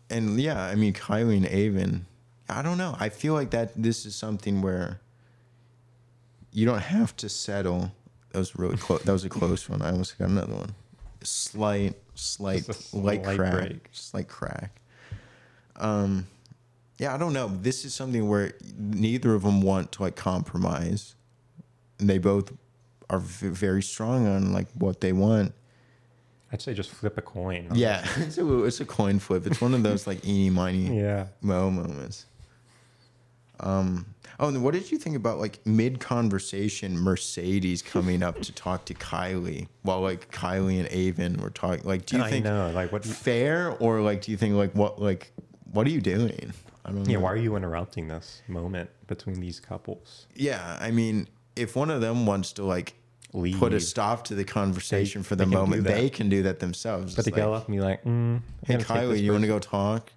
and 0.10 0.40
yeah, 0.40 0.62
I 0.64 0.76
mean 0.76 0.94
Kylie 0.94 1.38
and 1.38 1.48
Aven. 1.48 2.06
I 2.48 2.62
don't 2.62 2.78
know. 2.78 2.96
I 3.00 3.10
feel 3.10 3.34
like 3.34 3.50
that 3.52 3.72
this 3.82 4.06
is 4.06 4.16
something 4.16 4.62
where 4.62 5.00
you 6.52 6.66
don't 6.68 6.82
have 6.82 7.16
to 7.18 7.30
settle. 7.30 7.92
That 8.32 8.40
was 8.40 8.56
really 8.56 8.78
close. 8.78 9.02
that 9.02 9.12
was 9.12 9.26
a 9.26 9.30
close 9.30 9.68
one. 9.68 9.82
I 9.82 9.90
almost 9.92 10.20
got 10.20 10.30
another 10.30 10.54
one. 10.54 10.76
Slight, 11.24 11.96
slight, 12.16 12.68
a 12.68 12.98
light 12.98 13.24
crack, 13.24 13.54
break. 13.54 13.90
slight 13.92 14.28
crack. 14.28 14.80
Um, 15.76 16.28
yeah, 17.00 17.14
I 17.14 17.18
don't 17.18 17.34
know. 17.34 17.48
This 17.48 17.86
is 17.86 17.94
something 17.94 18.28
where 18.28 18.54
neither 18.78 19.34
of 19.34 19.44
them 19.44 19.62
want 19.62 19.92
to 19.94 20.04
like 20.04 20.16
compromise, 20.16 21.16
and 22.00 22.10
they 22.10 22.18
both 22.18 22.54
are 23.10 23.20
v- 23.20 23.48
very 23.50 23.82
strong 23.84 24.28
on 24.28 24.54
like 24.54 24.68
what 24.76 25.02
they 25.02 25.12
want. 25.14 25.54
I'd 26.52 26.62
say 26.62 26.74
just 26.76 26.92
flip 26.92 27.18
a 27.18 27.22
coin. 27.22 27.70
Yeah, 27.74 28.06
it's 28.18 28.38
a 28.38 28.64
it's 28.64 28.80
a 28.80 28.86
coin 28.86 29.18
flip. 29.20 29.48
It's 29.48 29.60
one 29.60 29.74
of 29.74 29.82
those 29.84 30.06
like 30.06 30.24
eeny 30.26 30.50
miny 30.52 30.98
Yeah. 31.02 31.28
mo 31.42 31.72
moments. 31.72 32.26
Um. 33.60 34.13
Oh, 34.44 34.50
and 34.50 34.62
what 34.62 34.74
did 34.74 34.92
you 34.92 34.98
think 34.98 35.16
about 35.16 35.40
like 35.40 35.66
mid 35.66 36.02
conversation 36.02 37.00
Mercedes 37.00 37.82
coming 37.82 38.22
up 38.22 38.42
to 38.42 38.52
talk 38.52 38.84
to 38.86 38.94
Kylie 38.94 39.70
while 39.84 40.02
like 40.02 40.30
Kylie 40.34 40.80
and 40.80 40.92
Aven 40.92 41.38
were 41.42 41.50
talking? 41.50 41.86
Like, 41.86 42.06
do 42.06 42.18
you 42.18 42.24
I 42.24 42.30
think 42.30 42.44
know. 42.44 42.70
Like 42.72 42.92
what? 42.92 43.06
fair 43.06 43.70
or 43.80 44.02
like 44.02 44.22
do 44.22 44.32
you 44.32 44.38
think 44.38 44.56
like 44.56 44.74
what 44.74 45.02
like 45.02 45.32
what 45.72 45.88
are 45.88 45.92
you 45.92 46.02
doing? 46.02 46.52
I 46.84 46.92
don't 46.92 47.08
Yeah. 47.08 47.16
know. 47.16 47.24
Why 47.24 47.32
are 47.32 47.38
you 47.38 47.56
interrupting 47.56 48.10
this 48.10 48.42
moment 48.50 48.90
between 49.08 49.40
these 49.40 49.62
couples? 49.62 50.28
Yeah, 50.36 50.78
I 50.82 50.92
mean, 50.92 51.30
if 51.56 51.78
one 51.78 51.90
of 51.90 52.02
them 52.02 52.26
wants 52.26 52.52
to 52.54 52.66
like 52.66 52.96
Leave. 53.32 53.58
put 53.58 53.74
a 53.74 53.80
stop 53.80 54.26
to 54.26 54.36
the 54.36 54.44
conversation 54.44 55.24
for 55.24 55.38
the 55.38 55.46
they 55.46 55.56
moment, 55.56 55.86
they 55.86 56.10
can 56.10 56.28
do 56.28 56.44
that 56.44 56.60
themselves. 56.60 57.16
But 57.16 57.26
It's 57.28 57.34
to 57.36 57.42
go 57.42 57.54
up 57.54 57.70
and 57.70 57.78
be 57.78 57.82
like, 57.82 58.04
mm, 58.04 58.42
hey 58.68 58.76
Kylie, 58.76 59.22
you 59.22 59.32
want 59.32 59.44
to 59.44 59.48
go 59.48 59.60
talk? 59.60 60.12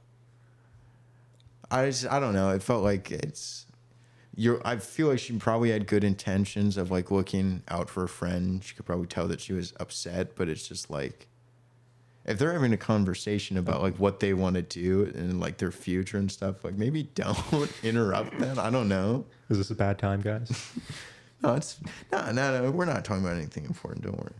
I 1.70 1.86
just 1.86 2.10
I 2.10 2.18
don't 2.18 2.34
know. 2.34 2.50
It 2.50 2.64
felt 2.64 2.82
like 2.82 3.12
it's 3.12 3.65
you're 4.36 4.60
I 4.64 4.76
feel 4.76 5.08
like 5.08 5.18
she 5.18 5.36
probably 5.38 5.70
had 5.70 5.86
good 5.86 6.04
intentions 6.04 6.76
of 6.76 6.90
like 6.90 7.10
looking 7.10 7.62
out 7.68 7.88
for 7.88 8.04
a 8.04 8.08
friend. 8.08 8.62
She 8.62 8.74
could 8.74 8.84
probably 8.84 9.06
tell 9.06 9.26
that 9.28 9.40
she 9.40 9.54
was 9.54 9.72
upset, 9.80 10.36
but 10.36 10.48
it's 10.48 10.68
just 10.68 10.90
like 10.90 11.26
if 12.26 12.38
they're 12.38 12.52
having 12.52 12.72
a 12.72 12.76
conversation 12.76 13.56
about 13.56 13.82
like 13.82 13.96
what 13.96 14.20
they 14.20 14.34
want 14.34 14.56
to 14.56 14.62
do 14.62 15.04
and 15.14 15.40
like 15.40 15.58
their 15.58 15.70
future 15.70 16.18
and 16.18 16.30
stuff, 16.30 16.64
like 16.64 16.74
maybe 16.74 17.02
don't 17.14 17.72
interrupt 17.82 18.38
them. 18.38 18.58
I 18.58 18.68
don't 18.70 18.88
know. 18.88 19.24
Is 19.48 19.58
this 19.58 19.70
a 19.70 19.74
bad 19.74 19.98
time, 19.98 20.20
guys? 20.20 20.72
No, 21.42 21.54
it's 21.54 21.78
no, 22.10 22.32
no, 22.32 22.62
no. 22.62 22.70
We're 22.70 22.86
not 22.86 23.04
talking 23.04 23.22
about 23.22 23.36
anything 23.36 23.66
important. 23.66 24.04
Don't 24.04 24.18
worry. 24.18 24.32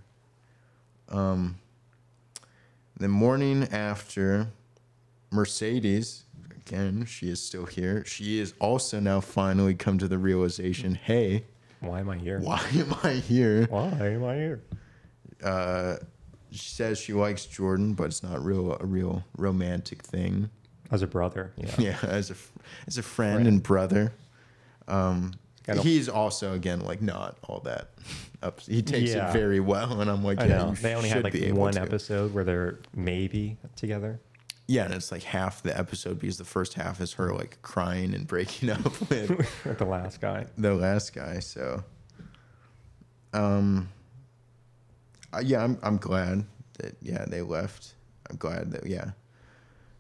Um, 1.11 1.57
the 2.99 3.07
morning 3.07 3.69
after, 3.71 4.49
Mercedes 5.31 6.25
again. 6.67 7.05
She 7.07 7.29
is 7.31 7.41
still 7.43 7.67
here. 7.67 8.05
She 8.05 8.41
is 8.41 8.55
also 8.61 9.01
now 9.01 9.21
finally 9.21 9.75
come 9.75 9.99
to 9.99 10.09
the 10.09 10.19
realization. 10.19 10.95
Hey, 10.95 11.45
Why 11.81 12.01
am 12.01 12.09
I 12.09 12.17
here? 12.17 12.41
why 12.41 12.65
am 12.75 12.95
I 13.03 13.13
here? 13.15 13.67
Why 13.67 13.89
am 13.91 14.25
I 14.25 14.35
here? 14.37 14.63
Uh, 15.43 15.97
she 16.51 16.69
says 16.71 16.99
she 16.99 17.13
likes 17.13 17.47
Jordan, 17.47 17.95
but 17.95 18.05
it's 18.05 18.23
not 18.23 18.43
real 18.45 18.77
a 18.81 18.85
real 18.87 19.25
romantic 19.37 20.03
thing. 20.03 20.51
As 20.91 21.03
a 21.03 21.07
brother, 21.07 21.53
yeah. 21.57 21.75
Yeah, 21.79 21.99
as 22.03 22.31
a 22.31 22.35
as 22.87 22.97
a 22.99 23.03
friend, 23.03 23.35
Friend. 23.37 23.49
and 23.49 23.63
brother. 23.63 24.13
Um, 24.89 25.33
he's 25.83 26.09
also 26.09 26.53
again 26.55 26.81
like 26.81 27.03
not 27.03 27.37
all 27.43 27.61
that 27.61 27.91
up. 28.43 28.61
He 28.61 28.83
takes 28.83 29.13
Yeah. 29.13 29.29
it 29.29 29.33
very 29.33 29.59
well, 29.61 30.01
and 30.01 30.09
I'm 30.11 30.23
like, 30.25 30.39
yeah, 30.41 30.73
They 30.81 30.95
only 30.95 31.09
had 31.09 31.25
like 31.25 31.35
one 31.53 31.73
to. 31.75 31.81
episode 31.83 32.33
where 32.33 32.45
they're 32.45 32.79
maybe 32.95 33.59
together. 33.75 34.21
Yeah, 34.69 34.85
and 34.85 34.95
it's 34.95 35.13
like 35.13 35.23
half 35.23 35.63
the 35.63 35.77
episode 35.79 36.19
because 36.19 36.39
the 36.39 36.45
first 36.45 36.75
half 36.75 37.01
is 37.01 37.13
her 37.15 37.33
like 37.33 37.59
crying 37.63 38.15
and 38.15 38.27
breaking 38.27 38.71
up 38.71 38.85
with 39.09 39.31
with 39.31 39.79
the 39.79 39.85
last 39.85 40.21
guy. 40.21 40.47
the 40.59 40.75
last 40.75 41.15
guy. 41.15 41.39
So, 41.39 41.85
um, 43.33 43.89
uh, 45.33 45.41
yeah, 45.45 45.63
I'm 45.63 45.79
I'm 45.83 45.99
glad 45.99 46.45
that 46.79 46.97
yeah 47.01 47.25
they 47.27 47.43
left. 47.43 47.95
I'm 48.29 48.37
glad 48.37 48.73
that 48.73 48.87
yeah. 48.87 49.11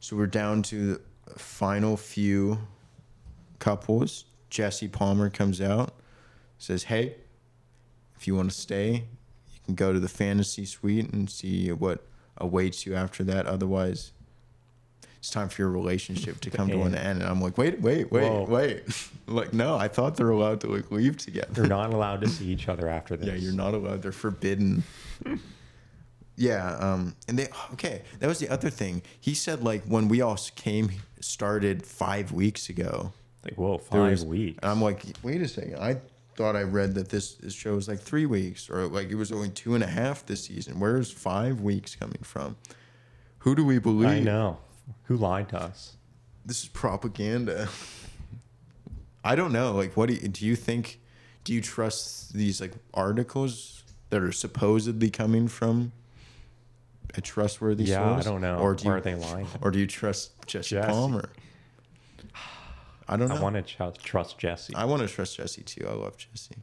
So 0.00 0.16
we're 0.16 0.26
down 0.26 0.62
to 0.64 1.00
the 1.26 1.38
final 1.38 1.96
few 1.96 2.58
couples. 3.60 4.24
Jesse 4.50 4.88
Palmer 4.88 5.30
comes 5.30 5.60
out, 5.60 5.94
says, 6.58 6.84
"Hey, 6.84 7.14
if 8.16 8.26
you 8.26 8.34
want 8.34 8.50
to 8.50 8.56
stay, 8.56 8.92
you 8.92 9.60
can 9.64 9.76
go 9.76 9.92
to 9.92 10.00
the 10.00 10.08
fantasy 10.08 10.64
suite 10.64 11.12
and 11.12 11.30
see 11.30 11.70
what 11.70 12.04
awaits 12.36 12.84
you 12.84 12.96
after 12.96 13.22
that. 13.22 13.46
Otherwise." 13.46 14.10
It's 15.18 15.30
time 15.30 15.48
for 15.48 15.62
your 15.62 15.70
relationship 15.70 16.40
to 16.42 16.50
come 16.50 16.68
to 16.68 16.82
an 16.82 16.94
end, 16.94 17.20
and 17.20 17.28
I'm 17.28 17.40
like, 17.40 17.58
wait, 17.58 17.80
wait, 17.80 18.12
wait, 18.12 18.30
Whoa. 18.30 18.44
wait. 18.44 18.82
like, 19.26 19.52
no, 19.52 19.76
I 19.76 19.88
thought 19.88 20.16
they're 20.16 20.30
allowed 20.30 20.60
to 20.60 20.68
like 20.68 20.90
leave 20.90 21.16
together. 21.16 21.48
They're 21.50 21.66
not 21.66 21.92
allowed 21.94 22.20
to 22.20 22.28
see 22.28 22.46
each 22.46 22.68
other 22.68 22.88
after 22.88 23.16
this. 23.16 23.28
Yeah, 23.28 23.34
you're 23.34 23.52
not 23.52 23.74
allowed. 23.74 24.02
They're 24.02 24.12
forbidden. 24.12 24.84
yeah, 26.36 26.76
um, 26.76 27.16
and 27.28 27.38
they 27.38 27.48
okay. 27.72 28.02
That 28.20 28.28
was 28.28 28.38
the 28.38 28.48
other 28.48 28.70
thing. 28.70 29.02
He 29.20 29.34
said 29.34 29.64
like 29.64 29.84
when 29.84 30.08
we 30.08 30.20
all 30.20 30.38
came 30.54 30.90
started 31.20 31.84
five 31.84 32.32
weeks 32.32 32.68
ago. 32.68 33.12
Like, 33.44 33.56
whoa, 33.56 33.78
five 33.78 34.10
was- 34.10 34.24
weeks. 34.24 34.58
And 34.62 34.70
I'm 34.70 34.82
like, 34.82 35.02
wait 35.22 35.40
a 35.40 35.48
second. 35.48 35.78
I 35.78 36.00
thought 36.36 36.56
I 36.56 36.62
read 36.62 36.94
that 36.94 37.08
this, 37.08 37.34
this 37.34 37.54
show 37.54 37.74
was 37.74 37.88
like 37.88 38.00
three 38.00 38.26
weeks, 38.26 38.68
or 38.68 38.86
like 38.86 39.08
it 39.08 39.14
was 39.14 39.32
only 39.32 39.48
two 39.50 39.74
and 39.74 39.82
a 39.82 39.86
half 39.86 40.26
this 40.26 40.44
season. 40.44 40.78
Where's 40.78 41.10
five 41.10 41.60
weeks 41.60 41.96
coming 41.96 42.22
from? 42.22 42.56
Who 43.38 43.54
do 43.54 43.64
we 43.64 43.78
believe? 43.78 44.08
I 44.08 44.20
know. 44.20 44.58
Who 45.04 45.16
lied 45.16 45.48
to 45.50 45.60
us? 45.60 45.96
this 46.44 46.62
is 46.62 46.68
propaganda. 46.68 47.68
I 49.24 49.34
don't 49.34 49.52
know. 49.52 49.72
Like, 49.72 49.96
what 49.96 50.08
do 50.08 50.14
you, 50.14 50.28
do 50.28 50.46
you 50.46 50.54
think? 50.54 51.00
Do 51.42 51.52
you 51.52 51.60
trust 51.60 52.32
these 52.34 52.60
like 52.60 52.72
articles 52.94 53.82
that 54.10 54.22
are 54.22 54.30
supposedly 54.32 55.10
coming 55.10 55.48
from 55.48 55.90
a 57.16 57.20
trustworthy 57.20 57.84
Yeah, 57.84 58.14
source? 58.14 58.26
I 58.26 58.30
don't 58.30 58.40
know. 58.40 58.58
Or 58.58 58.74
do 58.76 58.84
you, 58.84 58.90
Or 58.90 58.96
are 58.98 59.00
they 59.00 59.16
lying? 59.16 59.48
Or 59.60 59.70
do 59.72 59.78
you 59.80 59.86
trust 59.88 60.30
Jesse, 60.46 60.76
Jesse. 60.76 60.88
Palmer? 60.88 61.28
I 63.08 63.16
don't 63.16 63.28
know. 63.28 63.36
I 63.36 63.40
want 63.40 63.56
to 63.56 63.62
ch- 63.62 63.98
trust 64.02 64.38
Jesse. 64.38 64.74
I 64.74 64.84
want 64.84 65.02
to 65.02 65.08
trust 65.08 65.36
Jesse 65.36 65.62
too. 65.62 65.86
I 65.88 65.92
love 65.94 66.16
Jesse. 66.16 66.54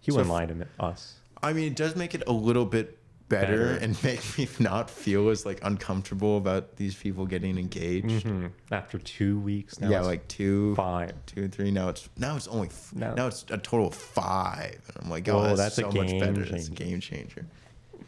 he 0.00 0.10
so 0.10 0.18
wouldn't 0.18 0.34
f- 0.34 0.48
lie 0.50 0.64
to 0.64 0.66
us. 0.84 1.16
I 1.42 1.52
mean, 1.52 1.64
it 1.72 1.76
does 1.76 1.96
make 1.96 2.14
it 2.14 2.22
a 2.26 2.32
little 2.32 2.64
bit 2.66 2.98
better, 3.32 3.74
Better. 3.74 3.84
and 3.84 4.02
make 4.04 4.38
me 4.38 4.46
not 4.60 4.88
feel 4.90 5.28
as 5.30 5.44
like 5.46 5.58
uncomfortable 5.64 6.36
about 6.36 6.76
these 6.76 6.94
people 6.94 7.26
getting 7.26 7.58
engaged. 7.58 8.24
hmm 8.26 8.46
After 8.70 8.98
two 8.98 9.40
weeks 9.40 9.80
now. 9.80 9.88
yeah, 9.90 10.00
like 10.02 10.28
two, 10.28 10.74
five. 10.76 11.12
three. 11.26 11.70
Now 11.70 11.88
it's 11.88 12.08
now 12.18 12.36
it's 12.36 12.46
only 12.48 12.68
f- 12.68 12.92
No. 12.94 13.14
now 13.14 13.26
it's 13.26 13.44
a 13.50 13.58
total 13.58 13.88
of 13.88 13.94
five, 13.94 14.80
and 14.94 15.04
I'm 15.04 15.10
like, 15.10 15.28
oh, 15.28 15.36
Whoa, 15.38 15.56
that's, 15.56 15.76
that's 15.76 15.76
so 15.76 15.90
much 15.90 16.10
better. 16.18 16.32
game 16.32 16.42
It's 16.54 16.66
a 16.68 16.70
changer. 16.70 16.84
game 16.84 17.00
changer. 17.00 17.46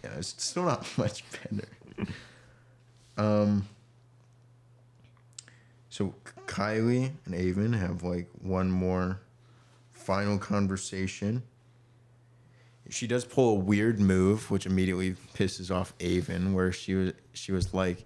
Yeah, 0.04 0.10
it's 0.18 0.34
still 0.42 0.64
not 0.64 0.86
much 0.98 1.24
better. 1.32 1.68
Um. 3.16 3.66
So 5.88 6.12
Kylie 6.46 7.12
and 7.24 7.34
Aven 7.34 7.72
have 7.72 8.02
like 8.02 8.28
one 8.42 8.70
more 8.70 9.20
final 9.92 10.38
conversation. 10.38 11.42
She 12.90 13.06
does 13.06 13.24
pull 13.24 13.50
a 13.50 13.54
weird 13.54 13.98
move, 14.00 14.50
which 14.50 14.66
immediately 14.66 15.16
pisses 15.34 15.74
off 15.74 15.94
Aven, 16.00 16.52
where 16.52 16.70
she 16.72 16.94
was 16.94 17.12
she 17.32 17.50
was 17.52 17.72
like, 17.72 18.04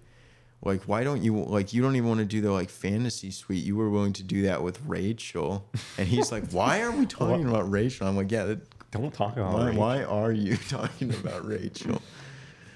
like 0.63 0.83
why 0.83 1.03
don't 1.03 1.21
you 1.21 1.35
like 1.43 1.73
you 1.73 1.81
don't 1.81 1.95
even 1.95 2.07
want 2.07 2.19
to 2.21 2.25
do 2.25 2.41
the 2.41 2.51
like 2.51 2.69
fantasy 2.69 3.31
suite? 3.31 3.63
You 3.63 3.75
were 3.75 3.89
willing 3.89 4.13
to 4.13 4.23
do 4.23 4.43
that 4.43 4.63
with 4.63 4.79
Rachel, 4.85 5.65
and 5.97 6.07
he's 6.07 6.31
like, 6.31 6.49
why 6.51 6.81
are 6.81 6.91
we 6.91 7.05
talking 7.05 7.47
about 7.47 7.69
Rachel? 7.69 8.07
I'm 8.07 8.15
like, 8.15 8.31
yeah, 8.31 8.45
that, 8.45 8.91
Don't 8.91 9.13
talk 9.13 9.33
about 9.33 9.53
why, 9.53 9.65
Rachel. 9.67 9.81
why 9.81 10.03
are 10.03 10.31
you 10.31 10.55
talking 10.69 11.09
about 11.13 11.45
Rachel? 11.45 12.01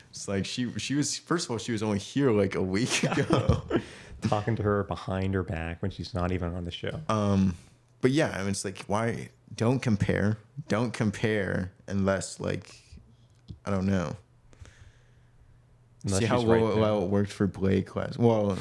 It's 0.10 0.28
like 0.28 0.46
she 0.46 0.72
she 0.78 0.96
was 0.96 1.18
first 1.18 1.46
of 1.46 1.52
all 1.52 1.58
she 1.58 1.72
was 1.72 1.82
only 1.82 2.00
here 2.00 2.32
like 2.32 2.56
a 2.56 2.62
week 2.62 3.04
ago. 3.18 3.64
talking 4.22 4.56
to 4.56 4.64
her 4.64 4.84
behind 4.84 5.34
her 5.34 5.44
back 5.44 5.82
when 5.82 5.90
she's 5.92 6.14
not 6.14 6.32
even 6.32 6.54
on 6.54 6.66
the 6.66 6.72
show. 6.72 7.00
Um, 7.10 7.56
but 8.02 8.12
yeah, 8.12 8.32
I 8.36 8.40
mean, 8.40 8.50
it's 8.50 8.64
like 8.64 8.84
why 8.88 9.30
don't 9.56 9.80
compare? 9.82 10.38
Don't 10.68 10.94
compare 10.94 11.72
unless 11.88 12.40
like 12.40 12.76
I 13.66 13.72
don't 13.72 13.86
know. 13.86 14.16
Unless 16.06 16.20
See 16.20 16.26
how 16.26 16.40
she's 16.40 16.46
right 16.48 16.62
well, 16.62 17.04
it 17.04 17.10
worked 17.10 17.32
for 17.32 17.48
Blake 17.48 17.96
last. 17.96 18.18
Well, 18.20 18.58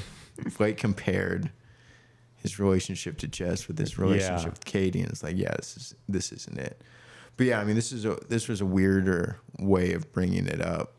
Blake 0.57 0.77
compared 0.77 1.51
his 2.37 2.59
relationship 2.59 3.19
to 3.19 3.29
Jess 3.29 3.67
with 3.69 3.79
his 3.79 3.99
relationship 3.99 4.43
Yeah. 4.45 4.51
with 4.51 4.65
Katie, 4.65 5.01
and 5.01 5.11
it's 5.11 5.23
like, 5.23 5.37
yeah, 5.37 5.55
this 5.57 5.77
is 5.77 5.95
this 6.09 6.33
isn't 6.33 6.59
it. 6.59 6.81
But 7.37 7.47
yeah, 7.47 7.61
I 7.61 7.65
mean, 7.65 7.75
this 7.77 7.93
is 7.93 8.05
a 8.05 8.17
this 8.29 8.49
was 8.49 8.61
a 8.61 8.67
weirder 8.67 9.39
way 9.59 9.93
of 9.95 10.13
bringing 10.13 10.47
it 10.47 10.61
up 10.61 10.95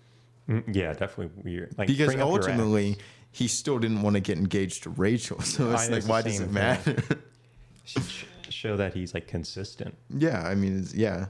Mm, 0.49 0.75
yeah, 0.75 0.91
definitely 0.91 1.29
weird. 1.41 1.73
Like 1.77 1.87
because 1.87 2.07
bring 2.07 2.19
up 2.21 2.27
your 2.27 2.37
ex. 2.37 2.47
ultimately 2.47 2.97
he 3.31 3.47
still 3.47 3.79
didn't 3.79 4.01
want 4.01 4.15
to 4.15 4.19
get 4.19 4.37
engaged 4.37 4.83
to 4.83 4.89
Rachel. 4.89 5.39
So 5.41 5.71
it's 5.71 5.87
know, 5.87 5.95
like, 5.95 6.07
why 6.07 6.21
does 6.21 6.41
it 6.41 6.51
matter? 6.51 6.97
Show 8.51 8.77
that 8.77 8.93
he's 8.93 9.13
like 9.13 9.27
consistent. 9.27 9.95
Yeah, 10.09 10.41
I 10.41 10.55
mean, 10.55 10.79
it's, 10.79 10.93
yeah. 10.93 11.27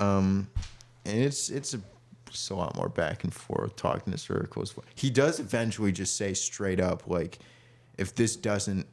Um, 0.00 0.48
and 1.04 1.18
it's 1.18 1.50
it's 1.50 1.74
a, 1.74 1.80
it's 2.26 2.50
a 2.50 2.54
lot 2.54 2.76
more 2.76 2.88
back 2.88 3.24
and 3.24 3.32
forth 3.32 3.76
talking 3.76 4.12
in 4.12 4.18
circles. 4.18 4.74
He 4.94 5.10
does 5.10 5.40
eventually 5.40 5.92
just 5.92 6.16
say 6.16 6.34
straight 6.34 6.80
up, 6.80 7.06
like, 7.06 7.38
if 7.98 8.14
this 8.14 8.36
doesn't 8.36 8.86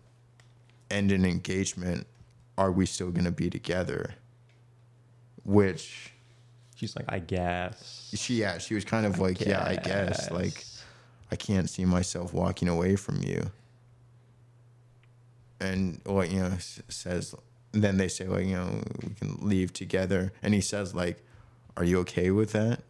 end 0.89 1.11
in 1.11 1.25
engagement, 1.25 2.07
are 2.57 2.71
we 2.71 2.85
still 2.85 3.11
gonna 3.11 3.31
be 3.31 3.49
together? 3.49 4.15
Which 5.43 6.13
She's 6.75 6.95
like, 6.95 7.05
I 7.09 7.19
guess. 7.19 8.11
she, 8.15 8.35
yeah, 8.35 8.57
she 8.57 8.73
was 8.73 8.83
kind 8.85 9.05
of 9.05 9.19
like, 9.19 9.39
yeah, 9.41 9.63
I 9.63 9.75
guess, 9.75 10.31
like. 10.31 10.65
I 11.31 11.37
can't 11.37 11.69
see 11.69 11.85
myself 11.85 12.33
walking 12.33 12.67
away 12.67 12.97
from 12.97 13.23
you. 13.23 13.49
And 15.61 16.01
what 16.05 16.29
you 16.31 16.39
know 16.41 16.53
says, 16.89 17.35
then 17.71 17.97
they 17.97 18.07
say 18.07 18.27
like 18.27 18.45
you 18.45 18.55
know 18.55 18.81
we 19.03 19.13
can 19.15 19.37
leave 19.47 19.71
together, 19.73 20.33
and 20.41 20.53
he 20.53 20.61
says 20.61 20.93
like, 20.95 21.23
"Are 21.77 21.83
you 21.85 21.99
okay 21.99 22.31
with 22.31 22.51
that?" 22.53 22.81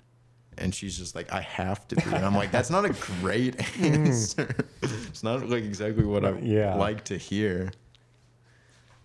And 0.57 0.73
she's 0.73 0.97
just 0.97 1.13
like, 1.15 1.31
"I 1.33 1.41
have 1.41 1.87
to 1.89 1.95
be." 1.97 2.03
And 2.05 2.25
I'm 2.25 2.33
like, 2.35 2.51
"That's 2.51 2.69
not 2.69 2.85
a 2.85 2.95
great 3.19 3.61
hmm. 3.75 3.83
answer. 3.85 4.55
it's 4.81 5.21
not 5.21 5.47
like 5.49 5.63
exactly 5.63 6.05
what 6.05 6.23
I 6.25 6.31
Yeah. 6.39 6.75
like 6.75 7.03
to 7.05 7.17
hear." 7.17 7.71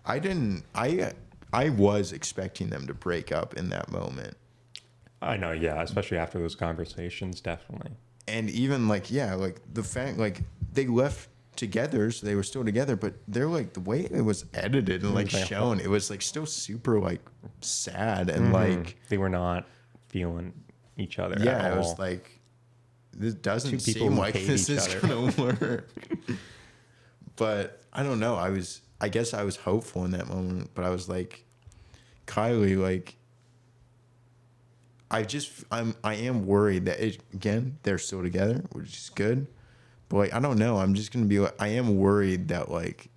I 0.05 0.19
didn't. 0.19 0.63
I 0.73 1.11
I 1.51 1.69
was 1.69 2.13
expecting 2.13 2.69
them 2.69 2.87
to 2.87 2.93
break 2.93 3.31
up 3.31 3.53
in 3.55 3.69
that 3.69 3.91
moment. 3.91 4.37
I 5.21 5.35
know, 5.35 5.51
yeah, 5.51 5.81
especially 5.81 6.17
after 6.19 6.39
those 6.39 6.55
conversations, 6.55 7.41
definitely. 7.41 7.91
and 8.27 8.49
even 8.49 8.87
like 8.87 9.09
yeah 9.11 9.33
like 9.35 9.59
the 9.73 9.83
fact 9.83 10.17
like 10.17 10.41
they 10.73 10.85
left 10.87 11.29
together 11.57 12.09
so 12.11 12.25
they 12.25 12.35
were 12.35 12.43
still 12.43 12.63
together 12.63 12.95
but 12.95 13.15
they're 13.27 13.47
like 13.47 13.73
the 13.73 13.79
way 13.81 14.01
it 14.11 14.21
was 14.21 14.45
edited 14.53 15.03
and 15.03 15.13
like 15.15 15.29
shown 15.29 15.79
it 15.79 15.89
was 15.89 16.09
like 16.09 16.21
still 16.21 16.45
super 16.45 16.99
like 16.99 17.21
sad 17.61 18.29
and 18.29 18.47
Mhm. 18.47 18.53
like 18.53 18.97
they 19.09 19.17
were 19.17 19.29
not 19.29 19.65
feeling 20.09 20.53
each 20.97 21.19
other. 21.19 21.35
yeah 21.39 21.65
at 21.65 21.73
it 21.73 21.77
was 21.77 21.97
like 21.99 22.39
this 23.13 23.33
doesn't 23.33 23.79
seem 23.79 24.15
like 24.15 24.33
this 24.35 24.69
is 24.69 24.87
other. 24.87 24.99
gonna 25.07 25.31
work 25.37 25.89
but 27.35 27.81
i 27.91 28.03
don't 28.03 28.19
know 28.19 28.35
i 28.35 28.49
was 28.49 28.81
I 28.99 29.09
guess 29.09 29.31
I 29.35 29.43
was 29.43 29.57
hopeful 29.57 30.05
in 30.05 30.11
that 30.17 30.27
moment, 30.27 30.71
but 30.73 30.83
I 30.83 30.89
was 30.89 31.07
like, 31.07 31.45
Kylie, 32.25 32.75
like, 32.81 33.15
I 35.11 35.21
just 35.21 35.51
I'm 35.71 35.93
I 36.03 36.15
am 36.15 36.47
worried 36.47 36.85
that 36.85 36.99
it, 36.99 37.21
again 37.31 37.77
they're 37.83 37.99
still 37.99 38.23
together, 38.23 38.63
which 38.71 38.87
is 38.97 39.11
good, 39.13 39.45
but 40.09 40.17
like 40.17 40.33
I 40.33 40.39
don't 40.39 40.57
know. 40.57 40.77
I'm 40.77 40.93
just 40.93 41.11
gonna 41.11 41.25
be 41.25 41.39
like 41.39 41.55
I 41.59 41.69
am 41.69 41.97
worried 41.97 42.47
that 42.49 42.69
like 42.71 43.09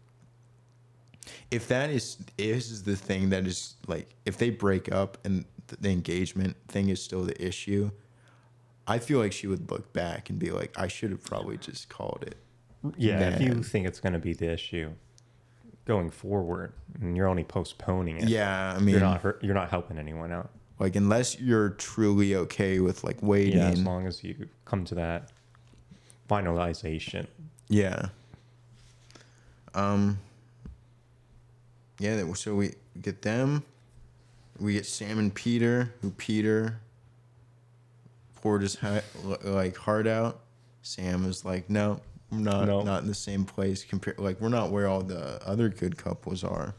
if 1.51 1.69
that 1.69 1.91
is 1.91 2.17
is 2.39 2.83
the 2.85 2.97
thing 2.97 3.31
that 3.31 3.47
is 3.47 3.75
like 3.87 4.15
if 4.25 4.39
they 4.39 4.51
break 4.51 4.91
up 4.93 5.19
and 5.25 5.45
the 5.81 5.91
engagement 5.91 6.57
thing 6.69 6.89
is 6.89 7.03
still 7.03 7.23
the 7.23 7.41
issue, 7.45 7.91
I 8.87 8.99
feel 8.99 9.21
like 9.21 9.33
she 9.33 9.47
would 9.47 9.71
look 9.71 9.93
back 9.93 10.31
and 10.31 10.39
be 10.39 10.51
like, 10.51 10.77
I 10.79 10.89
should 10.89 11.11
have 11.11 11.23
probably 11.23 11.59
just 11.59 11.89
called 11.89 12.25
it. 12.27 12.37
Yeah, 12.97 13.21
if 13.21 13.41
you 13.41 13.63
think 13.63 13.87
it's 13.87 14.01
going 14.01 14.15
to 14.15 14.19
be 14.19 14.33
the 14.33 14.51
issue 14.51 14.91
going 15.85 16.11
forward, 16.11 16.73
and 17.01 17.17
you're 17.17 17.29
only 17.29 17.45
postponing 17.45 18.17
it. 18.17 18.29
Yeah, 18.29 18.75
I 18.75 18.81
mean, 18.81 18.91
you're 18.91 19.01
not 19.01 19.21
hurt, 19.21 19.45
you're 19.45 19.55
not 19.55 19.71
helping 19.71 19.99
anyone 19.99 20.33
out. 20.33 20.51
like 20.81 20.97
unless 20.97 21.39
you're 21.39 21.71
truly 21.71 22.35
okay 22.35 22.81
with 22.81 23.05
like 23.05 23.23
waiting. 23.23 23.59
Yeah, 23.59 23.69
as 23.69 23.83
long 23.83 24.07
as 24.07 24.25
you 24.25 24.49
come 24.65 24.85
to 24.87 24.95
that 24.97 25.31
finalization. 26.31 27.27
Yeah. 27.69 28.07
Um. 29.75 30.19
Yeah. 31.99 32.33
So 32.35 32.55
we 32.55 32.75
get 33.01 33.23
them. 33.23 33.65
We 34.59 34.75
get 34.75 34.87
Sam 34.87 35.19
and 35.19 35.35
Peter, 35.35 35.93
who 36.03 36.11
Peter 36.13 36.79
poured 38.43 38.63
his 38.63 38.77
ha- 38.77 39.01
like 39.43 39.77
heart 39.77 40.07
out. 40.07 40.41
Sam 40.83 41.25
is 41.27 41.45
like, 41.45 41.69
no, 41.71 42.01
we're 42.31 42.39
not 42.39 42.67
No. 42.67 42.83
not 42.83 43.03
in 43.03 43.09
the 43.09 43.15
same 43.15 43.45
place. 43.45 43.85
Compare 43.85 44.15
like 44.19 44.41
we're 44.41 44.49
not 44.49 44.71
where 44.71 44.87
all 44.87 45.03
the 45.03 45.41
other 45.47 45.69
good 45.69 45.97
couples 45.97 46.45
are. 46.45 46.75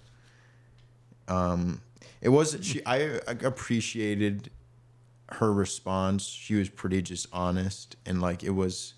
Um, 1.27 1.81
it 2.21 2.29
wasn't 2.29 2.65
she. 2.65 2.85
I, 2.85 3.19
I 3.27 3.31
appreciated 3.43 4.49
her 5.29 5.51
response. 5.53 6.25
She 6.25 6.55
was 6.55 6.69
pretty 6.69 7.01
just 7.01 7.27
honest 7.33 7.95
and 8.05 8.21
like 8.21 8.43
it 8.43 8.51
was. 8.51 8.93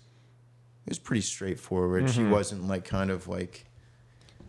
It 0.86 0.90
was 0.90 0.98
pretty 0.98 1.22
straightforward. 1.22 2.10
She 2.10 2.20
Mhm. 2.20 2.30
wasn't 2.30 2.68
like 2.68 2.84
kind 2.84 3.10
of 3.10 3.26
like 3.28 3.64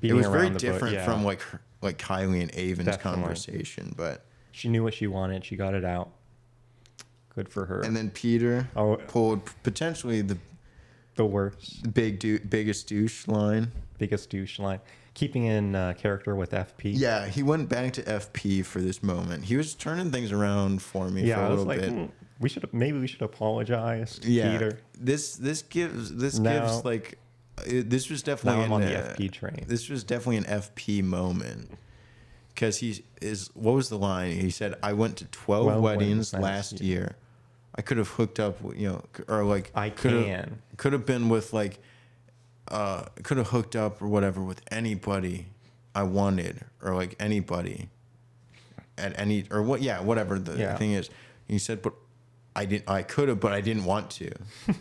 Beating 0.01 0.15
it 0.15 0.19
was 0.19 0.27
very 0.27 0.49
different 0.49 0.95
yeah. 0.95 1.05
from 1.05 1.23
like 1.23 1.41
her, 1.41 1.61
like 1.81 1.97
Kylie 1.97 2.41
and 2.41 2.51
Aven's 2.53 2.85
Definitely. 2.85 3.21
conversation. 3.21 3.93
But 3.95 4.25
She 4.51 4.67
knew 4.69 4.83
what 4.83 4.93
she 4.93 5.07
wanted. 5.07 5.45
She 5.45 5.55
got 5.55 5.73
it 5.73 5.85
out. 5.85 6.11
Good 7.33 7.49
for 7.49 7.65
her. 7.65 7.81
and 7.81 7.95
then 7.95 8.09
Peter 8.11 8.69
oh, 8.75 8.95
pulled 9.07 9.41
potentially 9.63 10.21
the 10.21 10.37
the 11.15 11.25
worst, 11.25 11.93
big 11.93 12.19
du- 12.19 12.39
biggest 12.39 12.87
douche 12.87 13.25
line. 13.27 13.71
biggest 13.97 14.29
douche 14.29 14.59
line. 14.59 14.79
Keeping 15.13 15.45
in 15.45 15.75
uh, 15.75 15.93
character 15.97 16.35
with 16.35 16.51
FP. 16.51 16.91
Yeah, 16.93 17.27
he 17.27 17.41
went 17.41 17.69
back 17.69 17.93
to 17.93 18.01
FP 18.03 18.65
for 18.65 18.81
this 18.81 19.01
moment. 19.01 19.45
He 19.45 19.55
was 19.55 19.73
turning 19.73 20.11
things 20.11 20.33
around 20.33 20.81
for 20.81 21.07
me 21.09 21.23
yeah. 21.23 21.35
for 21.35 21.41
a 21.41 21.45
I 21.45 21.49
was 21.51 21.59
little 21.65 21.65
like, 21.67 21.79
bit. 21.79 21.89
"Hmm, 21.91 22.24
we 22.39 22.49
should 22.49 22.71
maybe 22.73 22.99
we 22.99 23.07
should 23.07 23.21
apologize, 23.21 24.19
to 24.19 24.31
yeah, 24.31 24.51
Peter. 24.51 24.79
this 24.99 25.35
this 25.35 25.61
gives 25.61 26.13
this 26.15 26.37
Now- 26.39 26.61
gives 26.61 26.83
like 26.85 27.17
it, 27.65 27.89
this 27.89 28.09
was 28.09 28.21
definitely 28.23 28.65
I'm 28.65 28.73
on 28.73 28.83
an, 28.83 28.89
the 28.89 28.99
uh, 29.11 29.15
FP 29.15 29.31
train. 29.31 29.63
This 29.67 29.87
was 29.89 30.03
definitely 30.03 30.37
an 30.37 30.43
FP 30.43 31.03
moment. 31.03 31.71
Because 32.49 32.77
he 32.77 33.03
is, 33.21 33.49
what 33.53 33.73
was 33.73 33.89
the 33.89 33.97
line? 33.97 34.31
He 34.39 34.49
said, 34.49 34.75
I 34.81 34.93
went 34.93 35.17
to 35.17 35.25
12 35.25 35.63
12 35.65 35.81
weddings 35.83 35.99
weddings 35.99 36.33
last 36.33 36.71
last 36.73 36.81
year. 36.81 37.17
I 37.75 37.81
could 37.81 37.97
have 37.97 38.07
hooked 38.07 38.39
up, 38.39 38.59
you 38.77 38.87
know, 38.87 39.03
or 39.27 39.43
like, 39.43 39.71
I 39.75 39.89
can. 39.89 40.59
could 40.77 40.93
have 40.93 41.05
been 41.05 41.27
with 41.27 41.51
like, 41.51 41.79
uh, 42.69 43.03
could 43.23 43.35
have 43.37 43.47
hooked 43.47 43.75
up 43.75 44.01
or 44.01 44.07
whatever 44.07 44.41
with 44.41 44.61
anybody 44.71 45.47
I 45.93 46.03
wanted 46.03 46.61
or 46.81 46.95
like 46.95 47.15
anybody 47.19 47.89
at 48.97 49.17
any, 49.19 49.43
or 49.51 49.61
what, 49.61 49.81
yeah, 49.81 49.99
whatever 50.01 50.39
the 50.39 50.57
Yeah. 50.57 50.77
thing 50.77 50.93
is. 50.93 51.09
He 51.49 51.59
said, 51.59 51.81
but 51.81 51.93
I 52.55 52.65
didn't, 52.65 52.89
I 52.89 53.03
could 53.03 53.27
have, 53.29 53.39
but 53.39 53.51
I 53.51 53.59
didn't 53.61 53.83
want 53.85 54.09
to. 54.11 54.31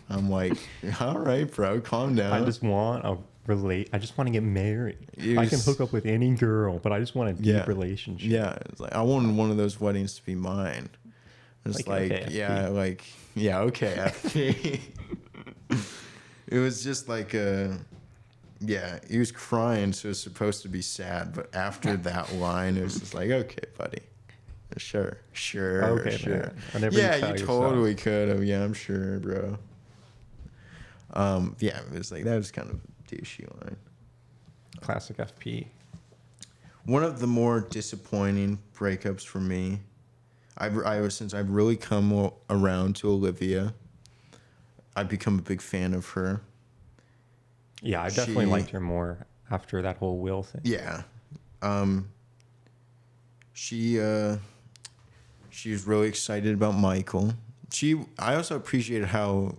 I'm 0.09 0.31
like, 0.31 0.57
all 1.01 1.19
right, 1.19 1.51
bro, 1.53 1.81
calm 1.81 2.15
down. 2.15 2.33
I 2.33 2.45
just 2.45 2.63
want 2.63 3.05
a 3.05 3.17
relate. 3.47 3.91
I 3.93 3.99
just 3.99 4.17
want 4.17 4.29
to 4.29 4.33
get 4.33 4.43
married. 4.45 4.99
I 5.39 5.47
can 5.47 5.59
hook 5.59 5.81
up 5.81 5.93
with 5.93 6.07
any 6.07 6.35
girl, 6.35 6.79
but 6.79 6.93
I 6.93 7.01
just 7.01 7.15
want 7.15 7.31
a 7.31 7.33
deep 7.35 7.47
Yeah. 7.47 7.65
relationship. 7.67 8.31
Yeah, 8.31 8.57
it's 8.67 8.81
like 8.81 8.93
I 8.95 9.03
wanted 9.03 9.35
one 9.37 9.51
of 9.51 9.57
those 9.57 9.81
weddings 9.81 10.15
to 10.17 10.25
be 10.25 10.35
mine. 10.35 10.89
It's 11.67 11.77
Like, 11.87 12.11
like, 12.11 12.13
okay, 12.13 12.27
yeah, 12.31 12.65
FP. 12.69 12.75
like 12.75 13.05
yeah, 13.35 13.59
okay, 13.61 14.13
it 16.47 16.59
was 16.59 16.85
just 16.85 17.09
like 17.09 17.35
a 17.35 17.79
yeah, 18.61 18.99
he 19.11 19.19
was 19.19 19.33
crying, 19.33 19.93
so 19.93 20.07
it 20.07 20.11
was 20.11 20.21
supposed 20.21 20.63
to 20.63 20.69
be 20.69 20.81
sad, 20.81 21.35
but 21.35 21.55
after 21.55 21.97
that 21.99 22.35
line, 22.35 22.77
it 22.77 22.83
was 22.85 22.99
just 23.01 23.13
like, 23.15 23.31
okay, 23.31 23.65
buddy. 23.77 23.99
Sure, 24.77 25.19
sure, 25.33 25.85
Okay, 26.01 26.17
sure. 26.17 26.33
man. 26.37 26.57
Whenever 26.73 26.97
you 26.97 27.03
yeah, 27.03 27.17
you 27.17 27.27
yourself. 27.29 27.47
totally 27.49 27.95
could 27.95 28.29
have. 28.29 28.43
Yeah, 28.45 28.65
I'm 28.65 28.75
sure, 28.75 29.21
bro. 29.21 29.59
Um, 31.13 31.55
yeah, 31.61 31.79
it 31.93 31.97
was 31.99 32.11
like 32.11 32.25
that 32.25 32.37
was 32.37 32.51
kind 32.51 32.71
of 32.71 32.77
a 32.77 33.15
douchey 33.15 33.47
line. 33.63 33.77
Classic 34.81 35.17
FP. 35.17 35.67
One 36.87 37.03
of 37.05 37.21
the 37.21 37.27
more 37.27 37.61
disappointing 37.61 38.59
breakups 38.77 39.23
for 39.25 39.39
me, 39.41 39.81
I've 40.59 40.77
I 40.85 41.07
since 41.09 41.33
I've 41.35 41.51
really 41.51 41.77
come 41.77 42.31
around 42.51 42.97
to 42.97 43.11
Olivia. 43.11 43.75
I've 44.97 45.09
become 45.09 45.39
a 45.39 45.43
big 45.43 45.61
fan 45.63 45.95
of 45.95 46.07
her. 46.11 46.41
Yeah, 47.81 48.03
I 48.03 48.09
definitely 48.09 48.47
She- 48.47 48.51
liked 48.51 48.71
her 48.71 48.81
more 48.81 49.27
after 49.51 49.83
that 49.83 49.99
whole 49.99 50.19
will 50.19 50.43
thing. 50.43 50.61
Yeah, 50.65 51.03
um, 51.63 52.09
she 53.53 54.01
uh, 54.01 54.37
she 55.55 55.71
was 55.71 55.87
really 55.87 56.09
excited 56.09 56.53
about 56.53 56.73
Michael. 56.73 57.35
She 57.73 58.01
I 58.19 58.35
also 58.35 58.57
appreciated 58.57 59.09
how 59.09 59.57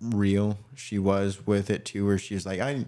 real 0.00 0.58
she 0.74 0.98
was 0.98 1.46
with 1.46 1.70
it 1.70 1.84
too, 1.84 2.06
where 2.06 2.18
she's 2.18 2.46
like 2.46 2.60
I 2.60 2.86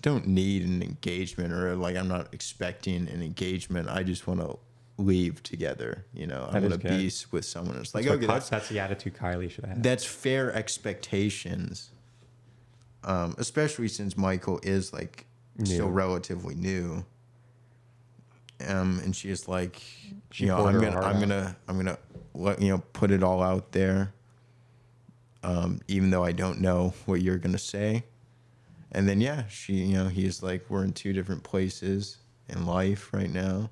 don't 0.00 0.26
need 0.26 0.62
an 0.62 0.82
engagement 0.82 1.52
or 1.52 1.76
like 1.76 1.96
I'm 1.96 2.08
not 2.08 2.32
expecting 2.32 3.08
an 3.08 3.22
engagement. 3.22 3.88
I 3.88 4.02
just 4.02 4.26
want 4.26 4.40
to 4.40 4.58
leave 4.96 5.42
together. 5.42 6.06
You 6.14 6.26
know, 6.26 6.48
I 6.50 6.58
want 6.60 6.80
to 6.80 6.88
be 6.88 7.10
with 7.30 7.44
someone. 7.44 7.76
It's 7.76 7.94
like 7.94 8.04
That's, 8.04 8.16
okay, 8.16 8.26
that's 8.26 8.48
that's 8.48 8.68
the 8.70 8.78
attitude 8.80 9.14
Kylie 9.14 9.50
should 9.50 9.66
have. 9.66 9.82
that's 9.82 10.04
fair 10.04 10.52
expectations. 10.52 11.90
Um, 13.02 13.34
especially 13.36 13.88
since 13.88 14.16
Michael 14.16 14.60
is 14.62 14.94
like 14.94 15.26
still 15.62 15.90
relatively 15.90 16.54
new. 16.54 17.04
Um, 18.66 19.00
and 19.04 19.14
she's 19.14 19.48
like, 19.48 19.80
She 20.30 20.44
you 20.44 20.46
know, 20.48 20.66
I'm 20.66 20.74
gonna, 20.80 21.00
I'm 21.00 21.16
out. 21.16 21.20
gonna, 21.20 21.56
I'm 21.68 21.76
gonna, 21.76 21.98
let 22.34 22.60
you 22.60 22.68
know, 22.70 22.82
put 22.92 23.10
it 23.10 23.22
all 23.22 23.42
out 23.42 23.72
there. 23.72 24.12
Um, 25.42 25.80
even 25.88 26.10
though 26.10 26.24
I 26.24 26.32
don't 26.32 26.60
know 26.60 26.94
what 27.06 27.20
you're 27.20 27.38
gonna 27.38 27.58
say. 27.58 28.04
And 28.92 29.08
then 29.08 29.20
yeah, 29.20 29.46
she, 29.48 29.74
you 29.74 29.94
know, 29.96 30.08
he's 30.08 30.42
like, 30.42 30.64
we're 30.68 30.84
in 30.84 30.92
two 30.92 31.12
different 31.12 31.42
places 31.42 32.18
in 32.48 32.64
life 32.64 33.12
right 33.12 33.30
now. 33.30 33.70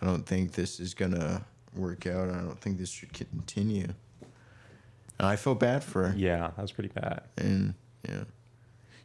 I 0.00 0.06
don't 0.06 0.24
think 0.26 0.52
this 0.52 0.78
is 0.78 0.94
gonna 0.94 1.44
work 1.74 2.06
out. 2.06 2.28
I 2.28 2.34
don't 2.38 2.60
think 2.60 2.78
this 2.78 2.90
should 2.90 3.12
continue. 3.12 3.88
And 5.18 5.26
I 5.26 5.36
felt 5.36 5.58
bad 5.58 5.82
for 5.82 6.08
her 6.08 6.16
yeah, 6.16 6.50
that 6.54 6.58
was 6.58 6.72
pretty 6.72 6.90
bad. 6.90 7.22
and 7.38 7.74
yeah 8.08 8.24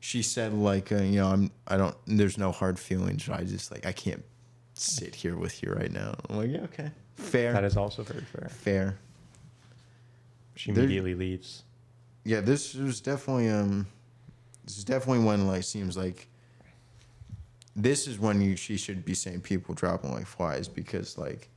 she 0.01 0.21
said 0.21 0.53
like 0.53 0.91
uh, 0.91 0.95
you 0.97 1.19
know 1.21 1.27
i'm 1.27 1.51
i 1.67 1.77
don't 1.77 1.95
there's 2.07 2.37
no 2.37 2.51
hard 2.51 2.77
feelings 2.77 3.29
i 3.29 3.43
just 3.43 3.71
like 3.71 3.85
i 3.85 3.91
can't 3.91 4.23
sit 4.81 5.15
here 5.15 5.35
with 5.35 5.61
you 5.63 5.71
right 5.71 5.91
now 5.91 6.13
i'm 6.29 6.37
like 6.37 6.49
yeah 6.49 6.61
okay 6.61 6.91
fair 7.15 7.53
That 7.53 7.63
is 7.63 7.77
also 7.77 8.03
very 8.03 8.21
fair. 8.23 8.49
fair 8.49 8.97
She 10.55 10.71
There- 10.71 10.83
immediately 10.83 11.15
leaves. 11.15 11.63
yeah 12.23 12.41
this 12.41 12.73
was 12.75 12.99
definitely 13.01 13.49
um 13.49 13.87
this 14.65 14.77
is 14.77 14.83
definitely 14.83 15.23
when 15.25 15.47
like 15.47 15.63
seems 15.63 15.95
like 15.97 16.27
this 17.75 18.07
is 18.07 18.19
when 18.19 18.41
you 18.41 18.55
she 18.55 18.77
should 18.77 19.05
be 19.05 19.13
saying 19.13 19.41
people 19.41 19.73
dropping 19.75 20.11
like 20.13 20.25
flies 20.27 20.67
because 20.67 21.17
like 21.17 21.49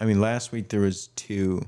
i 0.00 0.04
mean 0.04 0.20
last 0.20 0.52
week 0.52 0.68
there 0.68 0.80
was 0.80 1.08
two 1.08 1.62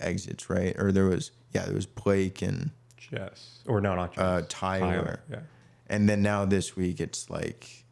exits 0.00 0.50
right 0.50 0.74
or 0.78 0.90
there 0.90 1.04
was 1.06 1.30
yeah 1.52 1.64
there 1.64 1.74
was 1.74 1.86
blake 1.86 2.42
and 2.42 2.70
Jess. 2.96 3.58
Or 3.66 3.80
no, 3.82 3.94
not 3.94 4.14
Jess. 4.14 4.22
uh 4.24 4.42
tyler. 4.48 5.20
Yeah. 5.30 5.40
And 5.88 6.08
then 6.08 6.22
now 6.22 6.46
this 6.46 6.74
week 6.74 7.00
it's 7.00 7.28
like 7.28 7.83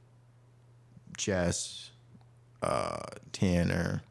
Jess, 1.16 1.90
uh, 2.62 2.98
Tanner, 3.32 4.02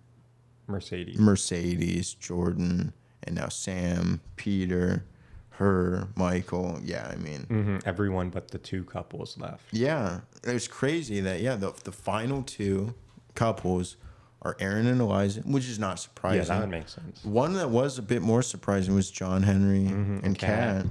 Mercedes. 0.67 1.19
Mercedes, 1.19 2.13
Jordan, 2.13 2.93
and 3.23 3.35
now 3.35 3.49
Sam, 3.49 4.21
Peter, 4.35 5.03
her, 5.51 6.07
Michael. 6.15 6.79
Yeah, 6.83 7.07
I 7.11 7.15
mean, 7.17 7.43
hmm 7.47 7.77
Everyone 7.85 8.29
but 8.29 8.49
the 8.49 8.57
two 8.57 8.83
couples 8.83 9.37
left. 9.37 9.63
yeah, 9.71 10.21
it's 10.43 10.67
crazy 10.67 11.19
that 11.21 11.41
yeah 11.41 11.55
the 11.55 11.73
the 11.83 11.91
final 11.91 12.41
two 12.43 12.93
couples 13.35 13.97
are 14.43 14.55
Aaron 14.59 14.87
and 14.87 14.99
Eliza, 14.99 15.41
which 15.41 15.67
is 15.69 15.77
not 15.77 15.99
surprising. 15.99 16.39
Yeah, 16.41 16.45
that 16.45 16.59
would 16.61 16.69
make 16.71 16.89
sense. 16.89 17.23
One 17.23 17.53
that 17.53 17.69
was 17.69 17.99
a 17.99 18.01
bit 18.01 18.21
more 18.23 18.41
surprising 18.41 18.95
was 18.95 19.11
John 19.11 19.43
Henry 19.43 19.83
Mhm, 19.83 20.23
and. 20.23 20.37
Kat, 20.37 20.85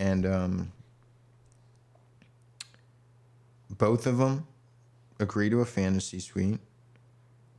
and 0.00 0.26
um, 0.26 0.72
both 3.70 4.06
of 4.06 4.18
them 4.18 4.46
agree 5.18 5.50
to 5.50 5.60
a 5.60 5.64
fantasy 5.64 6.20
suite. 6.20 6.60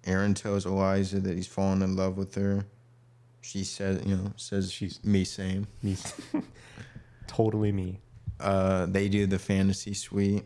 Aaron 0.05 0.33
tells 0.33 0.65
Eliza 0.65 1.19
that 1.19 1.35
he's 1.35 1.47
fallen 1.47 1.81
in 1.81 1.95
love 1.95 2.17
with 2.17 2.35
her. 2.35 2.65
She 3.41 3.63
says, 3.63 4.01
you 4.05 4.15
know, 4.15 4.33
says 4.37 4.71
She's- 4.71 4.99
me 5.03 5.23
same. 5.23 5.67
Me, 5.81 5.97
totally 7.27 7.71
me. 7.71 7.99
Uh, 8.39 8.85
they 8.85 9.09
do 9.09 9.25
the 9.27 9.39
fantasy 9.39 9.93
suite. 9.93 10.45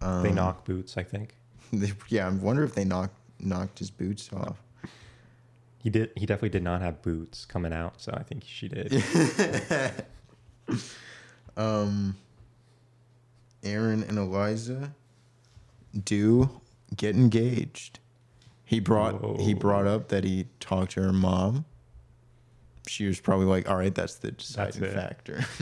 Um, 0.00 0.22
They 0.22 0.32
knock 0.32 0.64
boots. 0.64 0.96
I 0.96 1.02
think 1.02 1.34
They, 1.72 1.92
yeah, 2.08 2.26
I 2.26 2.30
wonder 2.30 2.64
if 2.64 2.74
they 2.74 2.84
knocked 2.84 3.16
knocked 3.40 3.78
his 3.78 3.90
boots 3.90 4.30
off. 4.32 4.56
he 5.78 5.90
did. 5.90 6.10
He 6.16 6.26
definitely 6.26 6.50
did 6.50 6.62
not 6.62 6.80
have 6.82 7.00
boots 7.02 7.44
coming 7.46 7.72
out, 7.72 8.00
so 8.00 8.12
I 8.14 8.22
think 8.22 8.44
she 8.46 8.68
did. 8.68 9.02
um, 11.56 12.16
Aaron 13.62 14.02
and 14.04 14.18
Eliza 14.18 14.92
do 16.04 16.50
get 16.96 17.14
engaged. 17.16 17.98
He 18.64 18.80
brought 18.80 19.40
he 19.40 19.54
brought 19.54 19.86
up 19.86 20.08
that 20.08 20.24
he 20.24 20.46
talked 20.60 20.92
to 20.92 21.02
her 21.02 21.12
mom. 21.12 21.64
She 22.86 23.06
was 23.06 23.20
probably 23.20 23.46
like, 23.46 23.68
"All 23.70 23.76
right, 23.76 23.94
that's 23.94 24.14
the 24.16 24.32
deciding 24.32 24.84
it. 24.84 24.94
factor." 24.94 25.44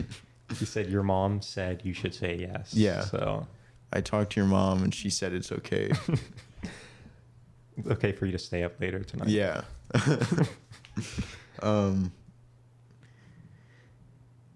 He 0.59 0.65
said 0.65 0.91
your 0.91 1.05
mom 1.05 1.43
said 1.43 1.83
you 1.85 1.93
should 1.93 2.13
say 2.13 2.35
yes. 2.37 2.75
Yeah. 2.75 3.03
So 3.03 3.47
I 3.93 4.01
talked 4.01 4.33
to 4.33 4.41
your 4.41 4.49
mom, 4.49 4.83
and 4.83 4.93
she 4.93 5.09
said 5.09 5.33
it's 5.33 5.53
okay. 5.53 5.93
it's 7.77 7.87
okay 7.93 8.11
for 8.11 8.27
you 8.27 8.33
to 8.33 8.39
stay 8.39 8.65
up 8.65 8.81
later 8.81 8.99
tonight. 9.05 9.29
yeah. 9.29 9.63
um. 11.63 12.11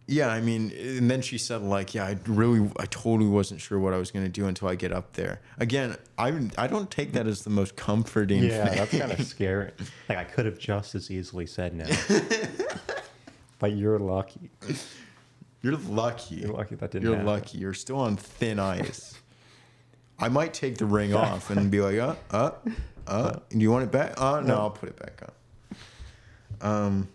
Yeah, 0.07 0.29
I 0.29 0.43
mean, 0.43 0.71
and 0.79 1.11
then 1.11 1.23
she 1.23 1.39
said 1.39 1.63
like, 1.63 1.95
"Yeah, 1.95 2.05
I 2.05 2.19
really, 2.27 2.71
I 2.79 2.85
totally 2.87 3.29
wasn't 3.29 3.63
sure 3.63 3.79
what 3.79 3.95
I 3.95 3.97
was 3.99 4.11
gonna 4.11 4.29
do 4.29 4.47
until 4.47 4.69
I 4.69 4.75
get 4.75 4.93
up 4.93 5.15
there." 5.15 5.41
Again, 5.59 5.97
I 6.19 6.51
I 6.59 6.67
don't 6.67 6.91
take 6.91 7.13
that 7.13 7.27
as 7.27 7.43
the 7.45 7.51
most 7.51 7.75
comforting. 7.77 8.43
Yeah, 8.43 8.67
thing. 8.69 8.77
that's 8.79 8.99
kind 8.99 9.13
of 9.13 9.27
scary. 9.27 9.71
Like 10.11 10.19
I 10.19 10.25
could 10.25 10.45
have 10.45 10.59
just 10.59 10.95
as 10.95 11.11
easily 11.11 11.47
said 11.47 11.75
no. 11.75 11.87
but 13.59 13.73
you're 13.73 13.99
lucky. 13.99 14.51
You're 15.63 15.77
lucky. 15.77 16.35
You're 16.37 16.53
lucky 16.53 16.75
that 16.75 16.91
didn't 16.91 17.05
You're 17.05 17.15
happen. 17.17 17.27
lucky. 17.27 17.59
You're 17.59 17.73
still 17.73 17.99
on 18.01 18.17
thin 18.17 18.59
ice. 18.59 19.15
I 20.19 20.29
might 20.29 20.53
take 20.53 20.77
the 20.77 20.87
ring 20.87 21.15
off 21.15 21.49
and 21.51 21.71
be 21.71 21.81
like, 21.81 21.99
uh, 21.99 22.15
uh, 22.31 22.51
uh, 23.07 23.39
do 23.49 23.59
you 23.59 23.71
want 23.71 23.85
it 23.85 23.91
back? 23.91 24.21
Uh, 24.21 24.41
no, 24.41 24.47
No. 24.47 24.55
I'll 24.61 24.71
put 24.71 24.91
it 24.91 24.97
back 24.97 25.23
on. 26.61 26.71
Um, 26.87 27.09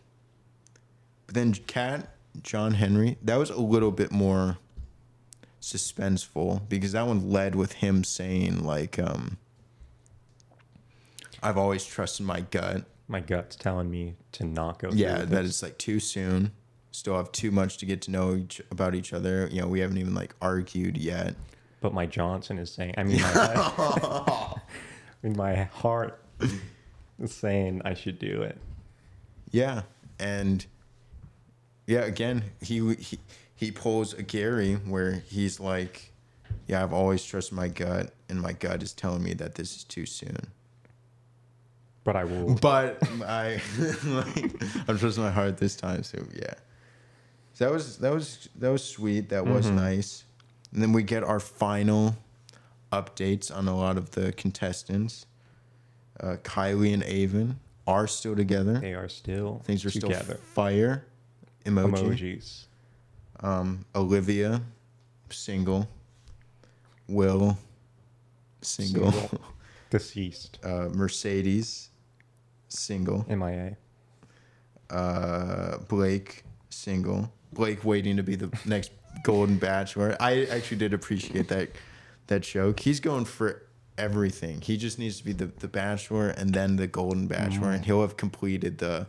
but 1.28 1.36
then 1.36 1.54
Kat, 1.54 2.14
John 2.44 2.74
Henry, 2.76 3.18
that 3.22 3.38
was 3.38 3.50
a 3.50 3.60
little 3.60 3.92
bit 3.92 4.12
more 4.12 4.58
suspenseful 5.62 6.68
because 6.70 6.94
that 6.94 7.06
one 7.06 7.30
led 7.30 7.56
with 7.56 7.74
him 7.74 8.04
saying 8.04 8.64
like, 8.64 8.98
um, 9.00 9.38
I've 11.42 11.58
always 11.58 11.86
trusted 11.86 12.26
my 12.26 12.42
gut. 12.42 12.86
My 13.08 13.20
gut's 13.20 13.56
telling 13.56 13.90
me 13.90 14.16
to 14.34 14.44
not 14.44 14.80
go. 14.80 14.90
Yeah, 14.92 15.24
that 15.26 15.46
is 15.46 15.64
like 15.64 15.78
too 15.78 16.00
soon. 16.00 16.52
Still 16.92 17.18
have 17.18 17.32
too 17.32 17.52
much 17.52 17.78
to 17.78 17.86
get 17.86 18.02
to 18.04 18.12
know 18.12 18.36
each, 18.36 18.62
about 18.72 18.94
each 18.96 19.14
other. 19.14 19.48
You 19.52 19.62
know, 19.62 19.68
we 19.68 19.80
haven't 19.80 19.98
even 19.98 20.14
like 20.14 20.36
argued 20.42 20.98
yet. 20.98 21.36
But 21.82 21.94
my 21.94 22.06
Johnson 22.06 22.60
is 22.60 22.72
saying. 22.72 22.96
I 22.98 23.04
mean, 23.04 23.22
my, 23.22 23.30
I 23.36 24.56
mean, 25.24 25.38
my 25.38 25.64
heart 25.64 26.22
is 27.20 27.34
saying 27.34 27.82
I 27.86 27.94
should 27.94 28.20
do 28.20 28.42
it. 28.42 28.58
Yeah, 29.52 29.84
and 30.20 30.66
yeah, 31.90 32.02
again, 32.02 32.44
he 32.62 32.94
he 32.96 33.18
he 33.56 33.72
pulls 33.72 34.14
a 34.14 34.22
Gary 34.22 34.76
where 34.76 35.24
he's 35.28 35.60
like, 35.60 36.12
"Yeah, 36.68 36.84
I've 36.84 36.94
always 36.94 37.24
trusted 37.26 37.56
my 37.58 37.68
gut, 37.68 38.14
and 38.30 38.40
my 38.40 38.54
gut 38.54 38.84
is 38.84 38.94
telling 38.94 39.24
me 39.24 39.34
that 39.34 39.56
this 39.56 39.76
is 39.76 39.84
too 39.84 40.06
soon." 40.06 40.38
But 42.04 42.16
I 42.16 42.24
will. 42.26 42.56
But 42.62 43.00
I, 43.26 43.60
like, 44.06 44.54
I'm 44.88 44.98
trusting 45.00 45.24
my 45.24 45.32
heart 45.32 45.58
this 45.58 45.76
time. 45.76 46.04
So 46.04 46.20
yeah, 46.34 46.54
so 47.54 47.66
that 47.66 47.72
was 47.74 47.98
that 47.98 48.14
was 48.14 48.48
that 48.60 48.70
was 48.70 48.84
sweet. 48.84 49.30
That 49.30 49.46
was 49.48 49.66
Mhm. 49.66 49.74
nice. 49.76 50.24
And 50.72 50.84
then 50.84 50.94
we 50.94 51.02
get 51.02 51.24
our 51.24 51.40
final 51.40 52.16
updates 52.94 53.50
on 53.56 53.68
a 53.68 53.76
lot 53.76 53.98
of 53.98 54.12
the 54.12 54.32
contestants. 54.34 55.26
Uh, 56.20 56.36
Kylie 56.44 56.94
and 56.94 57.04
Aven 57.04 57.60
are 57.88 58.06
still 58.08 58.36
together. 58.36 58.80
They 58.80 58.94
are 58.94 59.10
still 59.10 59.62
Things 59.66 59.84
are 59.86 59.90
together. 59.90 60.24
still 60.24 60.38
fire. 60.54 61.06
Emoji. 61.66 61.94
Emojis. 61.94 62.66
Um, 63.42 63.86
Olivia, 63.96 64.62
single. 65.30 65.88
Will, 67.08 67.58
single. 68.62 69.12
Single. 69.12 69.42
Deceased. 69.90 70.60
Uh, 70.64 70.90
Mercedes, 70.94 71.90
single. 72.68 73.26
MIA. 73.28 73.76
Uh, 74.90 75.78
Blake, 75.88 76.44
single. 76.70 77.32
Blake 77.54 77.84
waiting 77.84 78.18
to 78.18 78.24
be 78.24 78.36
the 78.36 78.56
next 78.66 78.92
Golden 79.24 79.58
Bachelor. 79.58 80.16
I 80.20 80.46
actually 80.46 80.78
did 80.78 80.94
appreciate 80.94 81.48
that 81.48 81.70
that 82.28 82.42
joke. 82.42 82.80
He's 82.80 83.00
going 83.00 83.26
for 83.26 83.64
everything. 83.98 84.62
He 84.62 84.78
just 84.78 85.00
needs 85.00 85.18
to 85.18 85.26
be 85.26 85.34
the, 85.34 85.48
the 85.48 85.68
Bachelor 85.68 86.30
and 86.30 86.54
then 86.54 86.76
the 86.76 86.88
Golden 86.88 87.28
Bachelor, 87.28 87.72
and 87.72 87.86
he'll 87.86 88.02
have 88.02 88.18
completed 88.18 88.78
the. 88.78 89.08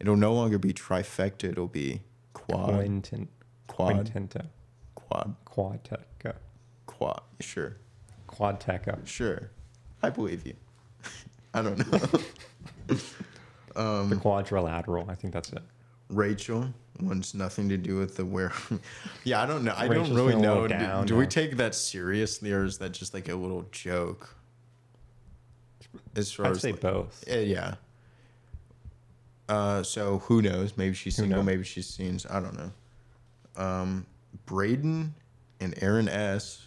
It'll 0.00 0.16
no 0.16 0.32
longer 0.34 0.58
be 0.58 0.72
trifecta. 0.72 1.44
It'll 1.44 1.68
be 1.68 2.02
quad, 2.32 2.74
Quintin. 2.74 3.28
quad, 3.68 4.10
Quintenta. 4.12 4.46
quad, 4.94 5.34
Quadteca. 5.46 6.34
quad. 6.86 7.20
Sure, 7.40 7.76
Quadteca. 8.28 9.06
sure. 9.06 9.50
I 10.02 10.10
believe 10.10 10.46
you. 10.46 10.54
I 11.54 11.62
don't 11.62 11.78
know. 11.92 12.96
Um, 13.76 14.08
The 14.08 14.14
quadrilateral. 14.16 15.10
I 15.10 15.16
think 15.16 15.32
that's 15.32 15.52
it. 15.52 15.62
Rachel 16.08 16.72
wants 17.00 17.34
nothing 17.34 17.68
to 17.70 17.76
do 17.76 17.96
with 17.96 18.14
the 18.16 18.24
where. 18.24 18.52
yeah, 19.24 19.42
I 19.42 19.46
don't 19.46 19.64
know. 19.64 19.72
I 19.72 19.86
Rachel's 19.86 20.10
don't 20.10 20.16
really 20.16 20.36
know. 20.36 20.68
Do, 20.68 20.74
down 20.74 21.06
do 21.06 21.16
we 21.16 21.26
take 21.26 21.56
that 21.56 21.74
seriously, 21.74 22.52
or 22.52 22.64
is 22.64 22.78
that 22.78 22.92
just 22.92 23.12
like 23.14 23.28
a 23.28 23.34
little 23.34 23.66
joke? 23.72 24.36
As 26.14 26.30
far 26.32 26.46
I'd 26.46 26.52
as 26.52 26.60
say 26.60 26.70
like- 26.70 26.80
both. 26.80 27.24
Uh, 27.28 27.34
yeah. 27.38 27.74
Uh, 29.48 29.82
so 29.82 30.18
who 30.20 30.40
knows? 30.42 30.76
Maybe 30.76 30.94
she's 30.94 31.16
single. 31.16 31.42
Maybe 31.42 31.64
she's 31.64 31.86
seen. 31.86 32.18
I 32.30 32.40
don't 32.40 32.56
know. 32.56 33.62
Um, 33.62 34.06
Brayden 34.46 35.10
and 35.60 35.74
Aaron 35.82 36.08
S. 36.08 36.60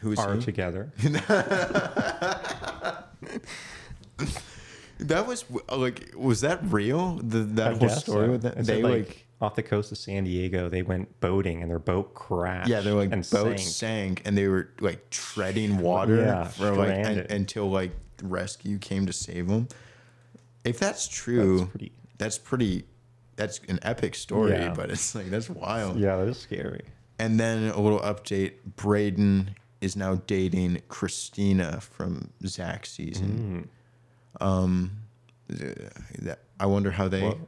Who 0.00 0.12
is 0.12 0.18
Are 0.18 0.34
he? 0.34 0.40
together. 0.42 0.92
That 5.00 5.26
was 5.26 5.44
like, 5.70 6.12
was 6.16 6.40
that 6.42 6.60
real? 6.72 7.16
The, 7.16 7.40
that 7.40 7.74
I 7.74 7.76
whole 7.76 7.88
story 7.88 8.26
so. 8.26 8.30
with 8.32 8.42
that? 8.42 8.52
It 8.58 8.64
They 8.66 8.80
said, 8.80 8.84
like, 8.84 9.26
off 9.40 9.56
the 9.56 9.62
coast 9.62 9.90
of 9.90 9.98
San 9.98 10.24
Diego, 10.24 10.68
they 10.68 10.82
went 10.82 11.20
boating 11.20 11.62
and 11.62 11.70
their 11.70 11.80
boat 11.80 12.14
crashed. 12.14 12.68
yeah, 12.70 12.80
they're 12.80 12.94
like 12.94 13.10
and 13.12 13.28
boat 13.28 13.58
sank. 13.58 14.18
sank. 14.18 14.22
and 14.24 14.38
they 14.38 14.46
were 14.46 14.68
like 14.80 15.10
treading 15.10 15.78
water 15.78 16.16
Yeah, 16.18 16.44
for 16.46 16.70
like 16.76 16.90
stranded. 16.90 17.30
until 17.32 17.68
like 17.70 17.90
rescue 18.22 18.78
came 18.78 19.04
to 19.06 19.12
save 19.12 19.48
them. 19.48 19.68
If 20.64 20.78
that's 20.78 21.06
true, 21.08 21.58
That's 21.58 21.70
pretty. 21.70 21.92
that's 22.18 22.38
pretty. 22.38 22.84
That's 23.36 23.60
an 23.68 23.80
epic 23.82 24.14
story, 24.14 24.52
Yeah. 24.52 24.72
but 24.74 24.90
it's 24.90 25.14
like 25.14 25.28
that's 25.30 25.50
wild. 25.50 25.98
Yeah, 25.98 26.16
that 26.16 26.28
is 26.28 26.38
scary. 26.38 26.82
And 27.18 27.38
then 27.38 27.70
a 27.70 27.80
little 27.80 28.00
update: 28.00 28.52
Brayden 28.76 29.48
is 29.80 29.96
now 29.96 30.16
dating 30.26 30.80
Christina 30.88 31.80
from 31.80 32.30
Zach 32.46 32.86
season. 32.86 33.68
Mm. 34.40 34.44
Um, 34.46 34.90
that, 35.48 36.38
I 36.58 36.66
wonder 36.66 36.90
how 36.90 37.08
they. 37.08 37.22
Well, 37.22 37.38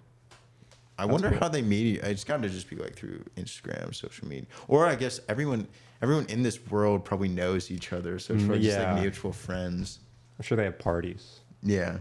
I 0.99 1.05
wonder 1.05 1.29
cool. 1.31 1.39
how 1.39 1.49
they 1.49 1.63
meet. 1.63 2.01
It's 2.03 2.25
got 2.25 2.43
to 2.43 2.49
just 2.49 2.69
be 2.71 2.77
like 2.77 2.95
through 2.97 3.23
Instagram, 3.37 3.95
social 3.95 4.27
media, 4.29 4.47
or 4.67 4.87
I 4.87 4.95
guess 4.95 5.21
everyone, 5.29 5.69
everyone 6.03 6.25
in 6.31 6.43
this 6.43 6.59
world 6.71 7.05
probably 7.05 7.29
knows 7.29 7.71
each 7.71 7.93
other. 7.93 8.19
So 8.19 8.35
it's 8.35 8.45
probably 8.45 8.63
just 8.65 8.79
like 8.79 9.03
mutual 9.03 9.33
friends. 9.33 9.99
I'm 10.39 10.43
sure 10.43 10.57
they 10.57 10.65
have 10.65 10.79
parties. 10.79 11.41
Yeah. 11.63 11.99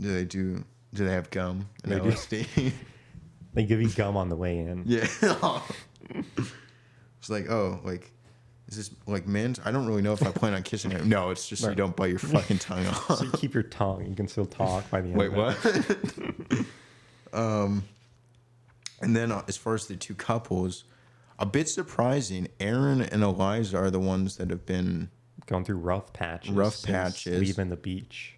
Do 0.00 0.12
they 0.14 0.24
do? 0.24 0.64
Do 0.94 1.04
they 1.04 1.12
have 1.12 1.30
gum 1.30 1.68
and 1.84 1.92
They 1.92 2.00
do. 2.00 2.10
LSD? 2.10 2.72
They 3.52 3.64
give 3.64 3.82
you 3.82 3.88
gum 3.88 4.16
on 4.16 4.28
the 4.28 4.36
way 4.36 4.58
in. 4.58 4.84
yeah. 4.86 5.08
it's 7.18 7.28
like, 7.28 7.50
oh, 7.50 7.80
like, 7.84 8.12
is 8.68 8.76
this 8.76 8.90
like 9.08 9.26
mint? 9.26 9.58
I 9.64 9.72
don't 9.72 9.86
really 9.88 10.02
know 10.02 10.12
if 10.12 10.24
I 10.24 10.30
plan 10.30 10.54
on 10.54 10.62
kissing 10.62 10.92
him. 10.92 11.08
No, 11.08 11.30
it's 11.30 11.48
just 11.48 11.62
you 11.62 11.68
Right. 11.68 11.76
don't 11.76 11.96
bite 11.96 12.10
your 12.10 12.20
fucking 12.20 12.58
tongue 12.60 12.86
off. 12.86 13.18
So 13.18 13.24
you 13.24 13.30
keep 13.32 13.52
your 13.54 13.64
tongue. 13.64 14.06
You 14.06 14.14
can 14.14 14.28
still 14.28 14.46
talk 14.46 14.88
by 14.88 15.00
the 15.00 15.08
end. 15.08 15.16
Wait, 15.18 15.32
of 15.32 15.66
it. 15.66 16.66
what? 17.32 17.38
um, 17.40 17.82
and 19.02 19.16
then 19.16 19.32
uh, 19.32 19.42
as 19.48 19.56
far 19.56 19.74
as 19.74 19.86
the 19.86 19.96
two 19.96 20.14
couples, 20.14 20.84
a 21.38 21.44
bit 21.46 21.68
surprising. 21.68 22.46
Aaron 22.60 23.00
and 23.02 23.22
Eliza 23.24 23.76
are 23.78 23.90
the 23.90 23.98
ones 23.98 24.36
that 24.36 24.50
have 24.50 24.64
been, 24.64 25.10
Going 25.46 25.64
through 25.64 25.78
rough 25.78 26.12
patches. 26.12 26.52
Rough 26.52 26.74
since 26.76 26.86
patches. 26.92 27.40
Leaving 27.40 27.68
the 27.70 27.76
beach. 27.76 28.36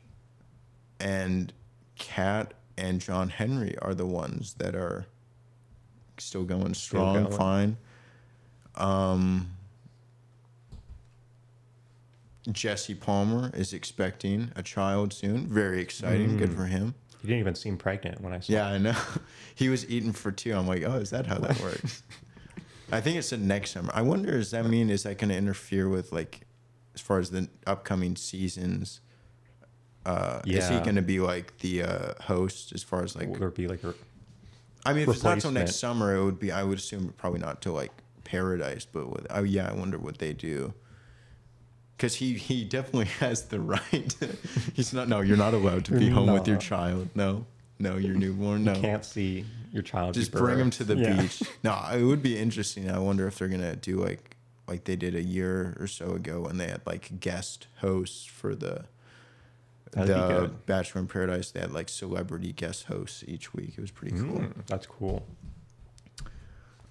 And 1.03 1.53
Kat 1.97 2.55
and 2.79 3.01
John 3.01 3.29
Henry 3.29 3.77
are 3.83 3.93
the 3.93 4.07
ones 4.07 4.55
that 4.55 4.75
are 4.75 5.07
still 6.17 6.45
going 6.45 6.75
strong, 6.75 7.25
going. 7.25 7.37
fine. 7.37 7.77
Um, 8.77 9.51
Jesse 12.51 12.95
Palmer 12.95 13.51
is 13.55 13.73
expecting 13.73 14.53
a 14.57 14.63
child 14.63 15.13
soon. 15.13 15.47
Very 15.47 15.81
exciting. 15.81 16.37
Good 16.37 16.55
for 16.55 16.65
him. 16.65 16.95
He 17.21 17.29
didn't 17.29 17.41
even 17.41 17.55
seem 17.55 17.77
pregnant 17.77 18.21
when 18.21 18.33
I 18.33 18.41
saw. 18.41 18.53
Yeah, 18.53 18.67
I 18.67 18.79
know. 18.79 18.97
He 19.55 19.69
was 19.69 19.89
eating 19.89 20.13
for 20.13 20.33
two. 20.33 20.55
I'm 20.55 20.67
like, 20.67 20.83
oh, 20.85 20.97
is 20.97 21.11
that 21.11 21.27
how 21.27 21.39
that 21.39 21.61
works? 21.63 22.03
I 22.91 23.01
think 23.01 23.19
it 23.19 23.23
said 23.23 23.41
next 23.41 23.73
summer. 23.73 23.93
I 23.95 24.03
wonder, 24.03 24.33
does 24.33 24.51
that 24.53 24.65
mean 24.65 24.91
is 24.91 25.03
that 25.03 25.19
going 25.19 25.29
to 25.29 25.37
interfere 25.37 25.89
with 25.89 26.11
like, 26.11 26.47
as 26.95 27.01
far 27.01 27.19
as 27.19 27.31
the 27.31 27.49
upcoming 27.67 28.17
seasons? 28.17 29.01
Uh, 30.05 30.41
Is 30.45 30.69
he 30.69 30.81
going 30.81 30.97
to 30.97 31.03
be 31.03 31.21
like 31.21 31.59
the 31.59 31.83
uh, 31.83 32.15
host 32.23 32.73
as 32.73 32.83
far 32.83 33.05
as 33.05 33.15
like? 33.15 33.29
Would 33.39 33.55
be 33.55 33.69
like 33.69 33.85
a 33.85 33.95
I 34.85 34.93
mean, 34.93 35.09
if 35.09 35.15
it's 35.15 35.23
not 35.23 35.41
till 35.41 35.53
next 35.53 35.77
summer, 35.77 36.15
it 36.17 36.25
would 36.25 36.41
be. 36.41 36.51
I 36.51 36.65
would 36.65 36.79
assume 36.79 37.15
probably 37.17 37.39
not 37.41 37.63
till 37.63 37.73
like 37.73 37.93
Paradise, 38.25 38.85
but 38.85 39.09
with, 39.09 39.27
oh 39.31 39.43
yeah, 39.45 39.69
I 39.69 39.75
wonder 39.75 39.99
what 39.99 40.19
they 40.19 40.33
do. 40.33 40.75
Because 41.97 42.17
he 42.17 42.35
he 42.35 42.65
definitely 42.65 43.05
has 43.21 43.43
the 43.45 43.61
right. 43.61 44.15
He's 44.75 44.93
not. 44.93 45.09
No, 45.09 45.21
you're 45.21 45.37
not 45.37 45.55
allowed 45.55 45.85
to 45.87 45.99
be 45.99 46.09
home 46.11 46.33
with 46.33 46.49
your 46.49 46.57
child. 46.57 47.11
No, 47.15 47.47
no, 47.79 47.97
your 47.97 48.15
newborn. 48.15 48.65
No, 48.65 48.75
you 48.75 48.81
can't 48.81 49.05
see 49.05 49.45
your 49.73 49.83
child? 49.83 50.15
just 50.15 50.33
bring 50.33 50.59
him 50.59 50.71
to 50.71 50.85
the 50.85 50.97
Yeah. 50.97 51.21
beach. 51.23 51.43
No, 51.63 51.81
it 51.95 52.03
would 52.03 52.23
be 52.23 52.37
interesting. 52.37 52.91
I 52.91 52.99
wonder 52.99 53.27
if 53.29 53.39
they're 53.39 53.49
gonna 53.49 53.77
do 53.77 53.99
like 53.99 54.37
like 54.67 54.85
they 54.85 54.97
did 54.97 55.15
a 55.15 55.23
year 55.23 55.77
or 55.79 55.87
so 55.87 56.13
ago 56.13 56.41
when 56.41 56.59
they 56.59 56.67
had 56.69 56.81
like 56.87 57.21
guest 57.21 57.69
hosts 57.77 58.25
for 58.25 58.55
the 58.57 58.87
That'd 59.93 60.15
the. 60.15 60.51
Bachelor 60.67 61.03
in 61.03 61.07
Paradise. 61.07 61.51
They 61.51 61.61
had 61.61 61.73
like 61.73 61.89
celebrity 61.89 62.53
guest 62.53 62.85
hosts 62.85 63.25
each 63.27 63.55
week. 63.55 63.75
It 63.77 63.81
was 63.81 63.91
pretty 63.91 64.17
cool. 64.17 64.41
Mm, 64.41 64.67
that's 64.67 64.87
cool. 64.87 65.27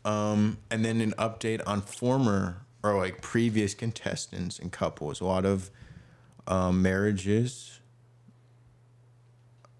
Um, 0.06 0.58
and 0.70 0.86
then 0.86 1.02
an 1.02 1.14
update 1.18 1.62
on 1.66 1.82
former 1.82 2.66
or 2.84 2.98
like 2.98 3.22
previous 3.22 3.74
contestants 3.74 4.60
and 4.60 4.72
couples. 4.72 5.20
A 5.20 5.26
lot 5.26 5.46
of 5.46 5.70
um, 6.48 6.82
marriages, 6.82 7.80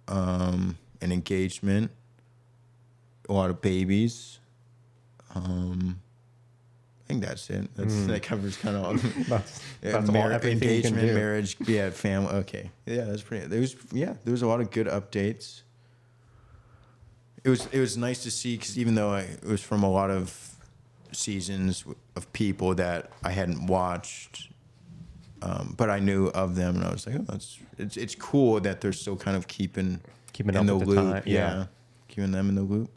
um, 0.08 0.78
an 1.02 1.12
engagement, 1.12 1.92
a 3.30 3.34
lot 3.34 3.50
of 3.50 3.62
babies. 3.62 4.40
Um, 5.34 6.02
think 7.12 7.24
that's 7.26 7.50
it. 7.50 7.70
That's 7.76 7.94
Mm. 7.94 8.08
that 8.08 8.24
covers 8.24 8.56
kind 8.58 8.76
of 8.78 8.84
all. 8.86 8.94
That's, 9.28 9.62
Yeah, 9.84 9.92
that's 9.92 10.12
mar- 10.12 10.40
can 10.40 10.50
engagement, 10.52 11.14
marriage, 11.14 11.58
yeah, 11.68 11.90
family. 11.90 12.32
Okay, 12.44 12.72
yeah, 12.86 13.04
that's 13.06 13.22
pretty. 13.22 13.48
There 13.48 13.60
was 13.60 13.76
yeah, 13.92 14.14
there 14.24 14.32
was 14.32 14.42
a 14.44 14.48
lot 14.48 14.62
of 14.62 14.72
good 14.72 14.88
updates. 14.88 15.64
It 17.44 17.50
was 17.50 17.68
it 17.72 17.80
was 17.80 17.98
nice 17.98 18.24
to 18.24 18.32
see 18.32 18.56
because 18.56 18.78
even 18.78 18.96
though 18.96 19.10
I, 19.10 19.22
it 19.22 19.44
was 19.44 19.62
from 19.62 19.84
a 19.84 19.90
lot 19.92 20.10
of 20.10 20.56
seasons 21.12 21.84
of 22.16 22.32
people 22.34 22.76
that 22.76 23.10
I 23.24 23.32
hadn't 23.32 23.66
watched, 23.68 24.50
um, 25.42 25.74
but 25.78 25.90
I 25.90 26.00
knew 26.00 26.28
of 26.28 26.56
them, 26.56 26.76
and 26.76 26.86
I 26.86 26.92
was 26.92 27.06
like, 27.08 27.16
oh, 27.16 27.26
that's 27.28 27.58
it's 27.78 27.98
it's 27.98 28.16
cool 28.16 28.60
that 28.62 28.80
they're 28.82 28.94
still 28.94 29.18
kind 29.18 29.36
of 29.36 29.48
keeping 29.48 30.00
Keeping 30.34 30.56
in 30.56 30.62
up 30.62 30.66
the 30.68 30.76
with 30.78 30.96
the 30.96 31.02
loop. 31.04 31.24
yeah. 31.26 31.34
yeah. 31.34 31.66
keeping 32.08 32.32
them 32.32 32.48
in 32.50 32.56
the 32.56 32.62
loop. 32.62 32.90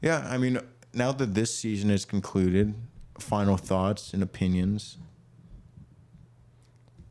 Yeah, 0.00 0.26
I 0.30 0.38
mean, 0.38 0.58
now 0.94 1.12
that 1.12 1.34
this 1.34 1.54
season 1.54 1.90
is 1.90 2.04
concluded, 2.04 2.72
final 3.20 3.56
thoughts 3.56 4.12
and 4.14 4.22
opinions. 4.22 4.98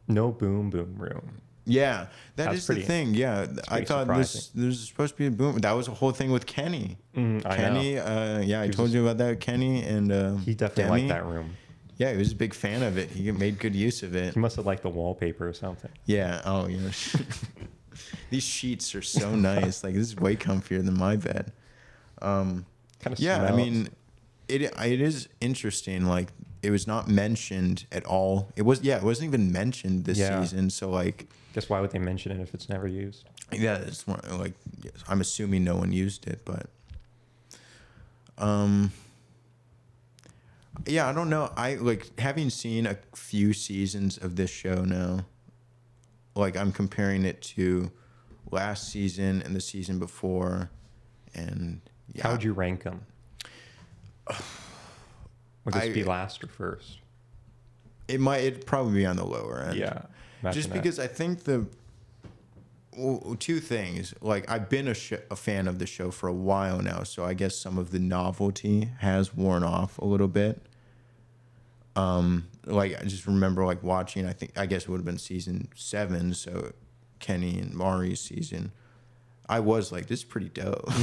No 0.07 0.31
boom 0.31 0.69
boom 0.69 0.95
room. 0.97 1.41
Yeah, 1.67 2.07
that 2.35 2.45
That's 2.51 2.57
is 2.57 2.67
the 2.67 2.81
thing. 2.81 3.15
Yeah, 3.15 3.47
I 3.69 3.77
pretty 3.77 3.85
thought 3.85 4.07
this 4.15 4.49
there's 4.49 4.87
supposed 4.87 5.13
to 5.15 5.17
be 5.17 5.25
a 5.27 5.31
boom. 5.31 5.57
That 5.57 5.71
was 5.71 5.87
a 5.87 5.91
whole 5.91 6.11
thing 6.11 6.31
with 6.31 6.45
Kenny. 6.45 6.97
Mm. 7.15 7.43
Kenny, 7.55 7.97
uh, 7.97 8.39
yeah, 8.41 8.61
I 8.61 8.67
told 8.67 8.91
you 8.91 9.01
about 9.07 9.17
that. 9.17 9.39
Kenny 9.39 9.81
and 9.83 10.11
uh, 10.11 10.35
He 10.37 10.53
definitely 10.53 10.83
Demi. 10.83 11.07
liked 11.07 11.07
that 11.09 11.25
room. 11.25 11.55
Yeah, 11.97 12.11
he 12.11 12.17
was 12.17 12.33
a 12.33 12.35
big 12.35 12.53
fan 12.53 12.83
of 12.83 12.97
it. 12.99 13.09
He 13.09 13.31
made 13.31 13.57
good 13.57 13.73
use 13.73 14.03
of 14.03 14.15
it. 14.15 14.33
He 14.35 14.39
must 14.39 14.57
have 14.57 14.65
liked 14.67 14.83
the 14.83 14.89
wallpaper 14.89 15.47
or 15.47 15.53
something. 15.53 15.89
Yeah. 16.05 16.41
Oh, 16.45 16.67
yeah. 16.67 16.89
These 18.29 18.43
sheets 18.43 18.93
are 18.93 19.01
so 19.01 19.33
nice. 19.33 19.83
Like 19.83 19.93
this 19.95 20.03
is 20.09 20.15
way 20.17 20.35
comfier 20.35 20.83
than 20.85 20.97
my 20.97 21.15
bed. 21.15 21.51
Um, 22.21 22.65
Kind 22.99 23.13
of 23.13 23.19
yeah, 23.19 23.43
I 23.45 23.51
mean, 23.55 23.89
it 24.47 24.61
it 24.61 25.01
is 25.01 25.27
interesting. 25.41 26.05
Like 26.05 26.29
it 26.61 26.71
was 26.71 26.87
not 26.87 27.07
mentioned 27.07 27.85
at 27.91 28.05
all. 28.05 28.51
It 28.55 28.63
was 28.63 28.81
yeah, 28.81 28.97
it 28.97 29.03
wasn't 29.03 29.27
even 29.29 29.51
mentioned 29.51 30.05
this 30.05 30.17
Yeah. 30.17 30.41
season. 30.41 30.69
So 30.69 30.89
like 30.89 31.27
guess 31.53 31.69
why 31.69 31.79
would 31.81 31.91
they 31.91 31.99
mention 31.99 32.31
it 32.31 32.39
if 32.41 32.53
it's 32.53 32.69
never 32.69 32.87
used? 32.87 33.25
yeah, 33.51 33.75
it's 33.77 34.07
more 34.07 34.19
like 34.31 34.53
yes, 34.83 34.93
I'm 35.07 35.21
assuming 35.21 35.63
no 35.63 35.75
one 35.75 35.91
used 35.91 36.27
it, 36.27 36.41
but 36.45 36.67
um, 38.37 38.91
yeah, 40.85 41.07
I 41.07 41.13
don't 41.13 41.29
know. 41.29 41.51
I 41.55 41.75
like 41.75 42.19
having 42.19 42.49
seen 42.49 42.85
a 42.85 42.97
few 43.15 43.53
seasons 43.53 44.17
of 44.17 44.35
this 44.35 44.49
show 44.49 44.83
now. 44.83 45.25
Like 46.35 46.57
I'm 46.57 46.71
comparing 46.73 47.23
it 47.23 47.41
to 47.55 47.91
last 48.51 48.89
season 48.91 49.41
and 49.43 49.55
the 49.55 49.61
season 49.61 49.99
before, 49.99 50.69
and 51.33 51.79
yeah, 52.13 52.23
How 52.23 52.31
would 52.33 52.43
you 52.43 52.51
rank 52.53 52.83
them? 52.83 53.05
Would 54.27 55.73
this 55.73 55.83
I- 55.83 55.93
be 55.93 56.03
last 56.03 56.43
or 56.43 56.47
first? 56.47 56.99
it 58.07 58.19
might 58.19 58.41
it 58.43 58.65
probably 58.67 58.93
be 58.93 59.05
on 59.05 59.15
the 59.15 59.25
lower 59.25 59.61
end. 59.61 59.77
Yeah. 59.77 60.03
just 60.51 60.69
that. 60.69 60.75
because 60.75 60.99
I 60.99 61.07
think 61.07 61.43
the 61.43 61.65
well, 62.95 63.35
two 63.39 63.59
things. 63.59 64.13
Like 64.21 64.49
I've 64.49 64.69
been 64.69 64.87
a, 64.87 64.93
sh- 64.93 65.13
a 65.31 65.35
fan 65.35 65.67
of 65.67 65.79
the 65.79 65.85
show 65.87 66.11
for 66.11 66.27
a 66.27 66.33
while 66.33 66.79
now, 66.81 67.03
so 67.03 67.25
I 67.25 67.33
guess 67.33 67.57
some 67.57 67.77
of 67.79 67.91
the 67.91 67.99
novelty 67.99 68.89
has 68.99 69.33
worn 69.35 69.63
off 69.63 69.97
a 69.97 70.05
little 70.05 70.27
bit. 70.27 70.61
Um, 71.95 72.47
like 72.65 72.99
I 73.01 73.03
just 73.05 73.25
remember 73.25 73.65
like 73.65 73.81
watching. 73.81 74.27
I 74.27 74.33
think 74.33 74.57
I 74.57 74.65
guess 74.67 74.83
it 74.83 74.89
would 74.89 74.97
have 74.99 75.05
been 75.05 75.17
season 75.17 75.69
seven, 75.75 76.33
so 76.33 76.73
Kenny 77.19 77.59
and 77.59 77.73
Mari's 77.73 78.21
season. 78.21 78.71
I 79.49 79.59
was 79.61 79.91
like, 79.91 80.07
this 80.07 80.19
is 80.19 80.25
pretty 80.25 80.49
dope. 80.49 80.89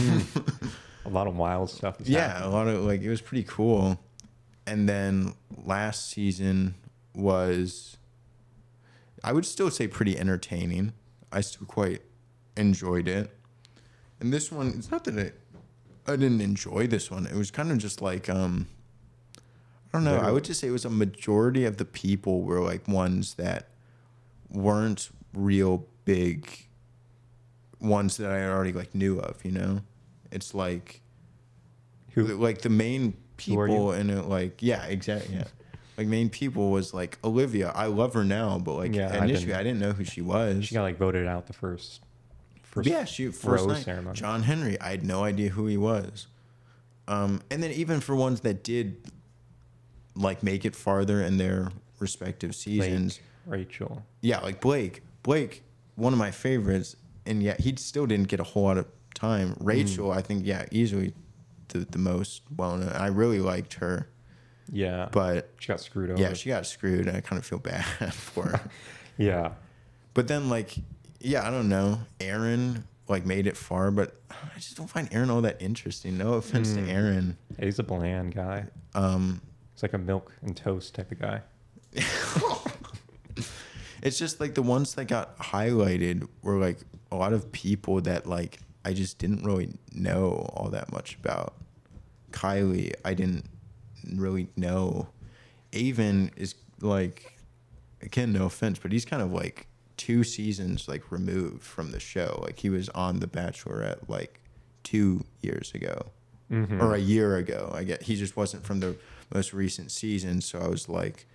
a 1.05 1.09
lot 1.09 1.27
of 1.27 1.37
wild 1.37 1.71
stuff. 1.71 1.97
Yeah, 2.01 2.29
happening. 2.29 2.49
a 2.49 2.53
lot 2.53 2.69
of 2.69 2.85
like 2.85 3.03
it 3.03 3.09
was 3.09 3.21
pretty 3.21 3.45
cool. 3.45 4.01
And 4.67 4.89
then 4.89 5.35
last 5.65 6.09
season 6.09 6.75
was 7.15 7.97
I 9.25 9.33
would 9.33 9.47
still 9.47 9.71
say 9.71 9.89
pretty 9.89 10.19
entertaining. 10.19 10.93
I 11.33 11.41
still 11.41 11.67
quite 11.67 12.03
enjoyed 12.57 13.09
it. 13.09 13.31
And 14.21 14.33
this 14.33 14.53
one, 14.53 14.69
it's 14.77 14.91
not 14.91 15.05
that 15.05 15.17
it, 15.19 15.41
I 16.07 16.13
didn't 16.13 16.41
enjoy 16.41 16.87
this 16.87 17.11
one. 17.11 17.27
It 17.27 17.35
was 17.35 17.51
kind 17.51 17.73
of 17.73 17.79
just 17.79 18.01
like 18.01 18.29
um 18.29 18.69
I 19.93 19.99
don't 19.99 20.05
know. 20.05 20.17
I 20.17 20.31
would 20.31 20.45
just 20.45 20.61
say 20.61 20.69
it 20.69 20.73
was 20.73 20.87
a 20.87 20.91
majority 20.91 21.65
of 21.67 21.77
the 21.77 21.85
people 21.85 22.43
were 22.43 22.61
like 22.61 22.89
ones 22.89 23.35
that 23.35 23.69
weren't 24.49 25.11
real 25.35 25.87
big 26.05 26.49
ones 27.79 28.17
that 28.17 28.31
I 28.31 28.47
already 28.47 28.73
like 28.73 28.95
knew 28.95 29.19
of, 29.19 29.45
you 29.45 29.51
know? 29.51 29.81
It's 30.33 30.55
like 30.55 31.01
Who? 32.13 32.25
like 32.25 32.63
the 32.63 32.69
main 32.71 33.15
Who 33.47 33.59
are 33.59 33.67
you? 33.69 33.73
people 33.75 33.93
in 33.93 34.11
it 34.11 34.27
like 34.27 34.63
yeah 34.63 34.85
exactly 34.85 35.37
yeah 35.37 35.45
like 35.99 36.07
main 36.07 36.29
people 36.31 36.71
was 36.71 36.95
like 36.95 37.19
olivia 37.25 37.71
i 37.75 37.87
love 37.87 38.15
her 38.15 38.25
now 38.25 38.59
but 38.59 38.75
like 38.75 38.95
Yeah, 38.95 39.09
initially 39.23 39.47
didn't- 39.47 39.61
i 39.61 39.63
didn't 39.63 39.81
know 39.81 39.93
who 39.93 40.05
she 40.05 40.23
was 40.23 40.65
She 40.67 40.75
got 40.75 40.83
like 40.83 40.97
voted 40.97 41.27
out 41.27 41.47
the 41.49 41.53
first. 41.53 42.01
first 42.63 42.89
yeah 42.89 43.05
she 43.05 43.29
first 43.29 43.67
night. 43.67 43.85
ceremony. 43.85 44.15
john 44.17 44.43
henry 44.45 44.81
i 44.81 44.91
had 44.91 45.05
no 45.05 45.23
idea 45.25 45.51
who 45.51 45.67
he 45.67 45.77
was 45.77 46.27
um 47.09 47.43
and 47.51 47.63
then 47.63 47.73
even 47.73 48.01
for 48.01 48.15
ones 48.17 48.41
that 48.41 48.63
did 48.63 48.97
like 50.15 50.43
make 50.43 50.65
it 50.65 50.77
farther 50.77 51.21
in 51.23 51.37
their 51.39 51.71
respective 51.99 52.55
seasons 52.55 53.19
Blake, 53.47 53.59
Rachel. 53.69 54.03
yeah 54.21 54.39
like 54.41 54.61
blake 54.61 55.03
blake 55.23 55.63
one 55.97 56.13
of 56.13 56.19
my 56.19 56.31
favorites 56.31 56.97
and 57.27 57.43
yet 57.43 57.61
he 57.61 57.75
still 57.77 58.07
didn't 58.07 58.29
get 58.29 58.41
a 58.41 58.45
whole 58.45 58.63
lot 58.65 58.79
of 58.79 58.87
time 59.23 59.57
rachel 59.61 60.09
Mm. 60.11 60.17
i 60.17 60.23
think 60.23 60.47
yeah 60.47 60.67
easily 60.71 61.15
the, 61.69 61.79
the 61.91 61.99
most 61.99 62.43
well 62.57 62.77
known 62.77 62.93
i 63.07 63.07
really 63.07 63.39
liked 63.41 63.75
her 63.75 64.09
Yeah. 64.71 65.09
but 65.13 65.51
she 65.61 65.69
got 65.69 65.81
screwed 65.81 66.11
over. 66.11 66.21
Yeah, 66.23 66.33
she 66.35 66.49
got 66.49 66.67
screwed, 66.67 67.07
and 67.09 67.17
I 67.17 67.21
kind 67.21 67.39
of 67.39 67.45
feel 67.47 67.59
bad 67.59 67.85
for 68.15 68.45
her. 68.53 68.61
Yeah. 69.19 69.53
but 70.15 70.27
then, 70.29 70.49
like, 70.49 70.71
yeah, 71.21 71.47
I 71.47 71.51
don't 71.51 71.69
know. 71.69 72.01
Aaron 72.21 72.85
like 73.09 73.27
made 73.27 73.47
it 73.47 73.57
far, 73.57 73.91
but 73.91 74.09
I 74.31 74.59
just 74.59 74.77
don't 74.79 74.89
find 74.89 75.09
Aaron 75.13 75.29
all 75.31 75.43
that 75.43 75.61
interesting. 75.61 76.17
No 76.17 76.35
offense 76.35 76.71
Mm. 76.71 76.87
to 76.87 76.91
Aaron. 76.93 77.37
He's 77.61 77.79
a 77.79 77.83
bland 77.83 78.35
guy. 78.35 78.67
Um, 78.95 79.41
He's 79.75 79.83
like 79.83 79.93
a 79.93 79.99
milk 79.99 80.33
and 80.43 80.57
toast 80.57 80.95
type 80.95 81.13
of 81.13 81.19
guy. 81.21 81.43
it's 84.03 84.19
just 84.19 84.41
like 84.41 84.55
the 84.55 84.63
ones 84.63 84.95
that 84.95 85.05
got 85.07 85.37
highlighted 85.39 86.27
were 86.43 86.59
like 86.59 86.79
a 87.11 87.17
lot 87.17 87.33
of 87.33 87.53
people 87.53 88.01
that 88.03 88.27
like 88.27 88.61
I 88.85 88.93
just 88.93 89.19
didn't 89.19 89.45
really 89.45 89.71
know 89.93 90.51
all 90.55 90.69
that 90.71 90.91
much 90.93 91.17
about. 91.23 91.55
Kylie, 92.33 92.93
I 93.05 93.15
didn't 93.15 93.45
really 94.15 94.49
know. 94.57 95.09
Aven 95.73 96.31
is 96.37 96.55
like, 96.81 97.39
again, 98.01 98.33
no 98.33 98.47
offense, 98.47 98.79
but 98.79 98.93
he's 98.93 99.05
kind 99.05 99.23
of 99.23 99.33
like 99.33 99.67
two 99.97 100.25
seasons 100.25 100.89
like 100.89 101.13
removed 101.13 101.63
from 101.63 101.93
the 101.93 102.01
show. 102.01 102.41
Like 102.43 102.59
he 102.59 102.71
was 102.71 102.89
on 102.91 103.21
The 103.21 103.27
Bachelorette 103.29 104.09
like 104.09 104.41
two 104.83 105.25
years 105.43 105.73
ago 105.75 106.07
Mhm. 106.51 106.81
or 106.83 106.95
a 106.95 106.99
year 106.99 107.37
ago. 107.37 107.71
I 107.75 107.85
get 107.85 108.03
he 108.03 108.17
just 108.17 108.37
wasn't 108.37 108.65
from 108.65 108.81
the 108.81 108.97
most 109.33 109.53
recent 109.55 109.91
season, 109.93 110.41
so 110.41 110.59
I 110.59 110.67
was 110.69 110.89
like, 110.89 111.27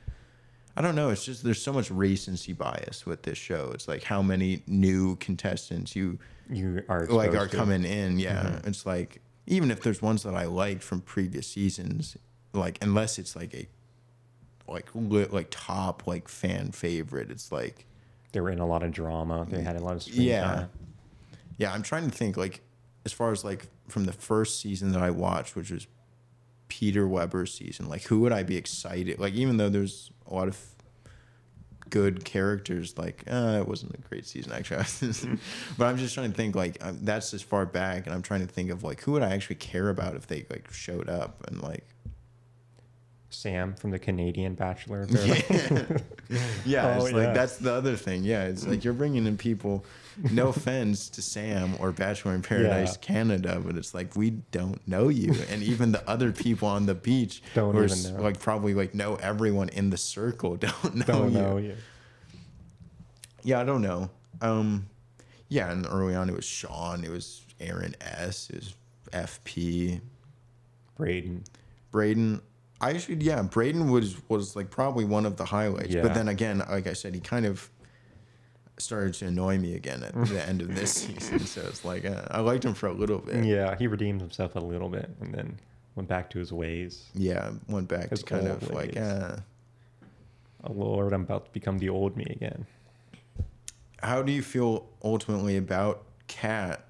I 0.78 0.82
don't 0.82 0.94
know. 0.94 1.10
It's 1.10 1.26
just 1.26 1.44
there's 1.44 1.60
so 1.62 1.74
much 1.74 1.90
recency 1.90 2.54
bias 2.54 3.04
with 3.04 3.24
this 3.24 3.38
show. 3.38 3.72
It's 3.74 3.88
like 3.88 4.04
how 4.04 4.22
many 4.22 4.62
new 4.68 5.16
contestants 5.16 5.96
you 5.96 6.20
You 6.52 6.84
are 6.88 7.08
like 7.08 7.34
are 7.34 7.48
to. 7.48 7.58
coming 7.58 7.84
in. 7.84 8.20
Yeah, 8.20 8.44
mm-hmm. 8.44 8.68
it's 8.68 8.86
like 8.86 9.22
even 9.48 9.72
if 9.72 9.82
there's 9.82 10.04
ones 10.04 10.22
that 10.22 10.36
I 10.36 10.46
liked 10.46 10.84
from 10.84 11.02
previous 11.02 11.48
seasons, 11.48 12.16
like 12.54 12.78
unless 12.84 13.18
it's 13.18 13.36
like 13.36 13.56
a 13.56 13.68
like 14.68 14.88
like 14.94 15.48
top 15.50 16.06
like 16.06 16.28
fan 16.28 16.72
favorite, 16.72 17.32
it's 17.32 17.52
like 17.52 17.88
They 18.32 18.40
were 18.40 18.52
in 18.52 18.60
a 18.60 18.68
lot 18.68 18.84
of 18.84 18.92
drama. 18.92 19.48
They 19.50 19.64
had 19.64 19.78
a 19.78 19.84
lot 19.84 19.96
of 19.96 20.08
yeah, 20.10 20.44
time. 20.44 20.70
yeah. 21.58 21.74
I'm 21.74 21.82
trying 21.82 22.08
to 22.08 22.16
think 22.16 22.38
like 22.38 22.62
as 23.04 23.12
far 23.14 23.32
as 23.32 23.44
like 23.44 23.66
from 23.88 24.06
the 24.06 24.14
first 24.14 24.62
season 24.62 24.92
that 24.92 25.02
I 25.02 25.10
watched, 25.10 25.56
which 25.56 25.72
was 25.72 25.88
Peter 26.68 27.08
Weber 27.08 27.46
season. 27.46 27.90
Like 27.90 28.04
who 28.04 28.20
would 28.22 28.32
I 28.32 28.44
be 28.44 28.58
excited? 28.58 29.20
Like 29.20 29.34
even 29.34 29.58
though 29.58 29.70
there's 29.70 30.12
a 30.28 30.34
lot 30.34 30.48
of 30.48 30.58
good 31.90 32.26
characters, 32.26 32.98
like 32.98 33.24
uh, 33.30 33.60
it 33.62 33.68
wasn't 33.68 33.96
a 33.96 34.10
great 34.10 34.26
season 34.26 34.52
actually. 34.52 34.84
but 35.78 35.86
I'm 35.86 35.98
just 35.98 36.14
trying 36.14 36.32
to 36.32 36.36
think 36.36 36.56
like 36.56 36.78
um, 36.82 37.00
that's 37.02 37.34
as 37.34 37.42
far 37.42 37.66
back, 37.66 38.06
and 38.06 38.14
I'm 38.14 38.22
trying 38.22 38.46
to 38.46 38.52
think 38.52 38.70
of 38.70 38.84
like 38.84 39.02
who 39.02 39.14
would 39.14 39.24
I 39.24 39.34
actually 39.34 39.58
care 39.58 39.90
about 39.90 40.16
if 40.16 40.28
they 40.28 40.46
like 40.50 40.72
showed 40.72 41.10
up 41.10 41.46
and 41.48 41.62
like 41.62 41.86
Sam 43.38 43.74
from 43.76 43.92
the 43.92 44.00
Canadian 44.00 44.56
Bachelor. 44.56 45.08
Yeah, 45.18 45.98
yeah. 46.66 46.98
Oh, 47.00 47.06
it's 47.06 47.12
yeah. 47.12 47.18
like 47.26 47.34
that's 47.34 47.58
the 47.58 47.72
other 47.72 47.96
thing. 47.96 48.24
Yeah, 48.26 48.44
it's 48.46 48.68
like 48.68 48.84
you're 48.84 48.94
bringing 48.94 49.26
in 49.28 49.38
people. 49.38 49.86
No 50.32 50.48
offense 50.50 51.08
to 51.10 51.22
Sam 51.22 51.76
or 51.80 51.92
Bachelor 51.94 52.34
in 52.36 52.42
Paradise 52.42 52.94
Yeah. 52.94 53.00
Canada, 53.08 53.62
but 53.66 53.78
it's 53.78 53.94
like 53.94 54.16
we 54.16 54.32
don't 54.52 54.86
know 54.88 55.08
you, 55.08 55.34
and 55.50 55.64
even 55.64 55.92
the 55.94 56.08
other 56.10 56.32
people 56.34 56.68
on 56.68 56.86
the 56.86 56.96
beach 56.96 57.42
Don't 57.54 57.74
who 57.76 57.84
even 57.84 57.92
s- 57.92 58.10
know. 58.10 58.22
like 58.22 58.40
probably 58.40 58.74
like 58.74 58.94
know 58.94 59.16
everyone 59.16 59.70
in 59.70 59.90
the 59.90 59.98
circle 59.98 60.58
don't 60.58 60.96
know 60.96 61.06
don't 61.06 61.32
you. 61.32 61.38
know 61.40 61.58
you. 61.58 61.76
Yeah, 63.44 63.62
I 63.62 63.64
don't 63.64 63.82
know. 63.82 64.10
Um, 64.42 64.88
yeah, 65.48 65.72
and 65.72 65.86
early 65.90 66.16
on 66.16 66.30
it 66.30 66.36
was 66.36 66.46
Sean, 66.46 67.04
it 67.06 67.10
was 67.12 67.42
Aaron 67.62 67.96
S, 68.02 68.50
it 68.50 68.56
was 68.58 68.76
FP, 69.14 70.02
Brayden. 71.00 71.46
Brayden. 71.94 72.42
I 72.80 72.92
actually, 72.92 73.16
yeah, 73.16 73.42
Brayden 73.44 73.92
was 73.92 74.18
was 74.30 74.56
like 74.56 74.70
probably 74.70 75.06
one 75.06 75.26
of 75.26 75.38
the 75.38 75.46
highlights. 75.46 75.90
Yeah. 75.90 76.02
But 76.04 76.14
then 76.14 76.28
again, 76.28 76.60
like 76.70 76.88
I 76.88 76.94
said, 76.94 77.14
he 77.16 77.20
kind 77.20 77.46
of 77.46 77.70
started 78.80 79.14
to 79.16 79.26
annoy 79.26 79.58
me 79.58 79.74
again 79.74 80.04
at 80.04 80.14
the 80.28 80.48
end 80.48 80.62
of 80.62 80.76
this 80.76 80.92
season. 81.08 81.40
So 81.40 81.62
it's 81.62 81.84
like 81.84 82.06
uh, 82.06 82.24
I 82.30 82.42
liked 82.42 82.64
him 82.64 82.74
for 82.76 82.88
a 82.88 82.94
little 82.94 83.18
bit. 83.20 83.44
Yeah, 83.44 83.76
he 83.76 83.88
redeemed 83.88 84.22
himself 84.22 84.56
a 84.56 84.60
little 84.60 84.90
bit 84.90 85.10
and 85.20 85.34
then 85.34 85.58
went 85.96 86.08
back 86.08 86.30
to 86.32 86.40
his 86.40 86.54
ways. 86.54 87.06
Yeah, 87.16 87.52
went 87.68 87.88
back 87.88 88.10
His 88.12 88.20
to 88.22 88.26
kind 88.26 88.48
of 88.48 88.70
like, 88.72 88.90
ways. 88.94 88.98
uh, 88.98 89.40
Oh 90.64 90.74
Lord, 90.74 91.14
I'm 91.14 91.22
about 91.24 91.46
to 91.46 91.52
become 91.52 91.80
the 91.80 91.90
old 91.90 92.16
me 92.18 92.26
again. 92.30 92.66
how 94.04 94.22
do 94.22 94.32
you 94.32 94.42
feel 94.44 94.88
ultimately 95.04 95.58
about 95.58 96.04
Kat? 96.28 96.84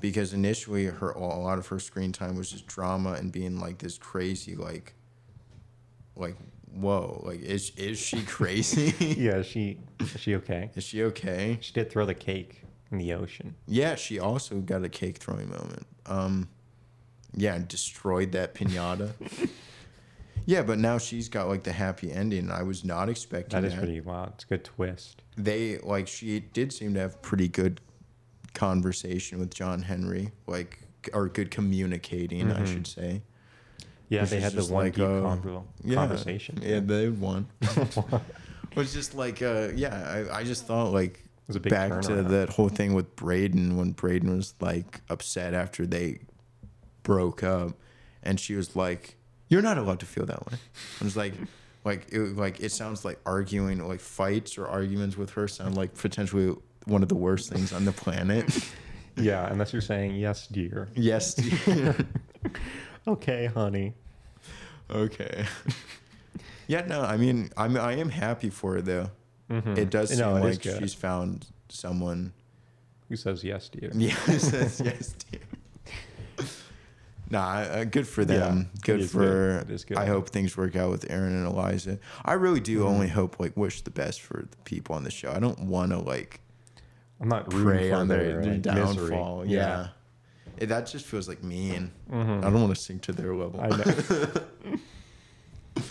Because 0.00 0.34
initially, 0.34 0.84
her 0.86 1.10
a 1.12 1.18
lot 1.38 1.56
of 1.58 1.68
her 1.68 1.78
screen 1.78 2.12
time 2.12 2.36
was 2.36 2.50
just 2.50 2.66
drama 2.66 3.12
and 3.12 3.32
being 3.32 3.58
like 3.58 3.78
this 3.78 3.96
crazy, 3.96 4.54
like, 4.54 4.92
like 6.16 6.36
whoa, 6.74 7.22
like 7.26 7.40
is 7.40 7.70
is 7.76 7.98
she 7.98 8.22
crazy? 8.26 8.94
Yeah, 9.18 9.42
she 9.42 9.78
is 10.00 10.20
she 10.20 10.34
okay? 10.36 10.70
is 10.74 10.84
she 10.84 11.02
okay? 11.04 11.58
She 11.60 11.72
did 11.72 11.90
throw 11.90 12.04
the 12.06 12.14
cake 12.14 12.62
in 12.90 12.98
the 12.98 13.12
ocean. 13.14 13.54
Yeah, 13.66 13.94
she 13.96 14.18
also 14.18 14.56
got 14.60 14.84
a 14.84 14.88
cake 14.88 15.18
throwing 15.18 15.48
moment. 15.48 15.86
Um, 16.06 16.48
yeah, 17.34 17.54
and 17.54 17.66
destroyed 17.68 18.32
that 18.32 18.54
pinata. 18.54 19.12
yeah, 20.46 20.62
but 20.62 20.78
now 20.78 20.96
she's 20.98 21.28
got 21.28 21.48
like 21.48 21.64
the 21.64 21.72
happy 21.72 22.12
ending. 22.12 22.50
I 22.50 22.62
was 22.62 22.84
not 22.84 23.08
expecting 23.08 23.60
That 23.60 23.68
that. 23.68 23.74
is 23.74 23.78
pretty 23.78 24.00
wow. 24.00 24.30
It's 24.34 24.44
a 24.44 24.46
good 24.46 24.64
twist. 24.64 25.22
They 25.36 25.78
like 25.78 26.08
she 26.08 26.40
did 26.40 26.72
seem 26.72 26.94
to 26.94 27.00
have 27.00 27.20
pretty 27.22 27.48
good 27.48 27.80
conversation 28.54 29.38
with 29.38 29.52
John 29.54 29.82
Henry, 29.82 30.30
like 30.46 30.80
or 31.12 31.28
good 31.28 31.50
communicating, 31.50 32.50
I 32.50 32.62
Mhm. 32.62 32.66
should 32.72 32.86
say. 32.86 33.22
Yeah, 34.08 34.20
Which 34.22 34.30
they 34.30 34.40
had 34.40 34.52
the 34.52 34.64
one 34.72 34.84
like, 34.84 34.94
deep 34.94 35.04
uh, 35.04 35.08
convo- 35.08 35.64
Yeah, 35.84 35.94
conversation. 35.96 36.60
Yeah, 36.62 36.80
they 36.80 37.08
won. 37.08 37.48
it 37.60 38.76
was 38.76 38.92
just 38.92 39.14
like, 39.14 39.42
uh, 39.42 39.68
yeah, 39.74 40.26
I, 40.30 40.38
I 40.38 40.44
just 40.44 40.66
thought 40.66 40.92
like 40.92 41.14
It 41.14 41.48
was 41.48 41.56
a 41.56 41.60
big 41.60 41.72
back 41.72 42.02
to 42.02 42.22
that 42.22 42.50
whole 42.50 42.68
thing 42.68 42.94
with 42.94 43.16
Brayden 43.16 43.76
when 43.76 43.94
Brayden 43.94 44.36
was 44.36 44.54
like 44.60 45.00
upset 45.10 45.54
after 45.54 45.86
they 45.86 46.20
broke 47.02 47.42
up, 47.42 47.72
and 48.22 48.38
she 48.38 48.54
was 48.54 48.76
like, 48.76 49.16
"You're 49.48 49.62
not 49.62 49.76
allowed 49.78 50.00
to 50.00 50.06
feel 50.06 50.26
that 50.26 50.44
way." 50.50 50.58
I 51.00 51.04
was 51.04 51.16
like, 51.16 51.34
like 51.84 52.06
it 52.12 52.36
like 52.36 52.60
it 52.60 52.70
sounds 52.72 53.04
like 53.04 53.18
arguing 53.26 53.86
like 53.88 54.00
fights 54.00 54.56
or 54.58 54.66
arguments 54.66 55.16
with 55.16 55.30
her 55.30 55.48
sound 55.48 55.76
like 55.76 55.94
potentially 55.94 56.54
one 56.84 57.02
of 57.02 57.08
the 57.08 57.16
worst 57.16 57.50
things 57.50 57.72
on 57.72 57.84
the 57.84 57.92
planet. 57.92 58.46
Yeah, 59.18 59.50
unless 59.50 59.72
you're 59.72 59.80
saying 59.80 60.14
yes, 60.16 60.46
dear. 60.46 60.88
yes. 60.94 61.32
dear. 61.32 61.96
Okay, 63.06 63.46
honey. 63.46 63.94
okay. 64.90 65.46
yeah. 66.66 66.84
No. 66.86 67.02
I 67.02 67.16
mean, 67.16 67.50
I'm 67.56 67.76
I 67.76 67.92
am 67.94 68.08
happy 68.08 68.50
for 68.50 68.74
her 68.74 68.82
though. 68.82 69.10
Mhm. 69.50 69.78
It 69.78 69.90
does 69.90 70.10
seem 70.10 70.18
No, 70.18 70.36
it 70.36 70.44
is 70.50 70.64
like 70.66 70.78
she's 70.80 70.94
found 70.94 71.46
someone 71.68 72.32
Who 73.08 73.14
says 73.16 73.44
yes, 73.44 73.68
dear? 73.68 73.90
Yeah, 73.94 74.14
it 74.26 74.40
says 74.40 74.80
yes, 74.84 75.14
dear. 75.30 75.40
Nah, 77.28 77.56
uh, 77.58 77.84
good 77.84 78.06
for 78.06 78.24
them. 78.24 78.70
Yeah, 78.72 78.80
good 78.84 79.00
is 79.00 79.10
for. 79.10 79.18
good. 79.18 79.70
It 79.70 79.74
is 79.74 79.84
good. 79.84 79.96
I 79.96 80.06
hope 80.06 80.28
things 80.30 80.56
work 80.56 80.76
out 80.76 80.90
with 80.92 81.10
Aaron 81.10 81.34
and 81.34 81.44
Eliza. 81.46 81.98
I 82.24 82.34
really 82.34 82.60
do 82.60 82.78
Mm-hmm. 82.80 82.86
only 82.88 83.08
hope 83.08 83.40
like 83.40 83.56
wish 83.56 83.82
the 83.82 83.90
best 83.90 84.20
for 84.22 84.46
the 84.48 84.56
people 84.64 84.94
on 84.94 85.02
the 85.02 85.10
show. 85.10 85.32
I 85.32 85.40
don't 85.40 85.58
want 85.62 85.90
to 85.90 85.98
like 85.98 86.40
I'm 87.20 87.28
not 87.28 87.52
rooting 87.52 87.66
prey 87.66 87.90
on 87.90 88.06
their, 88.08 88.34
their, 88.34 88.42
their 88.42 88.58
downfall. 88.58 89.38
misery. 89.40 89.56
Yeah. 89.56 89.88
That 90.58 90.86
just 90.86 91.04
feels 91.06 91.28
like 91.28 91.42
mean. 91.42 91.92
Mhm. 92.10 92.38
I 92.38 92.50
don't 92.50 92.62
want 92.62 92.74
to 92.74 92.80
sink 92.80 93.02
to 93.02 93.12
their 93.12 93.34
level. 93.34 93.60
I 93.60 93.68
know. 93.68 94.74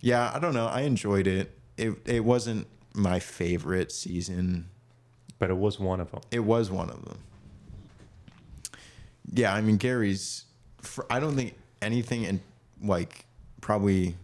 yeah, 0.00 0.30
I 0.34 0.38
don't 0.38 0.54
know. 0.54 0.66
I 0.66 0.82
enjoyed 0.82 1.26
it. 1.26 1.56
It 1.76 1.94
it 2.04 2.24
wasn't 2.24 2.66
my 2.94 3.18
favorite 3.20 3.92
season. 3.92 4.68
but 5.38 5.50
it 5.50 5.56
was 5.56 5.78
one 5.78 6.00
of 6.00 6.10
them. 6.12 6.20
It 6.30 6.40
was 6.40 6.70
one 6.70 6.88
of 6.88 7.04
them. 7.04 7.18
Yeah, 9.32 9.52
I 9.52 9.60
mean 9.60 9.76
Gary's. 9.76 10.44
For, 10.80 11.04
I 11.10 11.18
don't 11.20 11.36
think 11.36 11.54
anything 11.82 12.22
in 12.24 12.40
like 12.82 13.26
probably. 13.60 14.16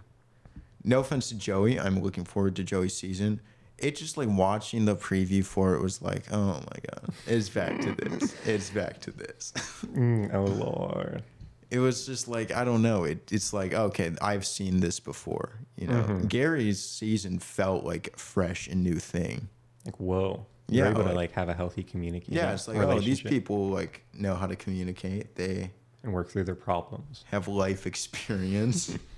No 0.84 0.98
offense 0.98 1.28
to 1.28 1.36
Joey, 1.36 1.78
I'm 1.78 2.00
looking 2.02 2.24
forward 2.24 2.56
to 2.56 2.64
Joey's 2.64 2.96
season. 2.96 3.40
It 3.82 3.96
just 3.96 4.16
like 4.16 4.28
watching 4.30 4.84
the 4.84 4.94
preview 4.96 5.44
for 5.44 5.74
it 5.74 5.82
was 5.82 6.00
like, 6.00 6.30
oh 6.32 6.54
my 6.54 6.78
god, 6.90 7.12
it's 7.26 7.48
back 7.48 7.80
to 7.80 7.92
this. 7.92 8.34
It's 8.46 8.70
back 8.70 9.00
to 9.02 9.10
this. 9.10 9.52
Mm, 9.92 10.32
oh 10.32 10.44
Lord. 10.44 11.22
it 11.70 11.78
was 11.80 12.06
just 12.06 12.28
like 12.28 12.52
I 12.52 12.64
don't 12.64 12.80
know. 12.82 13.04
It 13.04 13.30
it's 13.32 13.52
like 13.52 13.74
okay, 13.74 14.12
I've 14.22 14.46
seen 14.46 14.80
this 14.80 15.00
before. 15.00 15.58
You 15.76 15.88
know, 15.88 16.02
Mhm. 16.04 16.28
Gary's 16.28 16.80
season 16.82 17.38
felt 17.40 17.84
like 17.84 18.12
a 18.14 18.18
fresh 18.18 18.68
and 18.68 18.82
new 18.84 18.98
thing. 19.00 19.48
Like 19.84 19.98
whoa. 19.98 20.46
Yeah, 20.68 20.84
You're 20.84 20.86
able 20.92 21.00
like- 21.02 21.10
to 21.10 21.16
like 21.16 21.32
have 21.32 21.48
a 21.48 21.54
healthy 21.54 21.82
communication. 21.82 22.34
Yeah, 22.34 22.52
it's 22.54 22.68
like 22.68 22.78
oh, 22.78 23.00
these 23.00 23.20
people 23.20 23.68
like 23.68 24.02
know 24.14 24.34
how 24.34 24.46
to 24.46 24.56
communicate. 24.56 25.34
They 25.34 25.72
and 26.04 26.12
work 26.12 26.30
through 26.30 26.44
their 26.44 26.54
problems. 26.54 27.24
have 27.30 27.48
life 27.48 27.86
experience, 27.86 28.96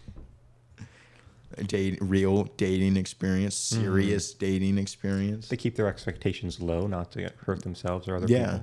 date 1.67 1.99
real 2.01 2.45
dating 2.57 2.97
experience, 2.97 3.55
serious 3.55 4.33
dating 4.35 4.79
experience. 4.79 5.49
They 5.49 5.57
keep 5.57 5.77
their 5.77 5.89
expectations 5.89 6.61
low, 6.61 6.87
not 6.87 7.13
to 7.13 7.31
hurt 7.47 7.63
themselves 7.63 8.09
or 8.09 8.17
other 8.17 8.27
Yeah. 8.29 8.61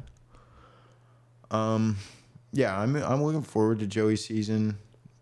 people. 1.49 1.59
Um, 1.59 1.97
yeah, 2.53 2.77
I'm 2.79 2.95
I'm 2.95 3.23
looking 3.23 3.41
forward 3.43 3.79
to 3.79 3.87
Joey's 3.87 4.25
season, 4.25 4.77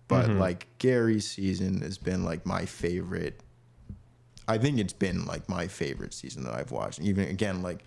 but 0.07 0.29
Mhm. 0.29 0.39
like 0.39 0.67
Gary's 0.77 1.29
season 1.29 1.81
has 1.81 1.97
been 1.97 2.23
like 2.23 2.45
my 2.45 2.65
favorite. 2.65 3.41
I 4.47 4.57
think 4.57 4.79
it's 4.79 4.93
been 4.93 5.25
like 5.25 5.47
my 5.47 5.67
favorite 5.67 6.13
season 6.13 6.43
that 6.43 6.53
I've 6.53 6.71
watched. 6.71 6.99
Even 6.99 7.27
again, 7.27 7.61
like 7.61 7.83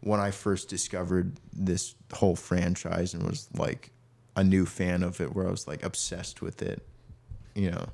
when 0.00 0.20
I 0.20 0.30
first 0.30 0.68
discovered 0.68 1.38
this 1.52 1.94
whole 2.14 2.36
franchise 2.36 3.14
and 3.14 3.22
was 3.24 3.48
like 3.54 3.90
a 4.36 4.44
new 4.44 4.64
fan 4.64 5.02
of 5.02 5.20
it, 5.20 5.34
where 5.34 5.46
I 5.46 5.50
was 5.50 5.66
like 5.66 5.82
obsessed 5.82 6.40
with 6.40 6.62
it. 6.62 6.86
You 7.54 7.72
know, 7.72 7.88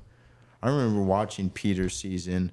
I 0.65 0.71
remember 0.71 1.01
watching 1.01 1.49
Peter's 1.49 1.95
season 1.95 2.51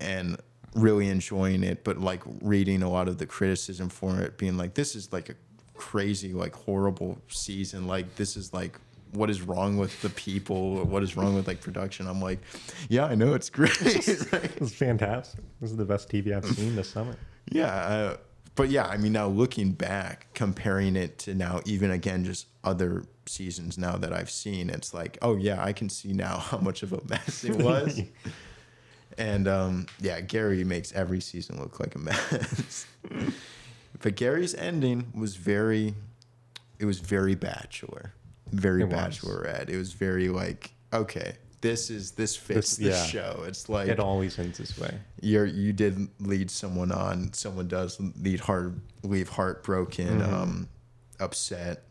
and 0.00 0.38
really 0.74 1.08
enjoying 1.08 1.62
it, 1.62 1.84
but 1.84 1.98
like 1.98 2.22
reading 2.40 2.82
a 2.82 2.90
lot 2.90 3.08
of 3.08 3.18
the 3.18 3.26
criticism 3.26 3.88
for 3.88 4.20
it, 4.20 4.38
being 4.38 4.56
like, 4.56 4.74
this 4.74 4.94
is 4.94 5.12
like 5.12 5.28
a 5.28 5.34
crazy, 5.74 6.32
like 6.32 6.54
horrible 6.54 7.18
season. 7.28 7.86
Like, 7.86 8.16
this 8.16 8.36
is 8.36 8.52
like, 8.52 8.78
what 9.12 9.30
is 9.30 9.42
wrong 9.42 9.76
with 9.78 10.00
the 10.02 10.10
people? 10.10 10.56
Or 10.56 10.84
what 10.84 11.02
is 11.02 11.16
wrong 11.16 11.34
with 11.34 11.46
like 11.46 11.60
production? 11.60 12.06
I'm 12.06 12.20
like, 12.20 12.40
yeah, 12.88 13.06
I 13.06 13.14
know 13.14 13.34
it's 13.34 13.50
great. 13.50 13.76
It's 13.82 14.74
fantastic. 14.74 15.40
This 15.60 15.70
is 15.70 15.76
the 15.76 15.84
best 15.84 16.08
TV 16.08 16.36
I've 16.36 16.44
seen 16.44 16.76
this 16.76 16.90
summer. 16.90 17.16
Yeah. 17.50 18.16
But 18.56 18.70
yeah, 18.70 18.86
I 18.86 18.96
mean, 18.96 19.12
now 19.12 19.28
looking 19.28 19.72
back, 19.72 20.26
comparing 20.34 20.96
it 20.96 21.18
to 21.20 21.34
now, 21.34 21.60
even 21.66 21.90
again, 21.90 22.24
just 22.24 22.46
other 22.64 23.04
seasons 23.26 23.76
now 23.76 23.96
that 23.96 24.12
I've 24.12 24.30
seen, 24.30 24.70
it's 24.70 24.94
like, 24.94 25.18
oh 25.22 25.36
yeah, 25.36 25.62
I 25.62 25.72
can 25.72 25.88
see 25.90 26.12
now 26.12 26.38
how 26.50 26.58
much 26.58 26.82
of 26.82 26.92
a 26.92 27.00
mess 27.08 27.44
it 27.44 27.56
was. 27.56 28.00
And 29.18 29.48
um, 29.48 29.86
yeah, 29.98 30.20
Gary 30.20 30.62
makes 30.62 30.92
every 30.92 31.22
season 31.22 31.58
look 31.58 31.80
like 31.80 31.94
a 31.94 31.98
mess. 32.10 32.84
but 34.02 34.14
Gary's 34.14 34.54
ending 34.54 35.10
was 35.14 35.36
very, 35.36 35.94
it 36.78 36.84
was 36.84 36.98
very 36.98 37.34
bachelor, 37.34 38.12
very 38.52 38.82
It 38.82 38.88
was. 38.90 38.94
bachelorette. 38.94 39.70
It 39.70 39.78
was 39.78 39.94
very 39.94 40.28
like, 40.28 40.72
okay, 40.92 41.36
this 41.60 41.90
is 41.90 42.12
this 42.12 42.36
fits 42.36 42.76
This- 42.76 42.76
the 42.76 42.84
yeah. 42.90 43.04
show. 43.06 43.44
It's 43.46 43.68
like 43.68 43.88
It 43.88 43.98
always 44.00 44.38
ends 44.38 44.58
this 44.58 44.78
way. 44.78 44.98
you're 45.20 45.46
you 45.46 45.72
did 45.72 46.08
lead 46.20 46.50
someone 46.50 46.92
on. 46.92 47.32
Someone 47.32 47.68
does 47.68 47.98
lead 48.20 48.40
heart 48.40 48.74
leave 49.02 49.28
heartbroken, 49.30 50.20
Mm-hmm. 50.20 50.34
um, 50.34 50.68
upset. 51.18 51.82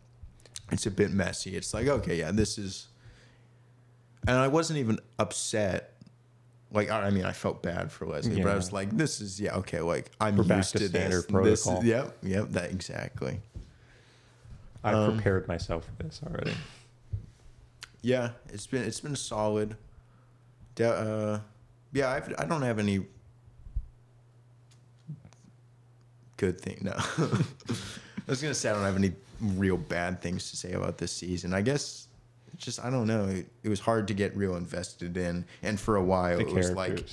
It's 0.71 0.85
a 0.85 0.91
bit 0.91 1.11
messy. 1.11 1.55
It's 1.55 1.73
like 1.73 1.87
okay, 1.87 2.17
yeah, 2.19 2.31
this 2.31 2.57
is. 2.57 2.87
And 4.27 4.37
I 4.37 4.47
wasn't 4.47 4.79
even 4.79 4.99
upset. 5.19 5.91
Like 6.71 6.89
I 6.89 7.03
I 7.07 7.09
mean, 7.11 7.25
I 7.25 7.31
felt 7.31 7.61
bad 7.61 7.91
for 7.91 8.05
Leslie, 8.07 8.41
but 8.41 8.51
I 8.51 8.55
was 8.55 8.71
like, 8.73 8.89
"This 8.97 9.21
is 9.21 9.39
yeah, 9.39 9.55
okay." 9.57 9.79
Like 9.81 10.11
I'm 10.19 10.35
We're 10.35 10.43
used 10.55 10.71
to 10.73 10.79
to 10.79 10.87
standard 10.89 11.23
this. 11.27 11.43
This 11.43 11.59
is, 11.59 11.65
protocol. 11.65 11.85
yep, 11.85 12.17
yep, 12.23 12.49
that 12.51 12.71
exactly. 12.71 13.39
I've 14.83 14.95
Um, 14.95 15.13
prepared 15.15 15.47
myself 15.47 15.85
for 15.97 16.03
this 16.03 16.21
already. 16.25 16.53
Yeah, 18.05 18.29
it's 18.49 18.67
been 18.67 18.83
it's 18.83 18.99
been 18.99 19.15
solid. 19.15 19.75
Da- 20.75 20.91
uh, 20.91 21.39
yeah, 21.91 22.11
I've, 22.11 22.31
I 22.37 22.45
don't 22.45 22.61
have 22.61 22.77
any 22.77 23.03
good 26.37 26.61
thing. 26.61 26.81
No, 26.83 26.93
I 26.97 28.27
was 28.27 28.43
gonna 28.43 28.53
say 28.53 28.69
I 28.69 28.73
don't 28.73 28.83
have 28.83 28.95
any 28.95 29.13
real 29.41 29.75
bad 29.75 30.21
things 30.21 30.51
to 30.51 30.55
say 30.55 30.73
about 30.73 30.99
this 30.99 31.11
season. 31.11 31.51
I 31.51 31.61
guess 31.61 32.07
just 32.57 32.79
I 32.85 32.91
don't 32.91 33.07
know. 33.07 33.25
It, 33.25 33.47
it 33.63 33.69
was 33.69 33.79
hard 33.79 34.07
to 34.09 34.13
get 34.13 34.37
real 34.37 34.55
invested 34.55 35.17
in, 35.17 35.43
and 35.63 35.79
for 35.79 35.95
a 35.95 36.03
while 36.03 36.37
The 36.37 36.45
it 36.45 36.53
was 36.53 36.71
like 36.73 37.03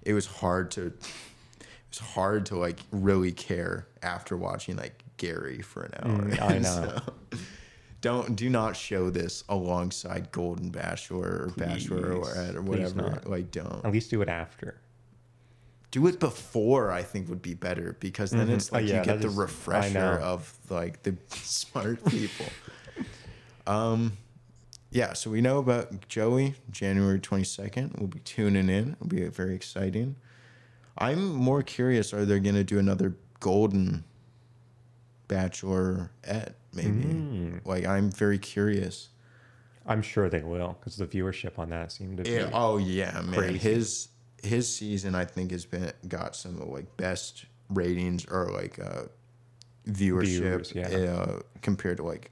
it 0.00 0.14
was 0.14 0.24
hard 0.24 0.70
to 0.72 0.86
it 0.86 1.90
was 1.90 1.98
hard 1.98 2.46
to 2.46 2.56
like 2.56 2.80
really 2.90 3.32
care 3.32 3.86
after 4.02 4.34
watching 4.34 4.76
like 4.76 5.04
Gary 5.18 5.60
for 5.60 5.82
an 5.82 5.92
hour. 6.02 6.22
Mm, 6.22 6.40
I 6.40 6.58
know. 6.60 7.02
so, 7.06 7.12
don't 8.00 8.36
do 8.36 8.48
not 8.48 8.76
show 8.76 9.10
this 9.10 9.42
alongside 9.48 10.30
Golden 10.30 10.70
Bachelor 10.70 11.46
or 11.46 11.52
Bachelor 11.56 12.12
or, 12.14 12.56
or 12.56 12.62
whatever. 12.62 13.20
Like 13.26 13.50
don't 13.50 13.84
At 13.84 13.92
least 13.92 14.10
do 14.10 14.22
it 14.22 14.28
after. 14.28 14.80
do 15.90 16.06
it 16.06 16.20
before. 16.20 16.92
I 16.92 17.02
think 17.02 17.28
would 17.28 17.42
be 17.42 17.54
better 17.54 17.96
because 17.98 18.30
then 18.30 18.48
Mhm. 18.48 18.54
it's 18.54 18.70
Oh, 18.72 18.76
like 18.76 18.86
yeah, 18.86 18.98
you 19.00 19.04
get 19.04 19.20
the 19.20 19.28
is- 19.28 19.34
refresher 19.34 20.18
of 20.22 20.56
like 20.70 21.02
the 21.02 21.16
smart 21.28 22.04
people. 22.04 22.46
um, 23.66 24.12
yeah. 24.90 25.12
So 25.14 25.30
we 25.30 25.40
know 25.40 25.58
about 25.58 26.08
Joey. 26.08 26.54
January 26.70 27.18
twenty 27.18 27.44
second. 27.44 27.94
We'll 27.98 28.08
be 28.08 28.20
tuning 28.20 28.68
in. 28.68 28.92
It'll 28.92 29.06
be 29.08 29.26
very 29.28 29.54
exciting. 29.54 30.16
I'm 30.96 31.28
more 31.32 31.62
curious. 31.62 32.12
Are 32.12 32.24
they 32.24 32.38
going 32.40 32.54
to 32.56 32.64
do 32.64 32.78
another 32.78 33.16
Golden 33.40 34.04
Bachelor 35.28 36.10
Bachelorette? 36.22 36.54
Maybe. 36.84 37.14
Mm. 37.14 37.60
Like 37.66 37.86
I'm 37.86 38.10
very 38.10 38.38
curious. 38.38 39.08
I'm 39.86 40.02
sure 40.02 40.28
they 40.28 40.42
will 40.42 40.76
because 40.78 40.96
the 40.96 41.06
viewership 41.06 41.58
on 41.58 41.70
that 41.70 41.92
seemed 41.92 42.18
to 42.18 42.22
be. 42.22 42.30
Yeah, 42.30 42.50
oh 42.52 42.76
yeah, 42.76 43.20
man. 43.22 43.34
crazy. 43.34 43.58
His 43.58 44.08
his 44.42 44.72
season 44.72 45.14
I 45.14 45.24
think 45.24 45.50
has 45.50 45.64
been 45.64 45.92
got 46.06 46.36
some 46.36 46.60
of 46.60 46.68
like 46.68 46.96
best 46.96 47.46
ratings 47.70 48.26
or 48.26 48.50
like 48.52 48.78
uh 48.78 49.04
viewership 49.88 50.26
Viewers, 50.26 50.72
yeah. 50.74 50.88
uh, 50.88 51.40
compared 51.62 51.96
to 51.98 52.02
like 52.02 52.30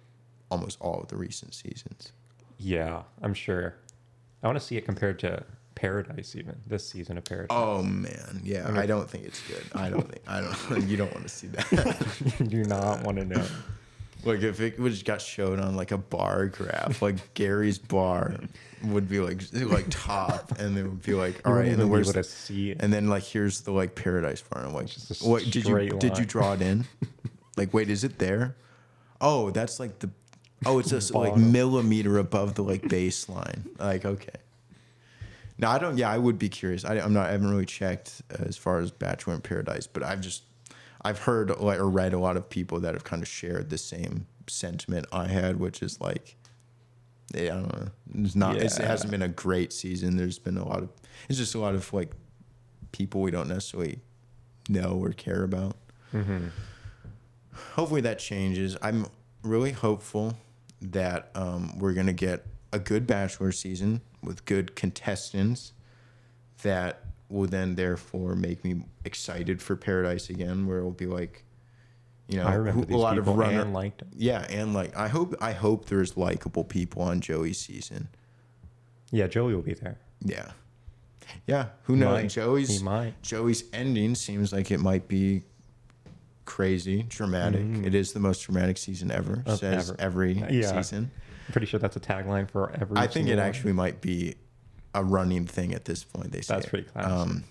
almost 0.51 0.79
all 0.81 1.01
of 1.01 1.09
the 1.09 1.17
recent 1.17 1.55
seasons. 1.55 2.13
Yeah, 2.59 3.03
I'm 3.23 3.35
sure. 3.35 3.75
I 4.43 4.47
want 4.47 4.59
to 4.59 4.65
see 4.65 4.77
it 4.77 4.85
compared 4.85 5.19
to 5.21 5.45
Paradise, 5.75 6.37
even 6.37 6.57
this 6.67 6.89
season 6.89 7.19
of 7.19 7.25
Paradise. 7.25 7.49
Oh 7.51 7.83
man, 7.83 8.41
yeah. 8.45 8.71
I 8.75 8.87
don't 8.87 9.09
think 9.09 9.25
it's 9.25 9.41
good. 9.47 9.63
I 9.75 9.91
don't 9.91 10.09
think 10.11 10.23
I 10.27 10.41
don't. 10.41 10.89
You 10.89 10.97
don't 10.97 11.13
want 11.13 11.25
to 11.25 11.29
see 11.29 11.49
that. 11.49 12.35
you 12.41 12.47
do 12.47 12.65
not 12.65 13.03
want 13.03 13.19
to 13.19 13.25
know. 13.25 13.47
Like 14.25 14.43
if 14.43 14.61
it 14.61 14.79
was 14.79 15.03
got 15.03 15.21
shown 15.21 15.61
on 15.61 15.77
like 15.77 15.93
a 15.93 15.99
bar 15.99 16.47
graph, 16.47 17.03
like 17.03 17.17
Gary's 17.35 17.79
bar 17.79 18.35
would 18.85 19.09
be 19.09 19.21
like 19.21 19.43
like 19.55 19.87
top, 19.91 20.59
and 20.59 20.77
it 20.77 20.83
would 20.83 21.03
be 21.03 21.15
like 21.15 21.41
all 21.47 21.53
right, 21.53 21.69
and 21.69 21.79
then 21.79 21.89
where's 21.89 22.13
to 22.13 22.25
see 22.25 22.71
it. 22.73 22.83
And 22.83 22.93
then 22.93 23.09
like 23.09 23.23
here's 23.23 23.63
the 23.63 23.73
like 23.73 23.95
paradise 23.95 24.41
farm. 24.41 24.67
I'm 24.67 24.75
like, 24.75 24.87
Just 24.87 25.23
a 25.23 25.29
what 25.29 25.45
did 25.45 25.55
you 25.55 25.63
straight 25.63 25.99
did 25.99 26.13
you 26.13 26.25
line. 26.25 26.27
draw 26.27 26.53
it 26.55 26.63
in? 26.63 26.85
like, 27.57 27.73
wait, 27.73 27.89
is 27.89 28.05
it 28.05 28.19
there? 28.19 28.57
Oh, 29.21 29.51
that's 29.51 29.81
like 29.81 29.99
the 30.01 30.11
oh, 30.65 30.79
it's 30.79 30.91
just 30.91 31.15
like 31.15 31.31
Bottom. 31.31 31.53
millimeter 31.53 32.19
above 32.19 32.55
the 32.55 32.63
like 32.63 32.83
baseline. 32.83 33.63
Like, 33.79 34.05
okay. 34.05 34.31
No, 35.59 35.69
I 35.71 35.79
don't. 35.79 35.97
Yeah, 35.97 36.11
I 36.11 36.19
would 36.19 36.39
be 36.39 36.49
curious. 36.51 36.85
I, 36.85 36.97
I'm 36.99 37.13
not. 37.15 37.29
I 37.29 37.33
haven't 37.33 37.51
really 37.51 37.65
checked 37.65 38.21
uh, 38.31 38.43
as 38.45 38.57
far 38.57 38.81
as 38.81 38.91
Bachelor 38.91 39.35
in 39.35 39.41
Paradise, 39.41 39.87
but 39.87 40.03
I've 40.03 40.21
just 40.21 40.43
I've 41.07 41.21
heard 41.21 41.51
or 41.53 41.89
read 41.89 42.13
a 42.13 42.19
lot 42.19 42.37
of 42.37 42.51
people 42.51 42.81
that 42.81 42.95
have 42.95 43.05
kind 43.05 43.23
of 43.23 43.29
shared 43.29 43.71
the 43.71 43.79
same 43.79 44.27
sentiment 44.49 45.07
I 45.13 45.29
had, 45.29 45.61
which 45.61 45.83
is 45.83 46.01
like, 46.01 46.37
yeah, 47.33 47.43
I 47.43 47.47
don't 47.61 47.73
know. 47.81 47.89
It's 48.25 48.35
not. 48.35 48.57
It's, 48.57 48.79
it 48.79 48.87
hasn't 48.87 49.11
been 49.13 49.23
a 49.23 49.29
great 49.29 49.73
season. 49.73 50.17
There's 50.17 50.39
been 50.41 50.57
a 50.57 50.67
lot 50.67 50.83
of. 50.83 50.89
It's 51.29 51.39
just 51.39 51.55
a 51.55 51.59
lot 51.61 51.75
of 51.77 51.93
like 51.93 52.11
people 52.91 53.21
we 53.21 53.31
don't 53.31 53.49
necessarily 53.49 54.01
know 54.69 54.99
or 55.01 55.11
care 55.13 55.45
about. 55.45 55.77
hmm 56.11 56.49
Hopefully 57.75 58.01
that 58.03 58.19
changes. 58.19 58.77
I'm 58.83 59.07
really 59.43 59.73
hopeful 59.73 60.37
that 60.83 61.31
um, 61.35 61.79
we're 61.79 61.95
gonna 61.95 62.13
get 62.13 62.47
a 62.73 62.79
good 62.79 63.07
bachelor 63.07 63.53
season 63.53 64.01
with 64.23 64.45
good 64.45 64.75
contestants 64.77 65.73
that 66.63 67.01
will 67.29 67.47
then 67.47 67.75
therefore 67.75 68.35
make 68.35 68.63
me 68.65 68.83
excited 69.05 69.61
for 69.61 69.77
Paradise 69.77 70.31
again, 70.31 70.67
where 70.67 70.79
it'll 70.79 70.91
be 70.93 71.07
like, 71.07 71.45
you 72.29 72.39
know, 72.39 72.45
I 72.47 72.55
remember 72.55 72.87
who- 72.87 72.97
a 72.97 72.99
lot 72.99 73.19
of 73.19 73.27
runner. 73.29 73.61
and 73.63 73.73
liked 73.73 73.99
them. 73.99 74.09
yeah, 74.17 74.47
and 74.51 74.75
like 74.75 74.97
I 74.97 75.09
hope 75.09 75.35
I 75.41 75.53
hope 75.53 75.87
there's 75.87 76.17
likable 76.17 76.65
people 76.65 77.03
on 77.03 77.21
Joey's 77.21 77.59
season. 77.59 78.09
Yeah, 79.13 79.27
Joey 79.29 79.55
will 79.55 79.63
be 79.63 79.75
there. 79.75 79.99
Yeah, 80.21 80.51
yeah. 81.47 81.67
Who 81.85 81.95
He 81.95 82.01
knows? 82.01 82.23
might. 82.23 82.29
Joey's. 82.31 82.83
Joey's 83.23 83.65
ending 83.73 84.15
seems 84.17 84.53
like 84.53 84.71
it 84.71 84.79
might 84.81 85.07
be 85.09 85.43
crazy, 86.45 87.03
dramatic. 87.05 87.61
Mm. 87.63 87.85
It 87.87 87.95
is 87.95 88.13
the 88.13 88.21
most 88.21 88.41
dramatic 88.41 88.79
season 88.79 89.11
ever, 89.11 89.43
Of 89.47 89.59
says 89.59 89.91
ever. 89.91 90.01
every 90.01 90.33
Yeah. 90.51 90.81
season. 90.81 91.11
I'm 91.49 91.53
pretty 91.53 91.67
sure 91.67 91.79
that's 91.79 91.97
a 91.97 92.01
tagline 92.01 92.51
for 92.51 92.71
every. 92.73 92.97
Season. 92.97 92.99
I 92.99 93.07
think 93.07 93.29
it 93.29 93.37
one. 93.37 93.39
actually 93.41 93.73
might 93.73 94.01
be 94.01 94.35
a 94.97 95.05
running 95.05 95.47
thing 95.47 95.75
at 95.75 95.85
this 95.85 96.03
point. 96.03 96.33
They 96.33 96.41
say 96.41 96.55
That's 96.55 96.67
pretty 96.67 96.89
classic. 96.89 97.13
Um, 97.13 97.45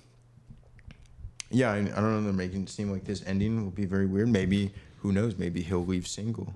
yeah, 1.52 1.72
I, 1.72 1.78
I 1.78 1.82
don't 1.84 1.96
know. 1.96 2.22
They're 2.22 2.34
making 2.34 2.64
it 2.64 2.70
seem 2.70 2.92
like 2.92 3.06
this 3.06 3.24
ending 3.26 3.64
will 3.64 3.72
be 3.72 3.86
very 3.86 4.06
weird. 4.08 4.28
Maybe 4.30 4.72
who 5.00 5.12
knows? 5.12 5.38
Maybe 5.38 5.62
he'll 5.62 5.86
leave 5.86 6.08
single. 6.08 6.54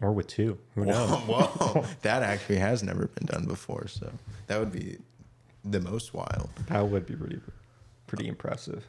or 0.00 0.12
with 0.12 0.26
two. 0.26 0.58
Who 0.74 0.86
knows? 0.86 1.10
Whoa, 1.10 1.42
whoa. 1.42 1.84
that 2.02 2.22
actually 2.22 2.56
has 2.56 2.82
never 2.82 3.06
been 3.08 3.26
done 3.26 3.44
before. 3.44 3.86
So 3.86 4.10
that 4.46 4.58
would 4.58 4.72
be 4.72 4.98
the 5.64 5.80
most 5.80 6.14
wild. 6.14 6.48
That 6.68 6.88
would 6.88 7.06
be 7.06 7.14
pretty, 7.14 7.40
pretty 8.06 8.28
impressive. 8.28 8.84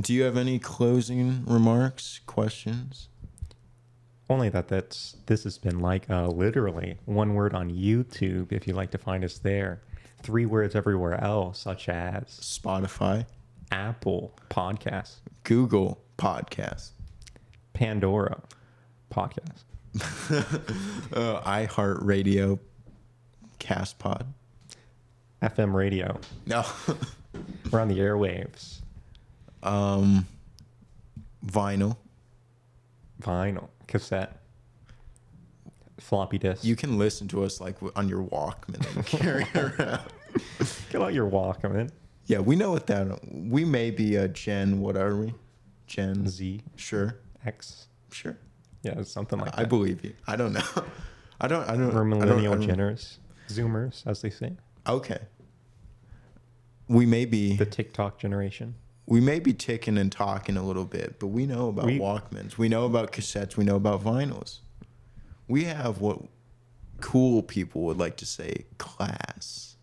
Do 0.00 0.12
you 0.12 0.22
have 0.22 0.36
any 0.36 0.58
closing 0.58 1.44
remarks, 1.46 2.20
questions? 2.26 3.08
Only 4.28 4.48
that 4.50 4.68
that's 4.68 5.16
this 5.26 5.44
has 5.44 5.58
been 5.58 5.80
like 5.80 6.08
uh, 6.08 6.28
literally 6.28 6.98
one 7.04 7.34
word 7.34 7.54
on 7.54 7.70
YouTube. 7.70 8.52
If 8.52 8.66
you 8.66 8.72
like 8.74 8.90
to 8.92 8.98
find 8.98 9.24
us 9.24 9.38
there, 9.38 9.82
three 10.22 10.46
words 10.46 10.74
everywhere 10.74 11.22
else, 11.22 11.58
such 11.58 11.88
as 11.88 12.24
Spotify, 12.24 13.26
Apple 13.70 14.34
Podcasts, 14.50 15.16
Google 15.44 16.02
Podcasts, 16.18 16.90
Pandora 17.72 18.40
Podcast, 19.12 19.62
uh, 21.12 21.40
iHeartRadio, 21.42 22.58
Castpod. 23.58 24.26
FM 25.42 25.74
Radio. 25.74 26.20
No, 26.46 26.64
We're 27.72 27.80
on 27.80 27.88
the 27.88 27.98
airwaves, 27.98 28.80
um, 29.64 30.26
vinyl. 31.44 31.96
vinyl, 33.20 33.68
cassette, 33.88 34.36
floppy 36.02 36.38
disk. 36.38 36.64
You 36.64 36.76
can 36.76 36.98
listen 36.98 37.28
to 37.28 37.44
us 37.44 37.60
like 37.60 37.76
on 37.96 38.08
your 38.08 38.22
Walkman 38.24 38.96
and 38.96 39.06
carry 39.06 39.46
around. 39.54 40.00
get 40.90 41.00
out 41.02 41.14
your 41.14 41.30
Walkman. 41.30 41.90
Yeah, 42.26 42.38
we 42.40 42.56
know 42.56 42.70
what 42.70 42.86
that. 42.88 43.18
We 43.32 43.64
may 43.64 43.90
be 43.90 44.16
a 44.16 44.28
Gen. 44.28 44.80
What 44.80 44.96
are 44.96 45.16
we? 45.16 45.34
Gen 45.86 46.26
Z 46.28 46.62
Sure, 46.76 47.18
X. 47.44 47.86
sure. 48.10 48.36
Yeah, 48.82 49.02
something 49.02 49.38
like 49.38 49.52
I 49.54 49.56
that. 49.56 49.60
I 49.62 49.64
believe 49.64 50.04
you. 50.04 50.12
I 50.26 50.36
don't 50.36 50.52
know. 50.52 50.62
I 51.40 51.48
don't. 51.48 51.68
I 51.68 51.76
don't. 51.76 51.86
We're 51.94 52.06
I 52.06 52.08
don't- 52.08 52.08
millennial 52.10 52.52
I 52.54 52.56
don't- 52.56 52.68
Jenners, 52.68 53.16
Zoomers, 53.48 54.06
as 54.06 54.22
they 54.22 54.30
say. 54.30 54.56
Okay. 54.86 55.18
We 56.88 57.06
may 57.06 57.24
be. 57.24 57.56
The 57.56 57.66
TikTok 57.66 58.18
generation. 58.18 58.74
we 59.06 59.20
may 59.20 59.38
be 59.40 59.52
ticking 59.52 59.98
and 59.98 60.10
talking 60.12 60.56
a 60.56 60.62
little 60.64 60.84
bit, 60.84 61.18
but 61.18 61.28
we 61.28 61.46
know 61.46 61.68
about 61.68 61.86
We- 61.86 61.98
Walkmans. 61.98 62.56
We 62.58 62.68
know 62.68 62.86
about 62.86 63.12
cassettes. 63.12 63.56
We 63.56 63.64
know 63.64 63.76
about 63.76 64.02
vinyls. 64.02 64.60
We 65.52 65.64
have 65.64 66.00
what 66.00 66.18
cool 67.02 67.42
people 67.42 67.82
would 67.82 67.98
like 67.98 68.16
to 68.16 68.26
say 68.26 68.64
class. 68.78 69.76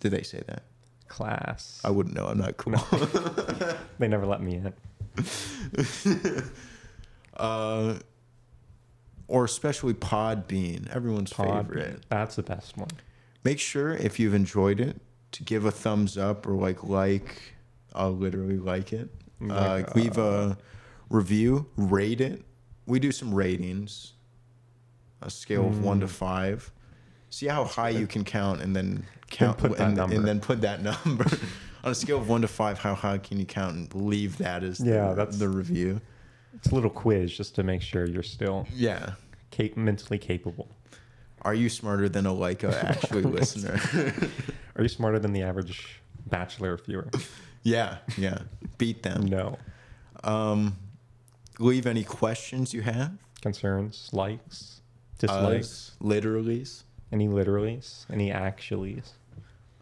Did 0.00 0.10
they 0.10 0.24
say 0.24 0.42
that? 0.48 0.64
class. 1.06 1.80
I 1.84 1.90
wouldn't 1.90 2.16
know. 2.16 2.26
I'm 2.26 2.38
not 2.38 2.56
cool. 2.56 2.74
They 4.00 4.08
never 4.08 4.26
let 4.26 4.42
me 4.42 4.56
in. 4.56 4.74
uh, 7.36 7.94
or 9.28 9.44
especially 9.44 9.94
Podbean, 9.94 10.90
everyone's 10.90 11.32
Podbean. 11.32 11.68
favorite. 11.68 12.06
That's 12.08 12.34
the 12.34 12.42
best 12.42 12.76
one. 12.76 12.88
Make 13.44 13.60
sure 13.60 13.92
if 13.92 14.18
you've 14.18 14.34
enjoyed 14.34 14.80
it 14.80 15.00
to 15.30 15.44
give 15.44 15.64
a 15.64 15.70
thumbs 15.70 16.18
up 16.18 16.48
or 16.48 16.54
like 16.54 16.82
like. 16.82 17.40
I'll 17.94 18.10
literally 18.10 18.58
like 18.58 18.92
it. 18.92 19.08
Uh, 19.40 19.46
Like, 19.54 19.94
leave 19.94 20.18
a 20.18 20.58
review, 21.10 21.66
rate 21.76 22.20
it. 22.20 22.42
We 22.86 22.98
do 22.98 23.12
some 23.12 23.32
ratings, 23.32 24.14
a 25.24 25.30
scale 25.30 25.66
of 25.66 25.82
one 25.82 26.00
to 26.00 26.06
Mm. 26.06 26.10
five. 26.10 26.70
See 27.30 27.46
how 27.46 27.64
high 27.64 27.88
you 27.90 28.06
can 28.06 28.22
count, 28.24 28.60
and 28.60 28.74
then 28.76 29.04
count 29.30 29.58
put 29.58 29.76
that 29.78 29.88
and, 29.88 29.96
number. 29.96 30.14
and 30.16 30.24
then 30.26 30.40
put 30.40 30.60
that 30.60 30.82
number 31.04 31.24
on 31.82 31.90
a 31.90 31.94
scale 31.94 32.18
of 32.18 32.28
one 32.28 32.42
to 32.42 32.48
five. 32.48 32.78
How 32.78 32.94
high 32.94 33.18
can 33.18 33.38
you 33.38 33.44
count 33.46 33.74
and 33.74 33.94
leave 33.94 34.38
that 34.38 34.62
as 34.62 34.78
Yeah, 34.80 35.08
the, 35.10 35.14
that's- 35.14 35.38
the 35.38 35.48
review? 35.48 36.00
It's 36.54 36.68
a 36.70 36.74
little 36.74 36.90
quiz 36.90 37.36
just 37.36 37.54
to 37.56 37.62
make 37.64 37.82
sure 37.82 38.06
you're 38.06 38.22
still 38.22 38.66
Yeah. 38.72 39.14
cap- 39.50 39.76
mentally 39.76 40.18
capable. 40.18 40.68
Are 41.42 41.52
you 41.54 41.68
smarter 41.68 42.08
than 42.08 42.24
a 42.26 42.30
Leica 42.32 42.72
actually 42.84 43.22
listener? 43.38 43.78
Are 44.76 44.82
you 44.82 44.88
smarter 44.88 45.18
than 45.18 45.32
the 45.32 45.42
average 45.42 46.00
bachelor 46.28 46.76
viewer? 46.78 47.10
yeah, 47.64 47.98
yeah. 48.16 48.38
Beat 48.78 49.02
them. 49.02 49.26
No. 49.26 49.58
Um, 50.22 50.76
leave 51.58 51.86
any 51.86 52.04
questions 52.04 52.72
you 52.72 52.82
have. 52.82 53.12
Concerns, 53.42 54.08
likes, 54.12 54.80
dislikes, 55.18 55.64
Us, 55.66 55.96
literallys. 56.02 56.82
any 57.12 57.28
literallys, 57.28 58.06
any 58.10 58.30
actuallys. 58.30 59.12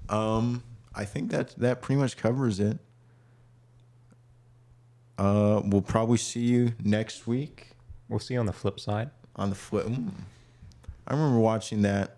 Um, 0.08 0.62
I 0.94 1.04
think 1.04 1.30
that 1.30 1.54
that 1.58 1.80
pretty 1.82 2.00
much 2.00 2.16
covers 2.16 2.60
it. 2.60 2.78
Uh, 5.18 5.60
we'll 5.64 5.82
probably 5.82 6.16
see 6.18 6.40
you 6.40 6.72
next 6.82 7.26
week 7.26 7.68
We'll 8.08 8.18
see 8.18 8.34
you 8.34 8.40
on 8.40 8.46
the 8.46 8.52
flip 8.52 8.78
side. 8.80 9.10
on 9.36 9.48
the 9.48 9.54
flip. 9.56 9.86
Mm. 9.86 10.10
I 11.06 11.14
remember 11.14 11.38
watching 11.38 11.82
that. 11.82 12.16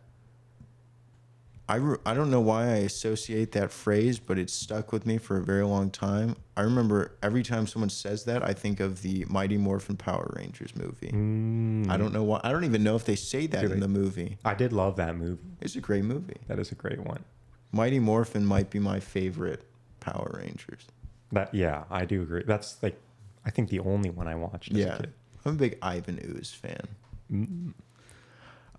I, 1.67 1.77
re- 1.77 1.97
I 2.05 2.13
don't 2.13 2.31
know 2.31 2.43
why 2.43 2.65
I 2.65 2.77
associate 2.77 3.53
that 3.53 3.71
phrase, 3.71 4.19
but 4.19 4.39
it's 4.39 4.53
stuck 4.53 4.93
with 4.93 5.07
me 5.07 5.17
for 5.17 5.39
a 5.39 5.43
very 5.43 5.65
long 5.65 5.91
time. 5.91 6.37
I 6.59 6.63
remember 6.63 7.17
every 7.23 7.43
time 7.43 7.67
someone 7.67 7.89
says 7.89 8.25
that, 8.25 8.43
I 8.43 8.53
think 8.53 8.81
of 8.81 9.01
the 9.01 9.25
Mighty 9.29 9.57
Morphin 9.57 9.97
Power 9.97 10.31
Rangers 10.37 10.77
movie. 10.77 11.11
Mm. 11.11 11.91
I 11.91 11.97
don't 11.97 12.13
know 12.13 12.23
why. 12.23 12.41
I 12.45 12.53
don't 12.53 12.65
even 12.65 12.83
know 12.83 12.97
if 12.97 13.07
they 13.07 13.17
say 13.17 13.47
that 13.47 13.65
in 13.65 13.71
they? 13.71 13.81
the 13.81 13.89
movie. 13.89 14.37
I 14.45 14.53
did 14.53 14.75
love 14.75 14.97
that 14.97 15.17
movie. 15.17 15.41
It's 15.63 15.75
a 15.75 15.81
great 15.81 16.05
movie. 16.05 16.37
That 16.49 16.59
is 16.59 16.71
a 16.71 16.75
great 16.75 17.01
one. 17.01 17.25
Mighty 17.73 17.99
Morphin 17.99 18.45
might 18.45 18.69
be 18.69 18.79
my 18.79 19.01
favorite 19.01 19.65
Power 20.01 20.39
Rangers. 20.39 20.87
That 21.33 21.55
yeah, 21.55 21.85
I 21.91 22.05
do 22.05 22.21
agree. 22.23 22.45
That's 22.47 22.81
like 22.83 23.01
I 23.47 23.51
think 23.51 23.71
the 23.71 23.81
only 23.81 24.11
one 24.11 24.29
I 24.29 24.35
watched 24.35 24.71
as 24.71 24.79
yeah, 24.79 24.95
a 24.95 24.99
kid. 24.99 25.13
I'm 25.45 25.53
a 25.53 25.57
big 25.57 25.79
Ivan 25.81 26.21
Ooze 26.25 26.53
fan. 26.53 26.89
Mm. 27.33 27.73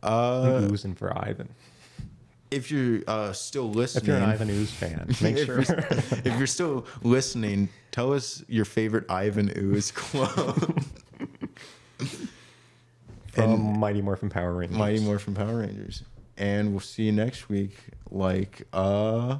Uh, 0.03 0.57
I'm 0.57 0.71
oozing 0.71 0.93
for 0.93 1.15
Ivan. 1.17 1.49
If 2.51 2.71
you're 2.71 3.01
uh, 3.07 3.33
still 3.33 3.69
listening, 3.69 4.03
If 4.03 4.07
you're 4.07 4.17
an 4.17 4.23
Ivan 4.23 4.49
Ooze 4.49 4.71
fan, 4.71 5.05
make 5.21 5.37
if, 5.37 5.45
sure. 5.45 5.61
you're, 5.61 5.79
if 6.23 6.37
you're 6.37 6.47
still 6.47 6.85
listening, 7.03 7.69
tell 7.91 8.13
us 8.13 8.43
your 8.47 8.65
favorite 8.65 9.09
Ivan 9.09 9.51
Ooze 9.57 9.91
quote. 9.91 10.29
From 13.33 13.51
and 13.51 13.79
Mighty 13.79 14.01
Morphin 14.01 14.29
Power 14.29 14.53
Rangers. 14.53 14.77
Mighty 14.77 14.99
Morphin 14.99 15.33
Power 15.33 15.59
Rangers. 15.59 16.03
And 16.37 16.71
we'll 16.71 16.79
see 16.79 17.03
you 17.03 17.11
next 17.11 17.49
week. 17.49 17.75
Like, 18.09 18.63
uh. 18.71 19.39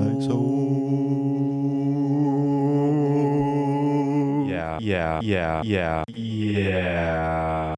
Yeah, 5.22 5.62
yeah, 5.64 6.04
yeah. 6.08 7.76